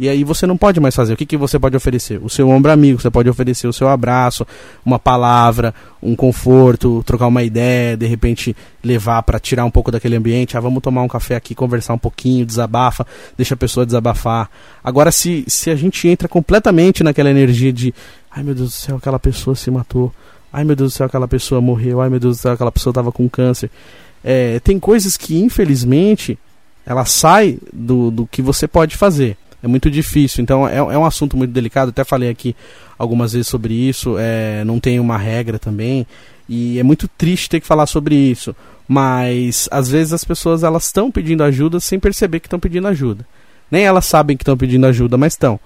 E 0.00 0.08
aí 0.08 0.22
você 0.22 0.46
não 0.46 0.56
pode 0.56 0.78
mais 0.78 0.94
fazer. 0.94 1.14
O 1.14 1.16
que, 1.16 1.26
que 1.26 1.36
você 1.36 1.58
pode 1.58 1.76
oferecer? 1.76 2.20
O 2.22 2.28
seu 2.28 2.48
ombro 2.48 2.70
amigo, 2.70 3.00
você 3.00 3.10
pode 3.10 3.28
oferecer 3.28 3.66
o 3.66 3.72
seu 3.72 3.88
abraço, 3.88 4.46
uma 4.86 4.96
palavra, 4.96 5.74
um 6.00 6.14
conforto, 6.14 7.02
trocar 7.04 7.26
uma 7.26 7.42
ideia, 7.42 7.96
de 7.96 8.06
repente 8.06 8.54
levar 8.84 9.24
para 9.24 9.40
tirar 9.40 9.64
um 9.64 9.70
pouco 9.70 9.90
daquele 9.90 10.14
ambiente. 10.14 10.56
Ah, 10.56 10.60
vamos 10.60 10.82
tomar 10.82 11.02
um 11.02 11.08
café 11.08 11.34
aqui, 11.34 11.52
conversar 11.52 11.94
um 11.94 11.98
pouquinho, 11.98 12.46
desabafa, 12.46 13.04
deixa 13.36 13.54
a 13.54 13.56
pessoa 13.56 13.84
desabafar. 13.84 14.48
Agora, 14.84 15.10
se, 15.10 15.44
se 15.48 15.68
a 15.68 15.74
gente 15.74 16.06
entra 16.06 16.28
completamente 16.28 17.02
naquela 17.02 17.30
energia 17.30 17.72
de 17.72 17.92
ai 18.30 18.44
meu 18.44 18.54
Deus 18.54 18.68
do 18.68 18.74
céu, 18.74 18.96
aquela 18.98 19.18
pessoa 19.18 19.56
se 19.56 19.68
matou, 19.68 20.12
ai 20.52 20.64
meu 20.64 20.76
Deus 20.76 20.92
do 20.92 20.96
céu, 20.96 21.06
aquela 21.06 21.28
pessoa 21.28 21.60
morreu, 21.60 22.00
ai 22.00 22.08
meu 22.08 22.20
Deus 22.20 22.38
do 22.38 22.40
céu, 22.40 22.52
aquela 22.52 22.72
pessoa 22.72 22.90
estava 22.90 23.12
com 23.12 23.28
câncer. 23.28 23.70
É, 24.22 24.58
tem 24.60 24.78
coisas 24.78 25.16
que, 25.16 25.38
infelizmente, 25.38 26.38
ela 26.84 27.04
sai 27.04 27.58
do, 27.72 28.10
do 28.10 28.26
que 28.26 28.42
você 28.42 28.66
pode 28.66 28.96
fazer. 28.96 29.36
É 29.62 29.66
muito 29.66 29.90
difícil, 29.90 30.42
então 30.42 30.68
é, 30.68 30.76
é 30.76 30.82
um 30.82 31.04
assunto 31.04 31.36
muito 31.36 31.50
delicado. 31.50 31.88
Até 31.88 32.04
falei 32.04 32.30
aqui 32.30 32.54
algumas 32.96 33.32
vezes 33.32 33.48
sobre 33.48 33.74
isso. 33.74 34.16
É, 34.18 34.64
não 34.64 34.78
tem 34.78 35.00
uma 35.00 35.18
regra 35.18 35.58
também. 35.58 36.06
E 36.48 36.78
é 36.78 36.82
muito 36.82 37.08
triste 37.08 37.48
ter 37.48 37.60
que 37.60 37.66
falar 37.66 37.86
sobre 37.86 38.14
isso. 38.14 38.54
Mas 38.86 39.68
às 39.70 39.88
vezes 39.90 40.12
as 40.12 40.24
pessoas 40.24 40.62
elas 40.62 40.86
estão 40.86 41.10
pedindo 41.10 41.42
ajuda 41.42 41.80
sem 41.80 41.98
perceber 41.98 42.40
que 42.40 42.46
estão 42.46 42.60
pedindo 42.60 42.88
ajuda. 42.88 43.26
Nem 43.70 43.84
elas 43.84 44.06
sabem 44.06 44.36
que 44.36 44.42
estão 44.42 44.56
pedindo 44.56 44.86
ajuda, 44.86 45.18
mas 45.18 45.34
estão. 45.34 45.60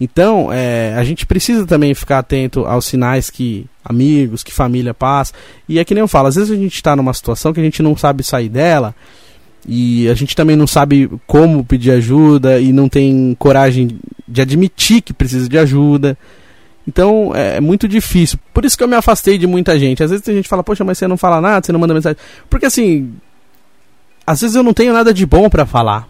Então, 0.00 0.52
é, 0.52 0.94
a 0.96 1.04
gente 1.04 1.24
precisa 1.24 1.66
também 1.66 1.94
ficar 1.94 2.18
atento 2.18 2.66
aos 2.66 2.84
sinais 2.84 3.30
que 3.30 3.66
amigos, 3.84 4.42
que 4.42 4.52
família 4.52 4.92
passa. 4.92 5.32
E 5.68 5.78
é 5.78 5.84
que 5.84 5.94
nem 5.94 6.00
eu 6.00 6.08
falo, 6.08 6.28
às 6.28 6.34
vezes 6.34 6.50
a 6.50 6.56
gente 6.56 6.74
está 6.74 6.96
numa 6.96 7.14
situação 7.14 7.52
que 7.52 7.60
a 7.60 7.64
gente 7.64 7.82
não 7.82 7.96
sabe 7.96 8.22
sair 8.22 8.48
dela 8.48 8.94
e 9.66 10.08
a 10.08 10.14
gente 10.14 10.34
também 10.34 10.56
não 10.56 10.66
sabe 10.66 11.10
como 11.26 11.64
pedir 11.64 11.92
ajuda 11.92 12.60
e 12.60 12.72
não 12.72 12.88
tem 12.88 13.34
coragem 13.38 13.98
de 14.26 14.40
admitir 14.40 15.00
que 15.00 15.12
precisa 15.12 15.48
de 15.48 15.58
ajuda. 15.58 16.18
Então 16.86 17.32
é, 17.34 17.56
é 17.56 17.60
muito 17.60 17.88
difícil. 17.88 18.38
Por 18.52 18.64
isso 18.64 18.76
que 18.76 18.84
eu 18.84 18.88
me 18.88 18.96
afastei 18.96 19.38
de 19.38 19.46
muita 19.46 19.78
gente. 19.78 20.02
Às 20.02 20.10
vezes 20.10 20.28
a 20.28 20.32
gente 20.32 20.48
fala, 20.48 20.62
poxa, 20.62 20.84
mas 20.84 20.98
você 20.98 21.06
não 21.06 21.16
fala 21.16 21.40
nada, 21.40 21.64
você 21.64 21.72
não 21.72 21.80
manda 21.80 21.94
mensagem. 21.94 22.18
Porque 22.48 22.66
assim, 22.66 23.14
às 24.26 24.40
vezes 24.40 24.56
eu 24.56 24.62
não 24.62 24.74
tenho 24.74 24.92
nada 24.92 25.14
de 25.14 25.24
bom 25.24 25.48
para 25.48 25.64
falar. 25.64 26.08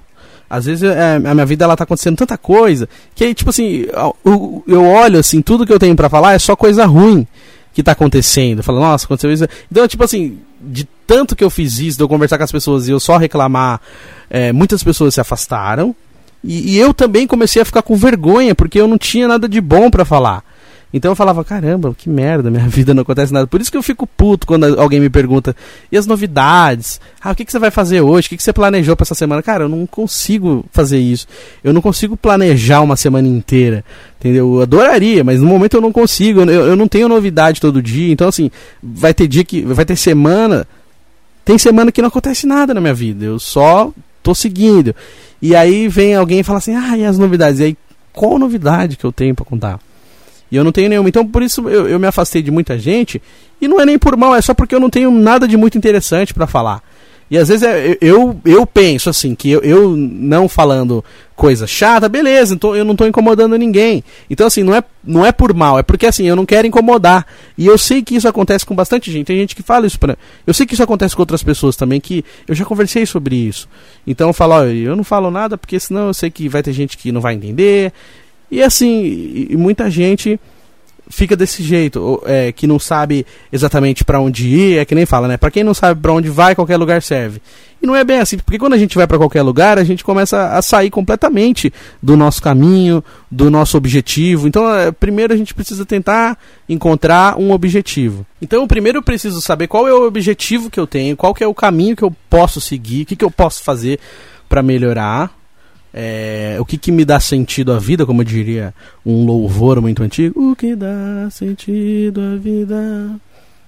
Às 0.48 0.66
vezes 0.66 0.82
é, 0.82 1.16
a 1.16 1.34
minha 1.34 1.46
vida 1.46 1.64
ela 1.64 1.76
tá 1.76 1.84
acontecendo 1.84 2.16
tanta 2.16 2.36
coisa 2.36 2.88
que 3.14 3.24
aí, 3.24 3.34
tipo 3.34 3.50
assim, 3.50 3.86
eu, 4.24 4.62
eu 4.66 4.84
olho 4.84 5.18
assim, 5.18 5.42
tudo 5.42 5.66
que 5.66 5.72
eu 5.72 5.78
tenho 5.78 5.96
para 5.96 6.08
falar 6.08 6.34
é 6.34 6.38
só 6.38 6.54
coisa 6.54 6.84
ruim 6.84 7.26
que 7.72 7.82
tá 7.82 7.92
acontecendo. 7.92 8.62
Falo, 8.62 8.80
nossa, 8.80 9.04
aconteceu 9.04 9.32
isso. 9.32 9.46
Então, 9.70 9.86
tipo 9.88 10.04
assim, 10.04 10.38
de 10.60 10.88
tanto 11.06 11.34
que 11.34 11.42
eu 11.42 11.50
fiz 11.50 11.78
isso, 11.78 11.98
de 11.98 12.04
eu 12.04 12.08
conversar 12.08 12.38
com 12.38 12.44
as 12.44 12.52
pessoas 12.52 12.86
e 12.86 12.92
eu 12.92 13.00
só 13.00 13.16
reclamar, 13.16 13.80
é, 14.30 14.52
muitas 14.52 14.82
pessoas 14.82 15.14
se 15.14 15.20
afastaram. 15.20 15.94
E, 16.42 16.74
e, 16.74 16.78
eu 16.78 16.92
também 16.94 17.26
comecei 17.26 17.60
a 17.60 17.64
ficar 17.64 17.82
com 17.82 17.96
vergonha, 17.96 18.54
porque 18.54 18.78
eu 18.78 18.86
não 18.86 18.98
tinha 18.98 19.26
nada 19.26 19.48
de 19.48 19.60
bom 19.60 19.90
para 19.90 20.04
falar. 20.04 20.44
Então 20.96 21.10
eu 21.10 21.16
falava, 21.16 21.44
caramba, 21.44 21.92
que 21.92 22.08
merda, 22.08 22.52
minha 22.52 22.66
vida 22.70 22.94
não 22.94 23.02
acontece 23.02 23.32
nada. 23.32 23.48
Por 23.48 23.60
isso 23.60 23.68
que 23.68 23.76
eu 23.76 23.82
fico 23.82 24.06
puto 24.06 24.46
quando 24.46 24.80
alguém 24.80 25.00
me 25.00 25.10
pergunta, 25.10 25.56
e 25.90 25.98
as 25.98 26.06
novidades? 26.06 27.00
Ah, 27.20 27.32
o 27.32 27.34
que, 27.34 27.44
que 27.44 27.50
você 27.50 27.58
vai 27.58 27.72
fazer 27.72 28.00
hoje? 28.00 28.28
O 28.28 28.30
que, 28.30 28.36
que 28.36 28.42
você 28.44 28.52
planejou 28.52 28.94
para 28.94 29.02
essa 29.02 29.14
semana? 29.16 29.42
Cara, 29.42 29.64
eu 29.64 29.68
não 29.68 29.86
consigo 29.86 30.64
fazer 30.70 31.00
isso. 31.00 31.26
Eu 31.64 31.72
não 31.72 31.82
consigo 31.82 32.16
planejar 32.16 32.80
uma 32.80 32.94
semana 32.94 33.26
inteira. 33.26 33.84
Entendeu? 34.20 34.54
Eu 34.54 34.62
adoraria, 34.62 35.24
mas 35.24 35.40
no 35.40 35.48
momento 35.48 35.76
eu 35.76 35.80
não 35.80 35.90
consigo. 35.90 36.42
Eu, 36.42 36.66
eu 36.66 36.76
não 36.76 36.86
tenho 36.86 37.08
novidade 37.08 37.60
todo 37.60 37.82
dia. 37.82 38.12
Então, 38.12 38.28
assim, 38.28 38.48
vai 38.80 39.12
ter 39.12 39.26
dia 39.26 39.42
que. 39.42 39.62
Vai 39.62 39.84
ter 39.84 39.96
semana. 39.96 40.64
Tem 41.44 41.58
semana 41.58 41.90
que 41.90 42.00
não 42.00 42.08
acontece 42.08 42.46
nada 42.46 42.72
na 42.72 42.80
minha 42.80 42.94
vida. 42.94 43.24
Eu 43.24 43.40
só 43.40 43.92
tô 44.22 44.32
seguindo. 44.32 44.94
E 45.42 45.56
aí 45.56 45.88
vem 45.88 46.14
alguém 46.14 46.38
e 46.38 46.44
fala 46.44 46.58
assim, 46.58 46.76
ah, 46.76 46.96
e 46.96 47.04
as 47.04 47.18
novidades? 47.18 47.58
E 47.58 47.64
aí, 47.64 47.76
qual 48.12 48.38
novidade 48.38 48.96
que 48.96 49.04
eu 49.04 49.12
tenho 49.12 49.34
para 49.34 49.44
contar? 49.44 49.80
E 50.54 50.56
eu 50.56 50.62
não 50.62 50.70
tenho 50.70 50.88
nenhuma. 50.88 51.08
Então 51.08 51.26
por 51.26 51.42
isso 51.42 51.68
eu, 51.68 51.88
eu 51.88 51.98
me 51.98 52.06
afastei 52.06 52.40
de 52.40 52.48
muita 52.48 52.78
gente. 52.78 53.20
E 53.60 53.66
não 53.66 53.80
é 53.80 53.84
nem 53.84 53.98
por 53.98 54.16
mal, 54.16 54.36
é 54.36 54.40
só 54.40 54.54
porque 54.54 54.72
eu 54.72 54.78
não 54.78 54.88
tenho 54.88 55.10
nada 55.10 55.48
de 55.48 55.56
muito 55.56 55.76
interessante 55.76 56.32
para 56.32 56.46
falar. 56.46 56.80
E 57.28 57.36
às 57.36 57.48
vezes 57.48 57.64
é, 57.64 57.98
eu, 58.00 58.38
eu 58.44 58.64
penso 58.64 59.10
assim, 59.10 59.34
que 59.34 59.50
eu, 59.50 59.60
eu 59.62 59.96
não 59.96 60.48
falando 60.48 61.04
coisa 61.34 61.66
chata, 61.66 62.08
beleza, 62.08 62.54
então 62.54 62.76
eu 62.76 62.84
não 62.84 62.92
estou 62.92 63.08
incomodando 63.08 63.56
ninguém. 63.56 64.04
Então 64.30 64.46
assim, 64.46 64.62
não 64.62 64.72
é, 64.72 64.84
não 65.02 65.26
é 65.26 65.32
por 65.32 65.52
mal, 65.52 65.76
é 65.76 65.82
porque 65.82 66.06
assim, 66.06 66.28
eu 66.28 66.36
não 66.36 66.46
quero 66.46 66.68
incomodar. 66.68 67.26
E 67.58 67.66
eu 67.66 67.76
sei 67.76 68.00
que 68.00 68.14
isso 68.14 68.28
acontece 68.28 68.64
com 68.64 68.76
bastante 68.76 69.10
gente. 69.10 69.26
Tem 69.26 69.38
gente 69.38 69.56
que 69.56 69.62
fala 69.62 69.88
isso 69.88 69.98
pra. 69.98 70.16
Eu 70.46 70.54
sei 70.54 70.66
que 70.66 70.74
isso 70.74 70.82
acontece 70.84 71.16
com 71.16 71.22
outras 71.22 71.42
pessoas 71.42 71.74
também, 71.74 72.00
que 72.00 72.24
eu 72.46 72.54
já 72.54 72.64
conversei 72.64 73.04
sobre 73.06 73.34
isso. 73.34 73.68
Então 74.06 74.28
eu 74.28 74.34
falo, 74.34 74.54
ó, 74.54 74.64
eu 74.66 74.94
não 74.94 75.02
falo 75.02 75.32
nada 75.32 75.58
porque 75.58 75.80
senão 75.80 76.06
eu 76.06 76.14
sei 76.14 76.30
que 76.30 76.48
vai 76.48 76.62
ter 76.62 76.72
gente 76.72 76.96
que 76.96 77.10
não 77.10 77.20
vai 77.20 77.34
entender. 77.34 77.92
E 78.54 78.62
assim, 78.62 79.48
e 79.50 79.56
muita 79.56 79.90
gente 79.90 80.38
fica 81.10 81.34
desse 81.34 81.60
jeito, 81.60 82.22
é, 82.24 82.52
que 82.52 82.68
não 82.68 82.78
sabe 82.78 83.26
exatamente 83.52 84.04
para 84.04 84.20
onde 84.20 84.46
ir, 84.46 84.78
é 84.78 84.84
que 84.84 84.94
nem 84.94 85.04
fala, 85.04 85.26
né? 85.26 85.36
Para 85.36 85.50
quem 85.50 85.64
não 85.64 85.74
sabe 85.74 86.00
para 86.00 86.12
onde 86.12 86.30
vai, 86.30 86.54
qualquer 86.54 86.76
lugar 86.76 87.02
serve. 87.02 87.42
E 87.82 87.86
não 87.86 87.96
é 87.96 88.04
bem 88.04 88.20
assim, 88.20 88.38
porque 88.38 88.56
quando 88.56 88.74
a 88.74 88.78
gente 88.78 88.96
vai 88.96 89.08
para 89.08 89.18
qualquer 89.18 89.42
lugar, 89.42 89.76
a 89.76 89.82
gente 89.82 90.04
começa 90.04 90.50
a 90.50 90.62
sair 90.62 90.88
completamente 90.88 91.72
do 92.00 92.16
nosso 92.16 92.40
caminho, 92.40 93.02
do 93.28 93.50
nosso 93.50 93.76
objetivo. 93.76 94.46
Então, 94.46 94.72
é, 94.72 94.92
primeiro 94.92 95.34
a 95.34 95.36
gente 95.36 95.52
precisa 95.52 95.84
tentar 95.84 96.38
encontrar 96.68 97.36
um 97.40 97.50
objetivo. 97.50 98.24
Então, 98.40 98.68
primeiro 98.68 98.98
eu 98.98 99.02
preciso 99.02 99.40
saber 99.40 99.66
qual 99.66 99.88
é 99.88 99.92
o 99.92 100.06
objetivo 100.06 100.70
que 100.70 100.78
eu 100.78 100.86
tenho, 100.86 101.16
qual 101.16 101.34
que 101.34 101.42
é 101.42 101.46
o 101.48 101.52
caminho 101.52 101.96
que 101.96 102.04
eu 102.04 102.14
posso 102.30 102.60
seguir, 102.60 103.02
o 103.02 103.06
que, 103.06 103.16
que 103.16 103.24
eu 103.24 103.32
posso 103.32 103.64
fazer 103.64 103.98
para 104.48 104.62
melhorar 104.62 105.43
é, 105.96 106.56
o 106.58 106.64
que, 106.64 106.76
que 106.76 106.90
me 106.90 107.04
dá 107.04 107.20
sentido 107.20 107.72
à 107.72 107.78
vida, 107.78 108.04
como 108.04 108.24
diria 108.24 108.74
um 109.06 109.24
louvor 109.24 109.80
muito 109.80 110.02
antigo. 110.02 110.50
O 110.50 110.56
que 110.56 110.74
dá 110.74 111.28
sentido 111.30 112.20
à 112.20 112.36
vida 112.36 113.20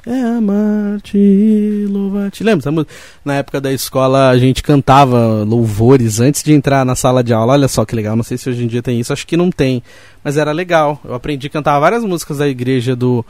é 0.05 0.23
amar-te 0.23 1.17
e 1.17 1.87
louvar-te. 1.89 2.43
Lembra? 2.43 2.87
Na 3.25 3.35
época 3.35 3.61
da 3.61 3.73
escola 3.73 4.29
a 4.29 4.39
gente 4.39 4.61
cantava 4.61 5.45
louvores 5.45 6.19
antes 6.19 6.43
de 6.43 6.53
entrar 6.53 6.85
na 6.85 6.97
sala 6.97 7.23
de 7.23 7.33
aula. 7.33 7.53
Olha 7.53 7.69
só 7.69 7.85
que 7.85 7.95
legal. 7.95 8.17
Não 8.17 8.25
sei 8.25 8.37
se 8.37 8.51
hoje 8.51 8.65
em 8.65 8.67
dia 8.67 8.83
tem 8.83 8.99
isso, 8.99 9.13
acho 9.13 9.27
que 9.27 9.37
não 9.37 9.51
tem. 9.51 9.81
Mas 10.25 10.37
era 10.37 10.51
legal. 10.51 11.01
Eu 11.05 11.15
aprendi 11.15 11.47
a 11.47 11.51
cantar 11.51 11.79
várias 11.79 12.03
músicas 12.03 12.39
da 12.39 12.49
igreja 12.49 12.97
do. 12.97 13.25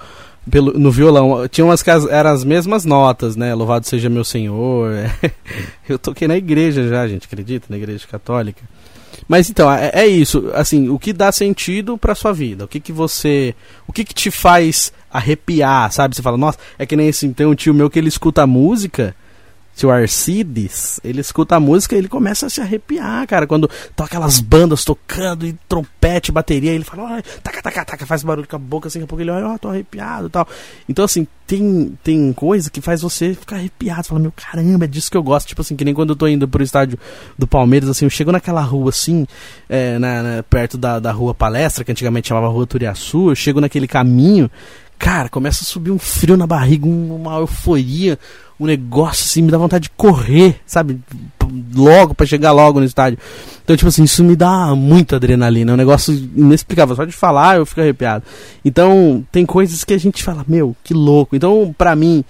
Pelo, 0.51 0.79
no 0.79 0.91
violão. 0.91 1.49
Tinha 1.49 1.65
umas 1.65 1.83
que 1.83 1.91
as, 1.91 2.07
eram 2.07 2.31
as 2.31 2.45
mesmas 2.45 2.85
notas, 2.85 3.35
né? 3.35 3.55
Louvado 3.55 3.87
seja 3.87 4.09
meu 4.09 4.25
Senhor. 4.25 4.93
Eu 5.89 5.99
toquei 5.99 6.29
na 6.29 6.37
igreja 6.37 6.89
já, 6.89 7.07
gente, 7.09 7.27
acredita? 7.27 7.67
Na 7.69 7.77
igreja 7.77 8.07
católica. 8.07 8.63
Mas 9.29 9.51
então, 9.51 9.71
é, 9.73 9.91
é, 9.93 10.07
isso. 10.07 10.51
Assim, 10.55 10.89
o 10.89 10.99
que 10.99 11.13
dá 11.13 11.33
sentido 11.33 11.99
pra 11.99 12.15
sua 12.15 12.33
vida? 12.33 12.65
O 12.65 12.69
que 12.69 12.79
que 12.79 12.93
você. 12.93 13.55
O 13.87 13.93
que 13.93 14.05
que 14.05 14.15
te 14.15 14.31
faz 14.31 14.93
arrepiar, 15.11 15.91
sabe? 15.91 16.15
Você 16.15 16.23
fala, 16.23 16.37
nossa, 16.37 16.59
é 16.79 16.87
que 16.87 16.97
nem 16.97 17.09
assim, 17.09 17.33
tem 17.33 17.47
um 17.47 17.55
tio 17.55 17.75
meu 17.75 17.91
que 17.91 17.99
ele 17.99 18.09
escuta 18.09 18.47
música 18.47 19.15
tio 19.77 19.91
Arcides, 19.91 20.99
ele 21.05 21.21
escuta 21.21 21.55
a 21.55 21.61
música 21.61 21.95
e 21.95 21.99
ele 21.99 22.09
começa 22.09 22.47
a 22.47 22.51
se 22.51 22.63
arrepiar, 22.63 23.27
cara. 23.27 23.47
Quando 23.47 23.69
tá 23.95 24.05
aquelas 24.05 24.41
bandas 24.41 24.85
tocando 24.85 25.47
e 25.47 25.55
trompete, 25.69 26.33
bateria, 26.33 26.73
ele 26.73 26.83
fala, 26.83 27.13
olha, 27.13 27.25
taca, 27.43 27.61
taca, 27.61 27.85
taca, 27.85 28.07
faz 28.07 28.23
barulho 28.23 28.49
com 28.49 28.57
a 28.57 28.59
boca, 28.59 28.89
assim, 28.89 29.01
daqui 29.01 29.15
a 29.15 29.21
ele 29.21 29.31
olha, 29.31 29.49
ó, 29.49 29.55
oh, 29.55 29.59
tô 29.59 29.69
arrepiado 29.69 30.29
e 30.29 30.31
tal. 30.31 30.49
Então, 30.89 31.05
assim, 31.05 31.27
tem, 31.47 31.93
tem 32.03 32.33
coisa 32.33 32.71
que 32.71 32.81
faz 32.81 33.03
você 33.03 33.35
ficar 33.35 33.57
arrepiado. 33.57 34.05
Fala, 34.05 34.19
meu 34.19 34.33
caramba, 34.33 34.87
é 34.87 34.89
disso 34.89 35.11
que 35.11 35.17
eu 35.17 35.23
gosto. 35.23 35.47
Tipo 35.47 35.61
assim, 35.61 35.77
que 35.77 35.85
nem 35.85 35.93
quando 35.93 36.11
eu 36.11 36.17
tô 36.17 36.27
indo 36.27 36.49
pro 36.49 36.63
estádio 36.63 36.99
do 37.39 37.47
Palmeiras, 37.47 37.91
assim, 37.91 38.07
eu 38.07 38.11
chego 38.11 38.33
naquela 38.33 38.63
rua 38.63 38.89
assim, 38.89 39.27
é, 39.69 39.99
na, 39.99 40.23
na, 40.23 40.43
perto 40.43 40.79
da, 40.79 40.99
da 40.99 41.13
rua 41.13 41.35
Palestra, 41.35 41.85
que 41.85 41.93
antigamente 41.93 42.29
chamava 42.29 42.49
Rua 42.49 42.67
Turiaçu, 42.67 43.31
eu 43.31 43.35
chego 43.35 43.61
naquele 43.61 43.87
caminho. 43.87 44.51
Cara, 44.99 45.29
começa 45.29 45.63
a 45.63 45.67
subir 45.67 45.91
um 45.91 45.99
frio 45.99 46.39
na 46.39 46.47
barriga, 46.47 46.87
uma 46.87 47.37
euforia, 47.37 48.19
um 48.59 48.67
negócio 48.67 49.25
assim, 49.25 49.43
me 49.43 49.51
dá 49.51 49.59
vontade 49.59 49.85
de 49.85 49.91
correr, 49.91 50.61
sabe? 50.67 51.01
Logo, 51.75 52.15
para 52.15 52.27
chegar 52.27 52.53
logo 52.53 52.81
no 52.81 52.87
estádio. 52.87 53.19
Então, 53.63 53.77
tipo 53.77 53.89
assim, 53.89 54.05
isso 54.05 54.25
me 54.25 54.35
dá 54.35 54.75
muita 54.75 55.17
adrenalina. 55.17 55.73
É 55.73 55.75
um 55.75 55.77
negócio 55.77 56.15
inexplicável. 56.35 56.97
Só 56.97 57.05
de 57.05 57.13
falar 57.13 57.57
eu 57.57 57.67
fico 57.67 57.81
arrepiado. 57.81 58.25
Então, 58.65 59.25
tem 59.31 59.45
coisas 59.45 59.85
que 59.85 59.93
a 59.93 59.99
gente 59.99 60.23
fala, 60.23 60.45
meu, 60.49 60.75
que 60.83 60.95
louco. 60.95 61.37
Então, 61.37 61.75
pra 61.77 61.95
mim, 61.95 62.25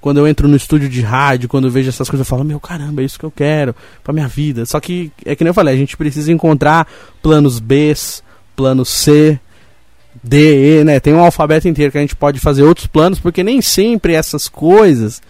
quando 0.00 0.18
eu 0.18 0.26
entro 0.26 0.48
no 0.48 0.56
estúdio 0.56 0.88
de 0.88 1.00
rádio, 1.00 1.48
quando 1.48 1.66
eu 1.66 1.70
vejo 1.70 1.88
essas 1.88 2.08
coisas, 2.08 2.26
eu 2.26 2.28
falo, 2.28 2.44
meu 2.44 2.60
caramba, 2.60 3.02
é 3.02 3.04
isso 3.04 3.18
que 3.18 3.24
eu 3.24 3.30
quero 3.30 3.74
pra 4.02 4.12
minha 4.12 4.28
vida. 4.28 4.64
Só 4.66 4.80
que, 4.80 5.12
é 5.24 5.34
que 5.34 5.44
nem 5.44 5.50
eu 5.50 5.54
falei, 5.54 5.74
a 5.74 5.78
gente 5.78 5.96
precisa 5.96 6.32
encontrar 6.32 6.86
planos 7.22 7.58
B, 7.58 7.94
plano 8.54 8.84
C, 8.84 9.38
D, 10.22 10.80
E, 10.80 10.84
né? 10.84 11.00
Tem 11.00 11.14
um 11.14 11.20
alfabeto 11.20 11.68
inteiro 11.68 11.92
que 11.92 11.98
a 11.98 12.00
gente 12.00 12.16
pode 12.16 12.40
fazer 12.40 12.62
outros 12.62 12.86
planos, 12.86 13.18
porque 13.20 13.42
nem 13.42 13.60
sempre 13.60 14.14
essas 14.14 14.48
coisas 14.48 15.20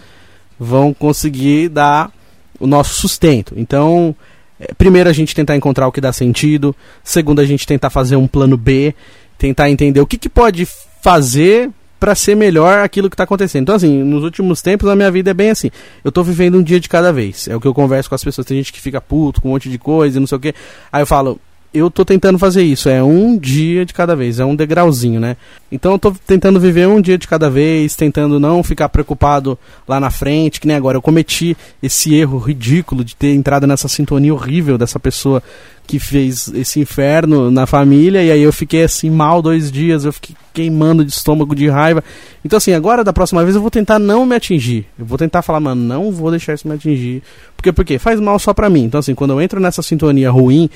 vão 0.58 0.92
conseguir 0.92 1.68
dar 1.68 2.10
o 2.58 2.66
nosso 2.66 2.94
sustento. 2.94 3.54
Então, 3.56 4.14
é, 4.58 4.72
primeiro 4.74 5.08
a 5.08 5.12
gente 5.12 5.34
tentar 5.34 5.56
encontrar 5.56 5.86
o 5.86 5.92
que 5.92 6.00
dá 6.00 6.12
sentido, 6.12 6.74
segundo 7.04 7.40
a 7.40 7.44
gente 7.44 7.66
tentar 7.66 7.90
fazer 7.90 8.16
um 8.16 8.26
plano 8.26 8.56
B, 8.56 8.94
tentar 9.36 9.70
entender 9.70 10.00
o 10.00 10.06
que, 10.06 10.18
que 10.18 10.28
pode 10.28 10.66
fazer 11.00 11.70
para 12.00 12.14
ser 12.14 12.36
melhor 12.36 12.78
aquilo 12.80 13.10
que 13.10 13.14
está 13.14 13.24
acontecendo. 13.24 13.62
Então, 13.62 13.74
assim, 13.74 14.02
nos 14.02 14.22
últimos 14.22 14.62
tempos 14.62 14.88
a 14.88 14.94
minha 14.94 15.10
vida 15.10 15.30
é 15.30 15.34
bem 15.34 15.50
assim. 15.50 15.70
Eu 16.04 16.10
estou 16.10 16.22
vivendo 16.22 16.56
um 16.56 16.62
dia 16.62 16.78
de 16.78 16.88
cada 16.88 17.12
vez. 17.12 17.48
É 17.48 17.56
o 17.56 17.60
que 17.60 17.66
eu 17.66 17.74
converso 17.74 18.08
com 18.08 18.14
as 18.14 18.22
pessoas. 18.22 18.46
Tem 18.46 18.56
gente 18.56 18.72
que 18.72 18.80
fica 18.80 19.00
puto 19.00 19.40
com 19.40 19.48
um 19.48 19.52
monte 19.52 19.68
de 19.68 19.78
coisa 19.78 20.16
e 20.16 20.20
não 20.20 20.26
sei 20.26 20.36
o 20.36 20.40
quê. 20.40 20.54
Aí 20.92 21.02
eu 21.02 21.06
falo, 21.06 21.40
eu 21.72 21.90
tô 21.90 22.04
tentando 22.04 22.38
fazer 22.38 22.62
isso. 22.62 22.88
É 22.88 23.02
um 23.02 23.36
dia 23.36 23.84
de 23.84 23.92
cada 23.92 24.16
vez, 24.16 24.40
é 24.40 24.44
um 24.44 24.56
degrauzinho, 24.56 25.20
né? 25.20 25.36
Então 25.70 25.92
eu 25.92 25.98
tô 25.98 26.12
tentando 26.26 26.58
viver 26.58 26.88
um 26.88 27.00
dia 27.00 27.18
de 27.18 27.28
cada 27.28 27.50
vez, 27.50 27.94
tentando 27.94 28.40
não 28.40 28.62
ficar 28.62 28.88
preocupado 28.88 29.58
lá 29.86 30.00
na 30.00 30.10
frente, 30.10 30.60
que 30.60 30.66
nem 30.66 30.76
agora. 30.76 30.96
Eu 30.96 31.02
cometi 31.02 31.56
esse 31.82 32.14
erro 32.14 32.38
ridículo 32.38 33.04
de 33.04 33.14
ter 33.14 33.34
entrado 33.34 33.66
nessa 33.66 33.88
sintonia 33.88 34.32
horrível 34.32 34.78
dessa 34.78 34.98
pessoa 34.98 35.42
que 35.86 35.98
fez 35.98 36.48
esse 36.54 36.78
inferno 36.78 37.50
na 37.50 37.64
família, 37.64 38.22
e 38.22 38.30
aí 38.30 38.42
eu 38.42 38.52
fiquei 38.52 38.82
assim 38.82 39.08
mal 39.08 39.40
dois 39.40 39.72
dias, 39.72 40.04
eu 40.04 40.12
fiquei 40.12 40.36
queimando 40.52 41.02
de 41.02 41.10
estômago 41.10 41.54
de 41.54 41.66
raiva. 41.66 42.04
Então, 42.44 42.58
assim, 42.58 42.74
agora 42.74 43.02
da 43.02 43.12
próxima 43.12 43.42
vez 43.42 43.56
eu 43.56 43.62
vou 43.62 43.70
tentar 43.70 43.98
não 43.98 44.26
me 44.26 44.34
atingir. 44.34 44.86
Eu 44.98 45.06
vou 45.06 45.16
tentar 45.16 45.40
falar, 45.40 45.60
mano, 45.60 45.82
não 45.82 46.12
vou 46.12 46.30
deixar 46.30 46.52
isso 46.52 46.68
me 46.68 46.74
atingir. 46.74 47.22
Porque, 47.56 47.72
porque 47.72 47.98
faz 47.98 48.20
mal 48.20 48.38
só 48.38 48.52
pra 48.52 48.68
mim. 48.68 48.84
Então, 48.84 49.00
assim, 49.00 49.14
quando 49.14 49.30
eu 49.30 49.40
entro 49.40 49.60
nessa 49.60 49.80
sintonia 49.80 50.30
ruim, 50.30 50.68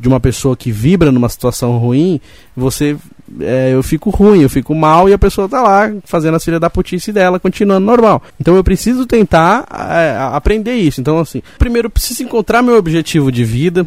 de 0.00 0.08
uma 0.08 0.18
pessoa 0.18 0.56
que 0.56 0.72
vibra 0.72 1.12
numa 1.12 1.28
situação 1.28 1.76
ruim, 1.76 2.18
você 2.56 2.96
é, 3.38 3.74
eu 3.74 3.82
fico 3.82 4.08
ruim, 4.08 4.40
eu 4.40 4.48
fico 4.48 4.74
mal 4.74 5.08
e 5.08 5.12
a 5.12 5.18
pessoa 5.18 5.46
tá 5.46 5.60
lá 5.60 5.92
fazendo 6.04 6.36
a 6.36 6.40
filha 6.40 6.58
da 6.58 6.70
putice 6.70 7.12
dela, 7.12 7.38
continuando 7.38 7.84
normal. 7.84 8.22
Então 8.40 8.56
eu 8.56 8.64
preciso 8.64 9.04
tentar 9.04 9.66
é, 9.70 10.16
aprender 10.32 10.74
isso. 10.74 11.02
Então, 11.02 11.18
assim, 11.18 11.42
primeiro 11.58 11.86
eu 11.86 11.90
preciso 11.90 12.22
encontrar 12.22 12.62
meu 12.62 12.76
objetivo 12.76 13.30
de 13.30 13.44
vida, 13.44 13.86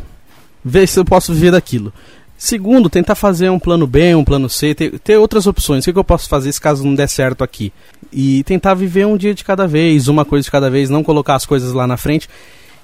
ver 0.64 0.88
se 0.88 1.00
eu 1.00 1.04
posso 1.04 1.34
viver 1.34 1.52
daquilo. 1.52 1.92
Segundo, 2.38 2.90
tentar 2.90 3.16
fazer 3.16 3.50
um 3.50 3.58
plano 3.58 3.88
B, 3.88 4.14
um 4.14 4.24
plano 4.24 4.50
C, 4.50 4.76
ter, 4.76 5.00
ter 5.00 5.18
outras 5.18 5.48
opções. 5.48 5.84
O 5.84 5.86
que, 5.86 5.94
que 5.94 6.00
eu 6.00 6.04
posso 6.04 6.30
fazer 6.30 6.52
se 6.52 6.62
caso 6.62 6.86
não 6.86 6.94
der 6.94 7.08
certo 7.08 7.44
aqui? 7.44 7.74
E 8.12 8.44
tentar 8.44 8.76
viver 8.76 9.08
um 9.08 9.18
dia 9.18 9.34
de 9.34 9.44
cada 9.44 9.66
vez, 9.66 10.08
uma 10.08 10.26
coisa 10.26 10.44
de 10.44 10.52
cada 10.52 10.70
vez, 10.70 10.90
não 10.90 11.04
colocar 11.04 11.36
as 11.36 11.46
coisas 11.46 11.74
lá 11.74 11.88
na 11.88 11.98
frente. 11.98 12.30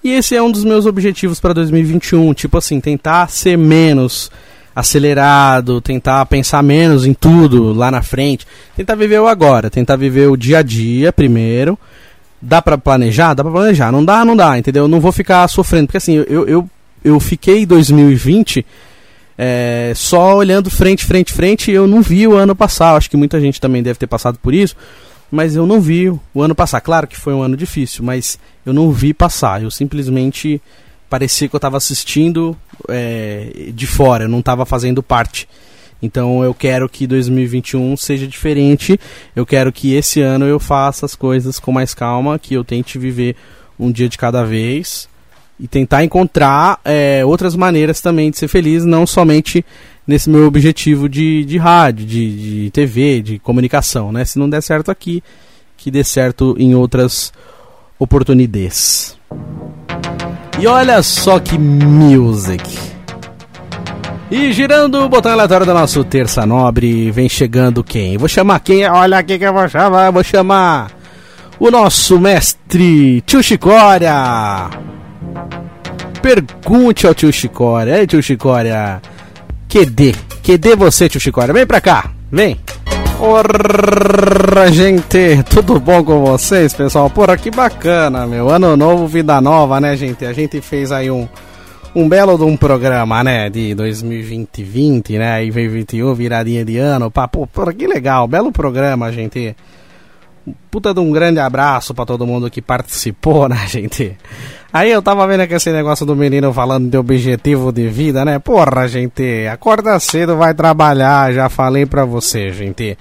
E 0.03 0.11
esse 0.11 0.35
é 0.35 0.41
um 0.41 0.51
dos 0.51 0.63
meus 0.63 0.85
objetivos 0.85 1.39
para 1.39 1.53
2021. 1.53 2.33
Tipo 2.33 2.57
assim, 2.57 2.79
tentar 2.79 3.29
ser 3.29 3.57
menos 3.57 4.31
acelerado, 4.75 5.81
tentar 5.81 6.25
pensar 6.25 6.63
menos 6.63 7.05
em 7.05 7.13
tudo 7.13 7.73
lá 7.73 7.91
na 7.91 8.01
frente, 8.01 8.47
tentar 8.75 8.95
viver 8.95 9.19
o 9.19 9.27
agora, 9.27 9.69
tentar 9.69 9.97
viver 9.97 10.29
o 10.29 10.37
dia 10.37 10.59
a 10.59 10.61
dia 10.61 11.11
primeiro. 11.11 11.77
Dá 12.41 12.61
para 12.61 12.77
planejar? 12.77 13.33
Dá 13.33 13.43
para 13.43 13.51
planejar. 13.51 13.91
Não 13.91 14.03
dá, 14.03 14.23
não 14.23 14.35
dá, 14.35 14.57
entendeu? 14.57 14.87
não 14.87 15.01
vou 15.01 15.11
ficar 15.11 15.47
sofrendo, 15.49 15.87
porque 15.87 15.97
assim, 15.97 16.13
eu, 16.15 16.47
eu, 16.47 16.69
eu 17.03 17.19
fiquei 17.19 17.65
2020 17.65 18.65
é, 19.37 19.93
só 19.95 20.35
olhando 20.35 20.69
frente, 20.69 21.05
frente, 21.05 21.31
frente, 21.31 21.71
eu 21.71 21.87
não 21.87 22.01
vi 22.01 22.27
o 22.27 22.35
ano 22.35 22.55
passar. 22.55 22.95
Acho 22.95 23.09
que 23.09 23.17
muita 23.17 23.39
gente 23.39 23.59
também 23.59 23.81
deve 23.81 23.99
ter 23.99 24.07
passado 24.07 24.37
por 24.41 24.53
isso, 24.53 24.75
mas 25.31 25.55
eu 25.55 25.65
não 25.65 25.79
vi 25.79 26.09
o 26.09 26.21
ano 26.41 26.55
passar. 26.55 26.81
Claro 26.81 27.07
que 27.07 27.17
foi 27.17 27.33
um 27.33 27.41
ano 27.41 27.55
difícil, 27.55 28.03
mas 28.03 28.39
eu 28.65 28.73
não 28.73 28.91
vi 28.91 29.13
passar. 29.13 29.61
Eu 29.61 29.71
simplesmente 29.71 30.61
parecia 31.09 31.47
que 31.47 31.55
eu 31.55 31.57
estava 31.57 31.77
assistindo 31.77 32.55
é, 32.87 33.71
de 33.73 33.87
fora, 33.87 34.25
eu 34.25 34.29
não 34.29 34.39
estava 34.39 34.65
fazendo 34.65 35.01
parte. 35.01 35.47
Então 36.01 36.43
eu 36.43 36.53
quero 36.53 36.87
que 36.87 37.05
2021 37.05 37.97
seja 37.97 38.27
diferente. 38.27 38.99
Eu 39.35 39.45
quero 39.45 39.71
que 39.71 39.93
esse 39.93 40.21
ano 40.21 40.45
eu 40.45 40.59
faça 40.59 41.05
as 41.05 41.15
coisas 41.15 41.59
com 41.59 41.71
mais 41.71 41.93
calma, 41.93 42.39
que 42.39 42.53
eu 42.53 42.63
tente 42.63 42.97
viver 42.97 43.35
um 43.77 43.91
dia 43.91 44.07
de 44.07 44.17
cada 44.17 44.43
vez 44.43 45.09
e 45.59 45.67
tentar 45.67 46.03
encontrar 46.03 46.79
é, 46.85 47.23
outras 47.25 47.55
maneiras 47.55 47.99
também 47.99 48.31
de 48.31 48.37
ser 48.37 48.47
feliz, 48.47 48.85
não 48.85 49.05
somente 49.05 49.65
nesse 50.09 50.27
meu 50.27 50.47
objetivo 50.47 51.07
de, 51.07 51.45
de 51.45 51.59
rádio, 51.59 52.03
de, 52.03 52.63
de 52.63 52.71
TV, 52.71 53.21
de 53.21 53.37
comunicação, 53.37 54.11
né? 54.11 54.25
Se 54.25 54.39
não 54.39 54.49
der 54.49 54.63
certo 54.63 54.89
aqui, 54.89 55.23
que 55.77 55.91
dê 55.91 56.03
certo 56.03 56.55
em 56.57 56.73
outras 56.73 57.31
oportunidades. 57.99 59.15
E 60.59 60.65
olha 60.65 61.03
só 61.03 61.39
que 61.39 61.59
music. 61.59 62.75
E 64.31 64.51
girando 64.51 64.95
o 64.95 65.07
botão 65.07 65.31
aleatório 65.31 65.67
do 65.67 65.75
nosso 65.75 66.03
Terça 66.03 66.43
Nobre, 66.43 67.11
vem 67.11 67.29
chegando 67.29 67.83
quem? 67.83 68.17
Vou 68.17 68.27
chamar 68.27 68.61
quem? 68.61 68.87
Olha 68.89 69.21
quem 69.21 69.37
que 69.37 69.45
eu 69.45 69.53
vou 69.53 69.69
chamar. 69.69 70.11
Vou 70.11 70.23
chamar 70.23 70.91
o 71.59 71.69
nosso 71.69 72.19
mestre 72.19 73.21
Tio 73.21 73.43
Chicória. 73.43 74.69
Pergunte 76.19 77.05
ao 77.05 77.13
tio 77.13 77.31
Chicória. 77.31 77.99
Ei, 77.99 78.07
tio 78.07 78.23
Chicória. 78.23 78.99
QD. 79.69 80.15
QD 80.41 80.75
você, 80.75 81.07
tio 81.07 81.21
Chicória. 81.21 81.53
Vem 81.53 81.65
pra 81.65 81.79
cá. 81.79 82.09
Vem. 82.31 82.57
Ora, 83.19 84.71
gente, 84.71 85.43
tudo 85.47 85.79
bom 85.79 86.03
com 86.03 86.25
vocês, 86.25 86.73
pessoal? 86.73 87.07
Porra, 87.07 87.37
que 87.37 87.51
bacana, 87.51 88.25
meu. 88.25 88.49
Ano 88.49 88.75
novo, 88.75 89.05
vida 89.05 89.39
nova, 89.39 89.79
né, 89.79 89.95
gente? 89.95 90.25
A 90.25 90.33
gente 90.33 90.59
fez 90.59 90.91
aí 90.91 91.11
um, 91.11 91.27
um 91.93 92.09
belo 92.09 92.35
de 92.35 92.45
um 92.45 92.57
programa, 92.57 93.23
né, 93.23 93.47
de 93.47 93.75
2020, 93.75 95.19
né? 95.19 95.33
Aí 95.33 95.51
veio 95.51 95.69
21, 95.69 96.15
viradinha 96.15 96.65
de 96.65 96.79
ano. 96.79 97.11
Pá, 97.11 97.27
porra, 97.27 97.71
que 97.71 97.85
legal. 97.85 98.27
Belo 98.27 98.51
programa, 98.51 99.11
gente. 99.11 99.55
Puta 100.71 100.95
de 100.95 100.99
um 100.99 101.11
grande 101.11 101.39
abraço 101.39 101.93
para 101.93 102.07
todo 102.07 102.25
mundo 102.25 102.49
que 102.49 102.61
participou, 102.61 103.47
né, 103.49 103.67
gente? 103.67 104.17
Aí 104.71 104.91
eu 104.91 105.01
tava 105.01 105.25
vendo 105.25 105.41
aqui 105.41 105.55
esse 105.55 105.71
negócio 105.71 106.05
do 106.05 106.15
menino 106.15 106.53
falando 106.53 106.89
de 106.89 106.97
objetivo 106.97 107.71
de 107.71 107.87
vida, 107.87 108.23
né? 108.23 108.37
Porra, 108.37 108.87
gente, 108.87 109.47
acorda 109.47 109.99
cedo, 109.99 110.37
vai 110.37 110.53
trabalhar, 110.53 111.33
já 111.33 111.49
falei 111.49 111.87
pra 111.87 112.05
você, 112.05 112.51
gente. 112.51 112.95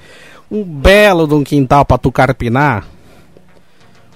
Um 0.51 0.65
belo 0.65 1.27
de 1.27 1.35
um 1.35 1.45
quintal 1.45 1.85
pra 1.85 1.99
tu 1.99 2.11
carpinar. 2.11 2.87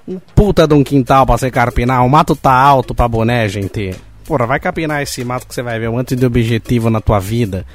Um 0.08 0.18
puta 0.34 0.66
de 0.66 0.72
um 0.72 0.82
quintal 0.82 1.26
pra 1.26 1.36
você 1.36 1.50
carpinar. 1.50 2.04
O 2.06 2.08
mato 2.08 2.34
tá 2.34 2.54
alto 2.54 2.94
pra 2.94 3.06
boné, 3.06 3.46
gente. 3.50 3.94
Porra, 4.24 4.46
vai 4.46 4.58
carpinar 4.58 5.02
esse 5.02 5.22
mato 5.22 5.46
que 5.46 5.54
você 5.54 5.62
vai 5.62 5.78
ver 5.78 5.90
um 5.90 5.96
monte 5.96 6.16
de 6.16 6.24
objetivo 6.24 6.88
na 6.88 7.02
tua 7.02 7.18
vida. 7.18 7.66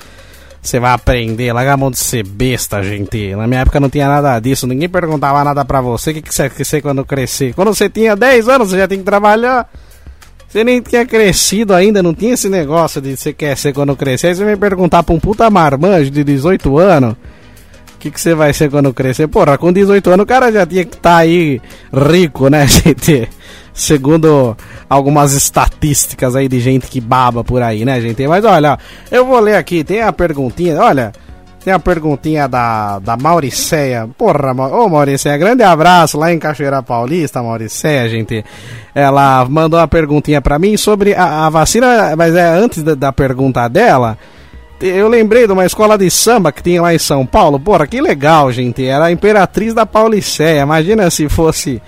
Você 0.68 0.82
vai 0.82 0.91
aprender, 0.91 1.53
larga 1.53 1.72
a 1.72 1.78
mão 1.78 1.89
de 1.89 1.97
ser 1.97 2.28
besta, 2.28 2.84
gente. 2.84 3.34
Na 3.34 3.47
minha 3.47 3.61
época 3.61 3.80
não 3.80 3.89
tinha 3.89 4.05
nada 4.05 4.38
disso, 4.38 4.68
ninguém 4.68 4.89
perguntava 4.89 5.41
nada 5.41 5.63
pra 5.63 5.80
você. 5.80 6.11
O 6.11 6.13
que, 6.15 6.22
que 6.24 6.36
você 6.36 6.49
quer 6.49 6.65
ser 6.65 6.82
quando 6.82 7.05
crescer? 7.05 7.53
Quando 7.53 7.74
você 7.74 7.89
tinha 7.89 8.18
10 8.18 8.49
anos, 8.49 8.70
você 8.70 8.80
já 8.80 8.86
tem 8.86 8.97
que 8.97 9.05
trabalhar. 9.05 9.72
Você 10.45 10.65
nem 10.65 10.82
tinha 10.82 11.05
crescido 11.05 11.74
ainda, 11.74 12.03
não 12.03 12.13
tinha 12.13 12.34
esse 12.34 12.49
negócio 12.49 12.99
de 12.99 13.15
você 13.15 13.32
quer 13.32 13.55
ser 13.55 13.72
quando 13.72 13.95
crescer. 13.95 14.28
Aí 14.28 14.36
você 14.36 14.43
me 14.43 14.57
perguntar 14.57 15.03
pra 15.03 15.15
um 15.15 15.20
puta 15.22 15.49
marmanjo 15.49 16.11
de 16.11 16.22
18 16.22 16.78
anos. 16.78 17.15
O 17.98 18.00
que, 18.00 18.12
você 18.16 18.36
vai 18.36 18.54
ser 18.54 18.70
quando 18.70 18.93
crescer? 18.93 19.28
Porra, 19.28 19.58
com 19.58 19.74
18 19.74 20.08
anos 20.12 20.24
o 20.24 20.28
cara 20.28 20.52
já 20.52 20.66
tinha 20.68 20.86
que 20.86 20.95
estar 20.95 21.10
tá 21.10 21.18
aí 21.18 21.60
rico, 21.91 22.48
né, 22.48 22.66
gente? 22.70 23.28
segundo 23.74 24.58
algumas 24.89 25.34
estatísticas 25.34 26.36
aí 26.36 26.48
de 26.48 26.60
gente 26.60 26.88
que 26.88 27.00
baba 27.00 27.43
por 27.43 27.62
aí, 27.62 27.86
né, 27.86 28.02
gente? 28.02 28.28
Mas 28.28 28.43
olha, 28.43 28.78
eu 29.12 29.26
vou 29.26 29.39
ler 29.39 29.56
aqui, 29.56 29.84
tem 29.84 30.02
a 30.02 30.12
perguntinha, 30.12 30.82
olha, 30.82 31.14
tem 31.64 31.72
a 31.72 31.80
perguntinha 31.80 32.48
da, 32.48 32.98
da 33.00 33.16
Mauricéia. 33.16 34.10
Porra, 34.18 34.52
ô 34.54 34.89
Mauricéia, 34.89 35.38
grande 35.38 35.64
abraço 35.64 36.18
lá 36.18 36.34
em 36.34 36.39
Cachoeira 36.39 36.82
Paulista, 36.82 37.43
Mauricéia, 37.43 38.10
gente. 38.10 38.43
Ela 38.95 39.45
mandou 39.45 39.80
uma 39.80 39.88
perguntinha 39.88 40.41
pra 40.41 40.58
mim 40.58 40.76
sobre 40.76 41.14
a, 41.14 41.45
a 41.45 41.50
vacina, 41.50 42.16
mas 42.18 42.34
é 42.36 42.48
antes 42.48 42.82
da, 42.82 42.95
da 42.95 43.12
pergunta 43.12 43.68
dela. 43.68 44.18
Eu 44.80 45.08
lembrei 45.08 45.48
de 45.48 45.54
uma 45.54 45.66
escola 45.66 45.98
de 45.98 46.10
samba 46.12 46.52
que 46.52 46.62
tinha 46.62 46.82
lá 46.82 46.94
em 46.94 47.00
São 47.00 47.26
Paulo. 47.26 47.60
Porra, 47.60 47.88
que 47.88 48.00
legal, 48.00 48.52
gente. 48.52 48.86
Era 48.86 49.06
a 49.06 49.12
Imperatriz 49.12 49.74
da 49.74 49.86
Paulicéia. 49.88 50.62
Imagina 50.62 51.10
se 51.10 51.28
fosse 51.28 51.82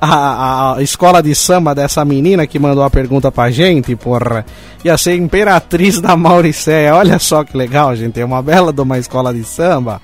a, 0.00 0.74
a, 0.74 0.82
escola 0.82 1.22
de 1.22 1.32
samba 1.32 1.72
dessa 1.72 2.04
menina 2.04 2.44
que 2.44 2.58
mandou 2.58 2.82
a 2.82 2.90
pergunta 2.90 3.30
pra 3.30 3.52
gente, 3.52 3.94
porra, 3.94 4.44
ia 4.84 4.98
ser 4.98 5.14
Imperatriz 5.14 6.00
da 6.00 6.16
Mauricéia. 6.16 6.96
Olha 6.96 7.20
só 7.20 7.44
que 7.44 7.56
legal, 7.56 7.94
gente. 7.94 8.20
É 8.20 8.24
uma 8.24 8.42
bela 8.42 8.72
de 8.72 8.80
uma 8.80 8.98
escola 8.98 9.32
de 9.32 9.44
samba. 9.44 10.02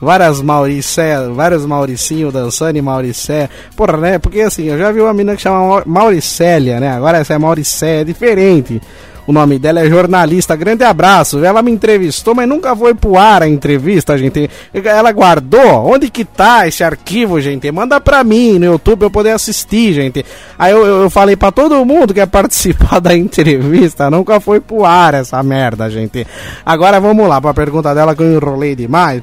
Várias 0.00 0.40
Mauricé, 0.42 1.28
vários 1.28 1.64
Mauricinho 1.64 2.32
dançando 2.32 2.76
em 2.76 2.82
Mauricé. 2.82 3.48
Porra, 3.76 3.96
né? 3.98 4.18
Porque 4.18 4.40
assim, 4.40 4.64
eu 4.64 4.76
já 4.76 4.90
vi 4.90 5.00
uma 5.00 5.12
menina 5.12 5.36
que 5.36 5.42
chama 5.42 5.84
Mauricélia, 5.86 6.80
né? 6.80 6.90
Agora 6.90 7.18
essa 7.18 7.34
é 7.34 7.38
Mauricé, 7.38 8.00
é 8.00 8.04
diferente. 8.04 8.80
O 9.28 9.32
nome 9.32 9.58
dela 9.58 9.80
é 9.80 9.90
jornalista. 9.90 10.56
Grande 10.56 10.82
abraço. 10.84 11.44
Ela 11.44 11.60
me 11.60 11.70
entrevistou, 11.70 12.34
mas 12.34 12.48
nunca 12.48 12.74
foi 12.74 12.94
pro 12.94 13.18
ar 13.18 13.42
a 13.42 13.46
entrevista, 13.46 14.16
gente. 14.16 14.48
Ela 14.72 15.12
guardou? 15.12 15.92
Onde 15.92 16.08
que 16.08 16.24
tá 16.24 16.66
esse 16.66 16.82
arquivo, 16.82 17.38
gente? 17.38 17.70
Manda 17.70 18.00
pra 18.00 18.24
mim 18.24 18.58
no 18.58 18.64
YouTube 18.64 19.02
eu 19.02 19.10
poder 19.10 19.32
assistir, 19.32 19.92
gente. 19.92 20.24
Aí 20.58 20.72
eu, 20.72 20.82
eu 20.86 21.10
falei 21.10 21.36
pra 21.36 21.52
todo 21.52 21.84
mundo 21.84 22.14
que 22.14 22.20
quer 22.20 22.26
participar 22.26 23.00
da 23.04 23.14
entrevista. 23.14 24.10
Nunca 24.10 24.40
foi 24.40 24.60
pro 24.60 24.86
ar 24.86 25.12
essa 25.12 25.42
merda, 25.42 25.90
gente. 25.90 26.26
Agora 26.64 26.98
vamos 26.98 27.28
lá 27.28 27.38
pra 27.38 27.52
pergunta 27.52 27.94
dela 27.94 28.16
que 28.16 28.22
eu 28.22 28.32
enrolei 28.32 28.74
demais. 28.74 29.20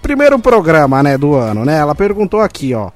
Primeiro 0.00 0.38
programa, 0.38 1.02
né, 1.02 1.18
do 1.18 1.34
ano, 1.34 1.64
né? 1.64 1.78
Ela 1.78 1.96
perguntou 1.96 2.40
aqui, 2.40 2.74
ó. 2.74 2.92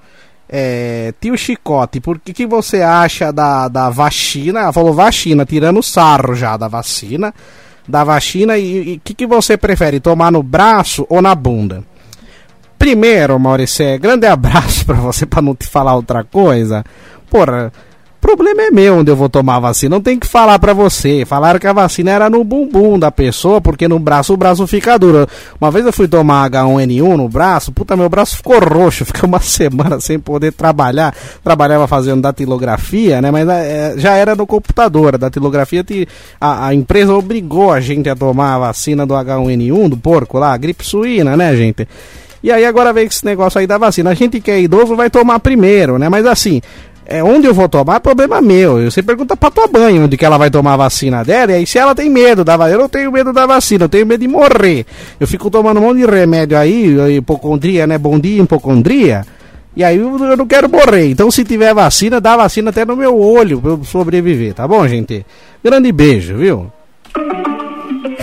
É, 0.52 1.14
tio 1.20 1.38
Chicote, 1.38 2.00
por 2.00 2.18
que, 2.18 2.32
que 2.32 2.44
você 2.44 2.82
acha 2.82 3.32
da, 3.32 3.68
da 3.68 3.88
vacina? 3.88 4.60
Ela 4.60 4.72
falou 4.72 4.92
vacina, 4.92 5.46
tirando 5.46 5.80
sarro 5.80 6.34
já 6.34 6.56
da 6.56 6.66
vacina. 6.66 7.32
Da 7.86 8.02
vacina 8.02 8.58
e 8.58 8.96
o 8.96 9.00
que, 9.00 9.14
que 9.14 9.26
você 9.26 9.56
prefere, 9.56 10.00
tomar 10.00 10.32
no 10.32 10.42
braço 10.42 11.06
ou 11.08 11.22
na 11.22 11.34
bunda? 11.34 11.84
Primeiro, 12.76 13.38
Maurício, 13.38 13.98
grande 14.00 14.26
abraço 14.26 14.84
para 14.86 14.96
você, 14.96 15.24
para 15.24 15.42
não 15.42 15.54
te 15.54 15.66
falar 15.66 15.94
outra 15.94 16.24
coisa. 16.24 16.84
Porra, 17.28 17.72
problema 18.36 18.62
é 18.62 18.70
meu 18.70 18.98
onde 18.98 19.10
eu 19.10 19.16
vou 19.16 19.28
tomar 19.28 19.56
a 19.56 19.60
vacina. 19.60 19.96
Não 19.96 20.00
tem 20.00 20.18
que 20.18 20.26
falar 20.26 20.58
para 20.58 20.72
você. 20.72 21.24
Falaram 21.26 21.58
que 21.58 21.66
a 21.66 21.72
vacina 21.72 22.12
era 22.12 22.30
no 22.30 22.44
bumbum 22.44 22.96
da 22.96 23.10
pessoa, 23.10 23.60
porque 23.60 23.88
no 23.88 23.98
braço 23.98 24.32
o 24.32 24.36
braço 24.36 24.64
fica 24.68 24.96
duro. 24.96 25.26
Uma 25.60 25.70
vez 25.70 25.84
eu 25.84 25.92
fui 25.92 26.06
tomar 26.06 26.48
H1N1 26.48 27.16
no 27.16 27.28
braço, 27.28 27.72
puta, 27.72 27.96
meu 27.96 28.08
braço 28.08 28.36
ficou 28.36 28.60
roxo. 28.60 29.04
Fiquei 29.10 29.28
uma 29.28 29.40
semana 29.40 30.00
sem 30.00 30.18
poder 30.18 30.52
trabalhar. 30.52 31.14
Trabalhava 31.42 31.88
fazendo 31.88 32.22
datilografia, 32.22 33.20
né? 33.20 33.30
Mas 33.32 33.48
é, 33.48 33.94
já 33.96 34.14
era 34.14 34.36
no 34.36 34.46
computador. 34.46 35.16
A 35.16 35.18
datilografia, 35.18 35.84
a, 36.40 36.68
a, 36.68 36.74
empresa 36.74 37.12
obrigou 37.12 37.72
a 37.72 37.80
gente 37.80 38.08
a 38.08 38.14
tomar 38.14 38.54
a 38.54 38.58
vacina 38.58 39.04
do 39.04 39.14
H1N1, 39.14 39.88
do 39.88 39.96
porco 39.96 40.38
lá, 40.38 40.56
gripe 40.56 40.86
suína, 40.86 41.36
né, 41.36 41.56
gente? 41.56 41.88
E 42.42 42.50
aí 42.50 42.64
agora 42.64 42.92
vem 42.92 43.06
esse 43.06 43.24
negócio 43.24 43.60
aí 43.60 43.66
da 43.66 43.76
vacina. 43.76 44.10
A 44.10 44.14
gente 44.14 44.40
que 44.40 44.50
é 44.50 44.60
idoso 44.60 44.96
vai 44.96 45.10
tomar 45.10 45.40
primeiro, 45.40 45.98
né? 45.98 46.08
Mas 46.08 46.24
assim, 46.24 46.62
é, 47.10 47.24
onde 47.24 47.48
eu 47.48 47.52
vou 47.52 47.68
tomar 47.68 47.96
é 47.96 47.98
problema 47.98 48.40
meu. 48.40 48.88
Você 48.88 49.02
pergunta 49.02 49.36
pra 49.36 49.50
tua 49.50 49.66
mãe 49.66 50.00
onde 50.00 50.16
que 50.16 50.24
ela 50.24 50.38
vai 50.38 50.48
tomar 50.48 50.74
a 50.74 50.76
vacina 50.76 51.24
dela, 51.24 51.50
e 51.50 51.54
aí 51.56 51.66
se 51.66 51.76
ela 51.76 51.92
tem 51.92 52.08
medo 52.08 52.44
da 52.44 52.56
vacina, 52.56 52.76
eu 52.76 52.80
não 52.80 52.88
tenho 52.88 53.10
medo 53.10 53.32
da 53.32 53.46
vacina, 53.46 53.86
eu 53.86 53.88
tenho 53.88 54.06
medo 54.06 54.20
de 54.20 54.28
morrer. 54.28 54.86
Eu 55.18 55.26
fico 55.26 55.50
tomando 55.50 55.80
um 55.80 55.82
monte 55.82 55.98
de 55.98 56.06
remédio 56.06 56.56
aí, 56.56 57.16
hipocondria, 57.16 57.84
né? 57.84 57.98
Bom 57.98 58.16
dia, 58.16 58.40
hipocondria. 58.40 59.26
E 59.74 59.82
aí 59.82 59.96
eu 59.96 60.36
não 60.36 60.46
quero 60.46 60.68
morrer. 60.68 61.10
Então 61.10 61.30
se 61.32 61.44
tiver 61.44 61.74
vacina, 61.74 62.20
dá 62.20 62.36
vacina 62.36 62.70
até 62.70 62.84
no 62.84 62.96
meu 62.96 63.18
olho 63.18 63.60
pra 63.60 63.70
eu 63.72 63.84
sobreviver, 63.84 64.54
tá 64.54 64.68
bom, 64.68 64.86
gente? 64.86 65.26
Grande 65.64 65.90
beijo, 65.90 66.36
viu? 66.36 66.70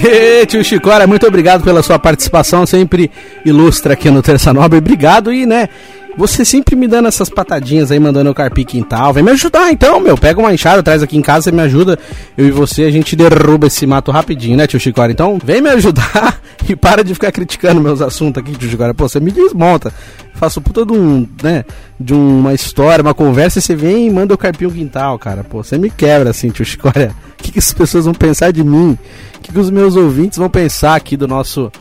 Ei, 0.04 0.46
tio 0.46 0.64
Chicora, 0.64 1.08
muito 1.08 1.26
obrigado 1.26 1.64
pela 1.64 1.82
sua 1.82 1.98
participação, 1.98 2.66
sempre 2.66 3.10
ilustra 3.44 3.94
aqui 3.94 4.12
no 4.12 4.22
Terça 4.22 4.54
Nobre. 4.54 4.78
Obrigado 4.78 5.34
e, 5.34 5.46
né, 5.46 5.70
você 6.16 6.46
sempre 6.46 6.76
me 6.76 6.88
dando 6.88 7.08
essas 7.08 7.30
patadinhas 7.30 7.92
aí, 7.92 8.00
mandando 8.00 8.30
eu 8.30 8.34
carpir 8.34 8.66
quintal. 8.66 9.14
Vem 9.14 9.24
me 9.24 9.32
ajudar 9.32 9.72
então, 9.72 10.00
meu. 10.00 10.18
Pega 10.18 10.40
uma 10.40 10.54
enxada, 10.54 10.84
traz 10.84 11.02
aqui 11.02 11.18
em 11.18 11.22
casa, 11.22 11.46
você 11.46 11.52
me 11.52 11.62
ajuda. 11.62 11.98
Eu 12.38 12.48
e 12.48 12.52
você, 12.52 12.84
a 12.84 12.92
gente 12.92 13.16
derruba 13.16 13.68
esse 13.68 13.88
mato 13.88 14.12
rapidinho, 14.12 14.56
né, 14.56 14.68
tio 14.68 14.80
Chicora? 14.80 15.12
Então, 15.12 15.40
vem 15.44 15.62
me 15.62 15.70
ajudar 15.70 16.40
e 16.70 16.76
para 16.76 17.04
de 17.04 17.14
ficar 17.14 17.32
criticando 17.32 17.82
meus 17.82 18.02
assuntos 18.02 18.42
aqui, 18.42 18.56
tio 18.56 18.70
Chicora. 18.70 18.94
Pô, 18.94 19.08
você 19.08 19.20
me 19.20 19.32
desmonta. 19.32 19.94
Faço 20.36 20.62
puta 20.62 20.86
de 20.86 20.94
um, 20.94 21.28
né, 21.42 21.66
de 22.00 22.14
uma 22.14 22.54
história, 22.54 23.02
uma 23.02 23.14
conversa, 23.14 23.60
e 23.60 23.62
você 23.62 23.76
vem 23.76 24.08
e 24.08 24.12
manda 24.12 24.34
eu 24.34 24.38
carpir 24.38 24.68
um 24.68 24.72
quintal, 24.72 25.18
cara. 25.18 25.44
Pô, 25.44 25.64
você 25.64 25.78
me 25.78 25.90
quebra 25.90 26.30
assim, 26.30 26.50
tio 26.50 26.66
Chicora. 26.66 27.16
O 27.38 27.44
que, 27.48 27.52
que 27.52 27.60
as 27.60 27.72
pessoas 27.72 28.06
vão 28.06 28.16
pensar 28.16 28.52
de 28.52 28.64
mim? 28.64 28.98
O 29.36 29.40
que, 29.42 29.54
que 29.54 29.60
os 29.60 29.70
meus 29.70 29.96
ouvintes 29.96 30.40
vão 30.40 30.50
pensar 30.50 30.96
aqui 30.96 31.16
do 31.16 31.28
nosso 31.28 31.72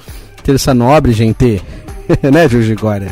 Terça 0.44 0.74
Nobre, 0.74 1.12
gente? 1.12 1.62
né, 2.30 2.46
tio 2.46 2.62
Chicora? 2.62 3.10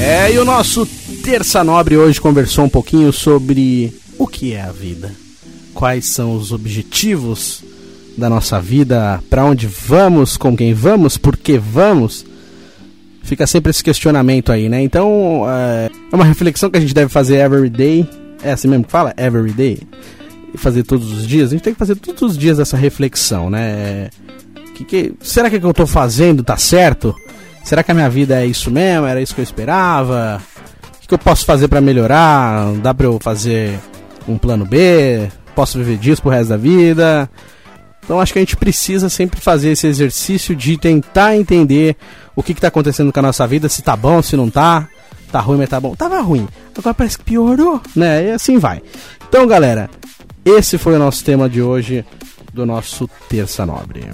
É, 0.00 0.32
e 0.32 0.38
o 0.38 0.44
nosso 0.44 0.84
Terça 1.22 1.62
Nobre 1.62 1.96
hoje 1.96 2.20
conversou 2.20 2.64
um 2.64 2.68
pouquinho 2.68 3.12
sobre 3.12 3.96
o 4.18 4.26
que 4.26 4.54
é 4.54 4.62
a 4.62 4.72
vida. 4.72 5.12
Quais 5.78 6.06
são 6.06 6.34
os 6.34 6.50
objetivos 6.50 7.62
da 8.16 8.28
nossa 8.28 8.60
vida, 8.60 9.22
para 9.30 9.44
onde 9.44 9.68
vamos, 9.68 10.36
com 10.36 10.56
quem 10.56 10.74
vamos, 10.74 11.16
por 11.16 11.36
que 11.36 11.56
vamos. 11.56 12.26
Fica 13.22 13.46
sempre 13.46 13.70
esse 13.70 13.84
questionamento 13.84 14.50
aí, 14.50 14.68
né? 14.68 14.82
Então, 14.82 15.44
é 15.46 15.88
uma 16.12 16.24
reflexão 16.24 16.68
que 16.68 16.78
a 16.78 16.80
gente 16.80 16.92
deve 16.92 17.08
fazer 17.08 17.36
every 17.36 17.70
day. 17.70 18.10
É 18.42 18.50
assim 18.50 18.66
mesmo 18.66 18.86
que 18.86 18.90
fala? 18.90 19.14
Every 19.16 19.52
day. 19.52 19.78
Fazer 20.56 20.82
todos 20.82 21.12
os 21.12 21.24
dias. 21.24 21.50
A 21.50 21.52
gente 21.52 21.62
tem 21.62 21.74
que 21.74 21.78
fazer 21.78 21.94
todos 21.94 22.22
os 22.22 22.36
dias 22.36 22.58
essa 22.58 22.76
reflexão, 22.76 23.48
né? 23.48 24.10
Que, 24.74 24.84
que, 24.84 25.14
será 25.20 25.48
que 25.48 25.58
o 25.58 25.60
que 25.60 25.66
eu 25.66 25.72
tô 25.72 25.86
fazendo 25.86 26.42
tá 26.42 26.56
certo? 26.56 27.14
Será 27.62 27.84
que 27.84 27.92
a 27.92 27.94
minha 27.94 28.10
vida 28.10 28.42
é 28.42 28.44
isso 28.44 28.68
mesmo? 28.68 29.06
Era 29.06 29.22
isso 29.22 29.32
que 29.32 29.40
eu 29.40 29.44
esperava? 29.44 30.42
O 31.04 31.06
que 31.06 31.14
eu 31.14 31.18
posso 31.18 31.46
fazer 31.46 31.68
para 31.68 31.80
melhorar? 31.80 32.72
Dá 32.82 32.92
pra 32.92 33.06
eu 33.06 33.20
fazer 33.22 33.78
um 34.26 34.36
plano 34.36 34.66
B? 34.66 35.28
Posso 35.58 35.76
viver 35.76 35.96
disso 35.96 36.22
pro 36.22 36.30
resto 36.30 36.50
da 36.50 36.56
vida? 36.56 37.28
Então 38.04 38.20
acho 38.20 38.32
que 38.32 38.38
a 38.38 38.42
gente 38.42 38.56
precisa 38.56 39.08
sempre 39.08 39.40
fazer 39.40 39.70
esse 39.70 39.88
exercício 39.88 40.54
de 40.54 40.76
tentar 40.76 41.34
entender 41.34 41.96
o 42.36 42.44
que, 42.44 42.52
está 42.52 42.68
acontecendo 42.68 43.12
com 43.12 43.18
a 43.18 43.22
nossa 43.22 43.44
vida, 43.44 43.68
se 43.68 43.82
tá 43.82 43.96
bom, 43.96 44.22
se 44.22 44.36
não 44.36 44.48
tá, 44.48 44.86
tá 45.32 45.40
ruim, 45.40 45.58
mas 45.58 45.68
tá 45.68 45.80
bom. 45.80 45.96
Tava 45.96 46.20
ruim, 46.20 46.46
agora 46.78 46.94
parece 46.94 47.18
que 47.18 47.24
piorou, 47.24 47.80
né? 47.96 48.28
E 48.28 48.30
assim 48.30 48.56
vai. 48.56 48.80
Então, 49.28 49.48
galera, 49.48 49.90
esse 50.44 50.78
foi 50.78 50.94
o 50.94 50.98
nosso 51.00 51.24
tema 51.24 51.48
de 51.48 51.60
hoje 51.60 52.04
do 52.54 52.64
nosso 52.64 53.10
Terça 53.28 53.66
Nobre. 53.66 54.04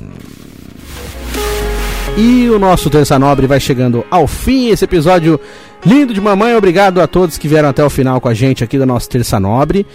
E 2.16 2.48
o 2.48 2.58
nosso 2.58 2.88
Terça 2.88 3.18
Nobre 3.18 3.46
vai 3.46 3.60
chegando 3.60 4.02
ao 4.10 4.26
fim. 4.26 4.70
Esse 4.70 4.86
episódio 4.86 5.38
lindo 5.84 6.14
de 6.14 6.22
mamãe. 6.22 6.56
Obrigado 6.56 7.02
a 7.02 7.06
todos 7.06 7.36
que 7.36 7.48
vieram 7.48 7.68
até 7.68 7.84
o 7.84 7.90
final 7.90 8.18
com 8.18 8.30
a 8.30 8.34
gente 8.34 8.64
aqui 8.64 8.78
do 8.78 8.86
nosso 8.86 9.10
Terça 9.10 9.38
Nobre. 9.38 9.86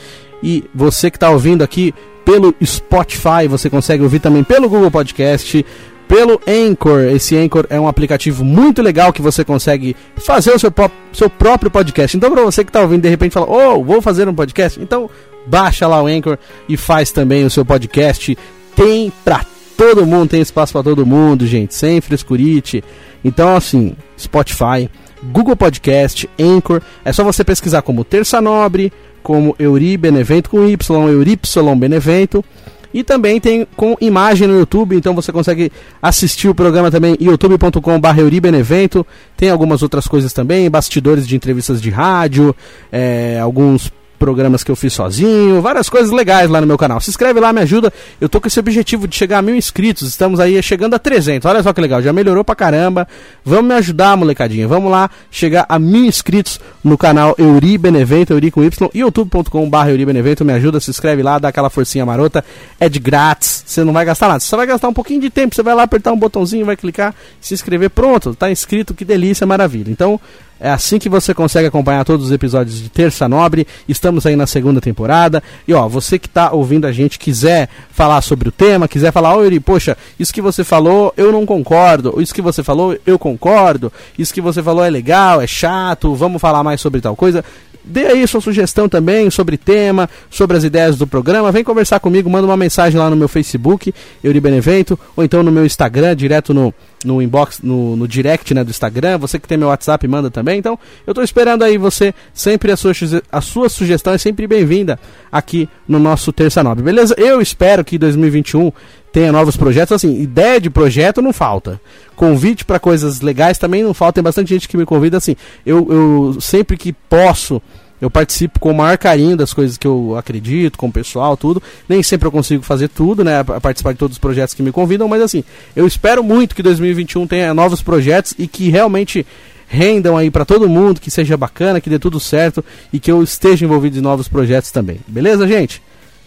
E 0.42 0.64
você 0.74 1.10
que 1.10 1.18
está 1.18 1.30
ouvindo 1.30 1.64
aqui 1.64 1.94
pelo 2.24 2.54
Spotify, 2.64 3.48
você 3.50 3.70
consegue 3.70 4.04
ouvir 4.04 4.20
também 4.20 4.44
pelo 4.44 4.70
Google 4.70 4.92
Podcast, 4.92 5.66
pelo 6.08 6.42
Anchor. 6.48 7.02
Esse 7.04 7.38
Anchor 7.38 7.66
é 7.70 7.80
um 7.80 7.88
aplicativo 7.88 8.44
muito 8.44 8.82
legal 8.82 9.14
que 9.14 9.22
você 9.22 9.44
consegue 9.46 9.96
fazer 10.18 10.52
o 10.52 10.60
seu, 10.60 10.74
seu 11.14 11.30
próprio 11.30 11.70
podcast. 11.72 12.18
Então, 12.18 12.32
para 12.32 12.44
você 12.44 12.64
que 12.64 12.70
está 12.70 12.82
ouvindo 12.82 13.04
de 13.04 13.10
repente 13.10 13.34
fala, 13.34 13.48
oh, 13.50 13.84
vou 13.84 14.02
fazer 14.02 14.28
um 14.28 14.34
podcast, 14.34 14.80
então 14.82 15.10
baixa 15.46 15.88
lá 15.88 16.02
o 16.02 16.08
Anchor 16.08 16.38
e 16.68 16.76
faz 16.76 17.12
também 17.12 17.46
o 17.46 17.50
seu 17.50 17.64
podcast. 17.64 18.38
Tem 18.76 19.12
pra 19.24 19.46
todo 19.78 20.06
mundo, 20.06 20.30
tem 20.30 20.42
espaço 20.42 20.74
para 20.74 20.84
todo 20.84 21.06
mundo, 21.06 21.48
gente, 21.48 21.74
sem 21.76 22.02
frescurite. 22.02 22.84
Então, 23.24 23.56
assim, 23.56 23.96
Spotify, 24.18 24.90
Google 25.24 25.56
Podcast, 25.56 26.30
Anchor, 26.40 26.82
é 27.04 27.14
só 27.14 27.24
você 27.24 27.44
pesquisar 27.44 27.82
como 27.82 28.04
Terça 28.04 28.42
Nobre, 28.42 28.92
como 29.22 29.56
Euri 29.60 29.98
Benevento 29.98 30.50
com 30.50 30.68
Y, 30.68 30.78
Euripy 31.10 31.48
Benevento. 31.78 32.44
E 32.92 33.04
também 33.04 33.40
tem 33.40 33.68
com 33.76 33.96
imagem 34.02 34.48
no 34.48 34.58
YouTube, 34.58 34.96
então 34.96 35.14
você 35.14 35.32
consegue 35.32 35.72
assistir 36.02 36.48
o 36.48 36.56
programa 36.56 36.90
também 36.90 37.16
youtube.com.br 37.20 38.20
Euribenevento. 38.20 39.06
Tem 39.38 39.50
algumas 39.50 39.84
outras 39.84 40.08
coisas 40.08 40.34
também, 40.34 40.70
bastidores 40.72 41.28
de 41.28 41.36
entrevistas 41.36 41.80
de 41.80 41.92
rádio, 41.92 42.56
é, 42.92 43.40
alguns 43.40 43.92
programas 44.20 44.64
que 44.64 44.70
eu 44.70 44.76
fiz 44.76 44.94
sozinho, 44.94 45.62
várias 45.62 45.90
coisas 45.90 46.12
legais 46.12 46.50
lá 46.50 46.60
no 46.60 46.68
meu 46.68 46.78
canal. 46.78 47.00
Se 47.00 47.10
inscreve 47.10 47.40
lá, 47.40 47.52
me 47.54 47.62
ajuda. 47.62 47.92
Eu 48.20 48.28
tô 48.28 48.42
com 48.42 48.48
esse 48.48 48.60
objetivo 48.60 49.08
de 49.08 49.16
chegar 49.16 49.40
a 49.40 49.42
mil 49.42 49.56
inscritos. 49.56 50.08
Estamos 50.08 50.40
aí 50.40 50.62
chegando 50.62 50.94
a 50.94 51.00
300. 51.00 51.50
Olha 51.50 51.64
só 51.64 51.72
que 51.72 51.80
legal, 51.80 52.02
já 52.02 52.12
melhorou 52.12 52.44
pra 52.44 52.54
caramba. 52.54 53.08
Vamos 53.44 53.66
me 53.66 53.74
ajudar, 53.76 54.18
molecadinha. 54.18 54.68
Vamos 54.68 54.92
lá 54.92 55.10
chegar 55.32 55.66
a 55.70 55.80
mil 55.80 56.06
inscritos 56.06 56.60
no 56.84 56.98
canal 56.98 57.34
Euri 57.38 57.78
Benevento, 57.78 58.34
Euri 58.34 58.52
com 58.52 58.64
Y, 58.64 58.90
youtube.com.br 58.94 59.90
Euri 59.90 60.06
Benevento. 60.06 60.44
Me 60.44 60.54
ajuda, 60.54 60.80
se 60.80 60.92
inscreve 60.92 61.24
lá, 61.24 61.40
dá 61.40 61.48
aquela 61.48 61.70
forcinha 61.70 62.06
marota. 62.06 62.44
É 62.80 62.90
de 62.90 63.00
grátis, 63.00 63.64
você 63.66 63.84
não 63.84 63.94
vai 63.94 64.04
gastar 64.04 64.28
nada. 64.28 64.42
Você 64.42 64.48
só 64.48 64.58
vai 64.58 64.68
gastar 64.68 64.90
um 64.90 64.94
pouquinho 64.94 65.22
de 65.22 65.30
tempo. 65.30 65.56
Você 65.56 65.64
vai 65.64 65.74
lá 65.74 65.84
apertar 65.84 66.12
um 66.12 66.20
botãozinho, 66.20 66.66
vai 66.66 66.76
clicar, 66.76 67.16
se 67.40 67.54
inscrever. 67.54 67.90
Pronto, 67.90 68.36
tá 68.36 68.52
inscrito, 68.52 68.94
que 68.94 69.06
delícia, 69.06 69.48
maravilha. 69.48 69.90
Então, 69.90 70.20
é 70.60 70.70
assim 70.70 71.00
que 71.00 71.08
você 71.08 71.34
consegue 71.34 71.68
acompanhar 71.68 72.04
todos 72.04 72.26
os 72.26 72.32
episódios 72.32 72.82
de 72.82 72.90
Terça 72.90 73.30
Nobre. 73.30 73.66
Estamos 73.88 74.26
aí 74.26 74.36
na 74.36 74.46
segunda 74.46 74.82
temporada. 74.82 75.42
E 75.68 75.74
ó, 75.74 75.88
você 75.88 76.20
que 76.20 76.28
está 76.28 76.52
ouvindo 76.52 76.86
a 76.86 76.92
gente, 76.92 77.18
quiser 77.18 77.70
falar 77.92 78.22
sobre 78.22 78.50
o 78.50 78.52
tema, 78.52 78.88
quiser 78.88 79.12
falar, 79.12 79.36
ô 79.36 79.44
Yuri, 79.44 79.60
poxa, 79.60 79.98
isso 80.20 80.34
que 80.34 80.42
você 80.42 80.64
falou 80.64 81.14
eu 81.16 81.32
não 81.32 81.46
concordo. 81.46 82.22
Isso 82.22 82.34
que 82.34 82.42
você 82.42 82.62
falou 82.62 82.98
eu 83.06 83.18
concordo. 83.18 83.92
Isso 84.18 84.34
que 84.34 84.42
você 84.42 84.62
falou 84.62 84.84
é 84.84 84.90
legal, 84.90 85.42
é 85.42 85.48
chato, 85.48 86.14
vamos 86.14 86.42
falar 86.42 86.64
mais 86.64 86.82
sobre 86.82 87.00
tal 87.00 87.16
coisa. 87.16 87.44
Dê 87.90 88.06
aí 88.06 88.28
sua 88.28 88.40
sugestão 88.40 88.88
também 88.88 89.30
sobre 89.32 89.58
tema, 89.58 90.08
sobre 90.30 90.56
as 90.56 90.64
ideias 90.64 90.96
do 90.98 91.08
programa. 91.08 91.52
Vem 91.52 91.64
conversar 91.64 92.00
comigo, 92.00 92.30
manda 92.30 92.46
uma 92.46 92.56
mensagem 92.56 93.00
lá 93.00 93.10
no 93.10 93.16
meu 93.16 93.28
Facebook, 93.28 93.94
Euri 94.24 94.40
Benevento, 94.40 94.98
ou 95.16 95.24
então 95.24 95.42
no 95.42 95.52
meu 95.52 95.66
Instagram, 95.66 96.16
direto 96.16 96.54
no, 96.54 96.74
no 97.04 97.22
inbox, 97.22 97.62
no, 97.64 97.96
no 97.96 98.08
direct 98.08 98.54
né, 98.54 98.64
do 98.64 98.70
Instagram. 98.70 99.18
Você 99.18 99.40
que 99.40 99.48
tem 99.48 99.58
meu 99.58 99.70
WhatsApp, 99.70 100.08
manda 100.08 100.30
também. 100.30 100.60
Então, 100.60 100.78
eu 101.08 101.12
estou 101.12 101.24
esperando 101.24 101.64
aí 101.64 101.78
você. 101.78 102.14
Sempre 102.34 102.72
a 102.72 102.78
sua, 102.78 102.92
a 103.32 103.42
sua 103.42 103.70
sugestão 103.70 104.14
é 104.14 104.18
sempre 104.18 104.46
bem-vinda 104.46 105.00
aqui 105.32 105.68
no 105.88 105.98
nosso 105.98 106.32
Terça 106.32 106.64
Nobre, 106.64 106.84
beleza? 106.84 107.16
Eu 107.18 107.42
espero 107.42 107.84
que 107.84 107.98
2021 107.98 108.72
tenha 109.12 109.32
novos 109.32 109.58
projetos. 109.58 109.94
Assim, 109.94 110.22
ideia 110.22 110.60
de 110.60 110.70
projeto 110.70 111.22
não 111.22 111.34
falta. 111.34 111.80
Convite 112.16 112.66
para 112.66 112.80
coisas 112.80 113.22
legais 113.22 113.58
também 113.58 113.84
não 113.84 113.94
falta. 113.94 114.16
Tem 114.16 114.24
bastante 114.24 114.50
gente 114.50 114.68
que 114.68 114.78
me 114.78 114.86
convida. 114.86 115.18
Assim, 115.18 115.36
eu, 115.66 115.88
eu 115.90 116.42
sempre 116.42 116.78
que 116.78 116.94
posso. 116.94 117.62
Eu 118.02 118.10
participo 118.10 118.60
com 118.60 118.72
o 118.72 118.76
maior 118.76 118.98
carinho 118.98 119.36
das 119.36 119.54
coisas 119.54 119.78
que 119.78 119.86
eu 119.86 120.16
acredito, 120.18 120.78
com 120.78 120.88
o 120.88 120.92
pessoal, 120.92 121.36
tudo. 121.36 121.62
Nem 121.88 122.02
sempre 122.02 122.28
eu 122.28 122.32
consigo 122.32 122.64
fazer 122.64 122.88
tudo, 122.88 123.24
né? 123.24 123.44
Participar 123.44 123.92
de 123.92 124.00
todos 124.00 124.16
os 124.16 124.20
projetos 124.20 124.54
que 124.54 124.64
me 124.64 124.72
convidam, 124.72 125.08
mas 125.08 125.22
assim, 125.22 125.44
eu 125.76 125.86
espero 125.86 126.24
muito 126.24 126.56
que 126.56 126.64
2021 126.64 127.28
tenha 127.28 127.54
novos 127.54 127.82
projetos 127.82 128.34
e 128.40 128.48
que 128.48 128.70
realmente 128.70 129.28
rendam 129.68 130.18
aí 130.18 130.32
para 130.32 130.46
todo 130.46 130.68
mundo, 130.70 131.00
que 131.00 131.12
seja 131.12 131.36
bacana, 131.36 131.82
que 131.82 131.90
dê 131.90 132.00
tudo 132.00 132.20
certo 132.20 132.64
e 132.92 133.00
que 133.00 133.12
eu 133.12 133.22
esteja 133.22 133.66
envolvido 133.66 133.98
em 133.98 134.02
novos 134.02 134.30
projetos 134.30 134.72
também. 134.72 135.00
Beleza, 135.06 135.46
gente? 135.48 135.82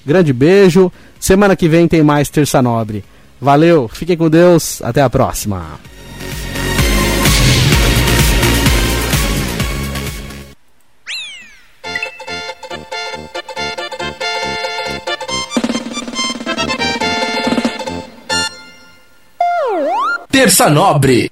Grande 0.04 0.32
beijo. 0.32 0.92
Semana 1.22 1.54
que 1.54 1.68
vem 1.68 1.86
tem 1.86 2.02
mais 2.02 2.28
Terça 2.28 2.60
Nobre. 2.60 3.04
Valeu, 3.40 3.86
fiquem 3.86 4.16
com 4.16 4.28
Deus, 4.28 4.82
até 4.82 5.00
a 5.00 5.08
próxima. 5.08 5.78
Terça 20.28 20.68
Nobre 20.68 21.30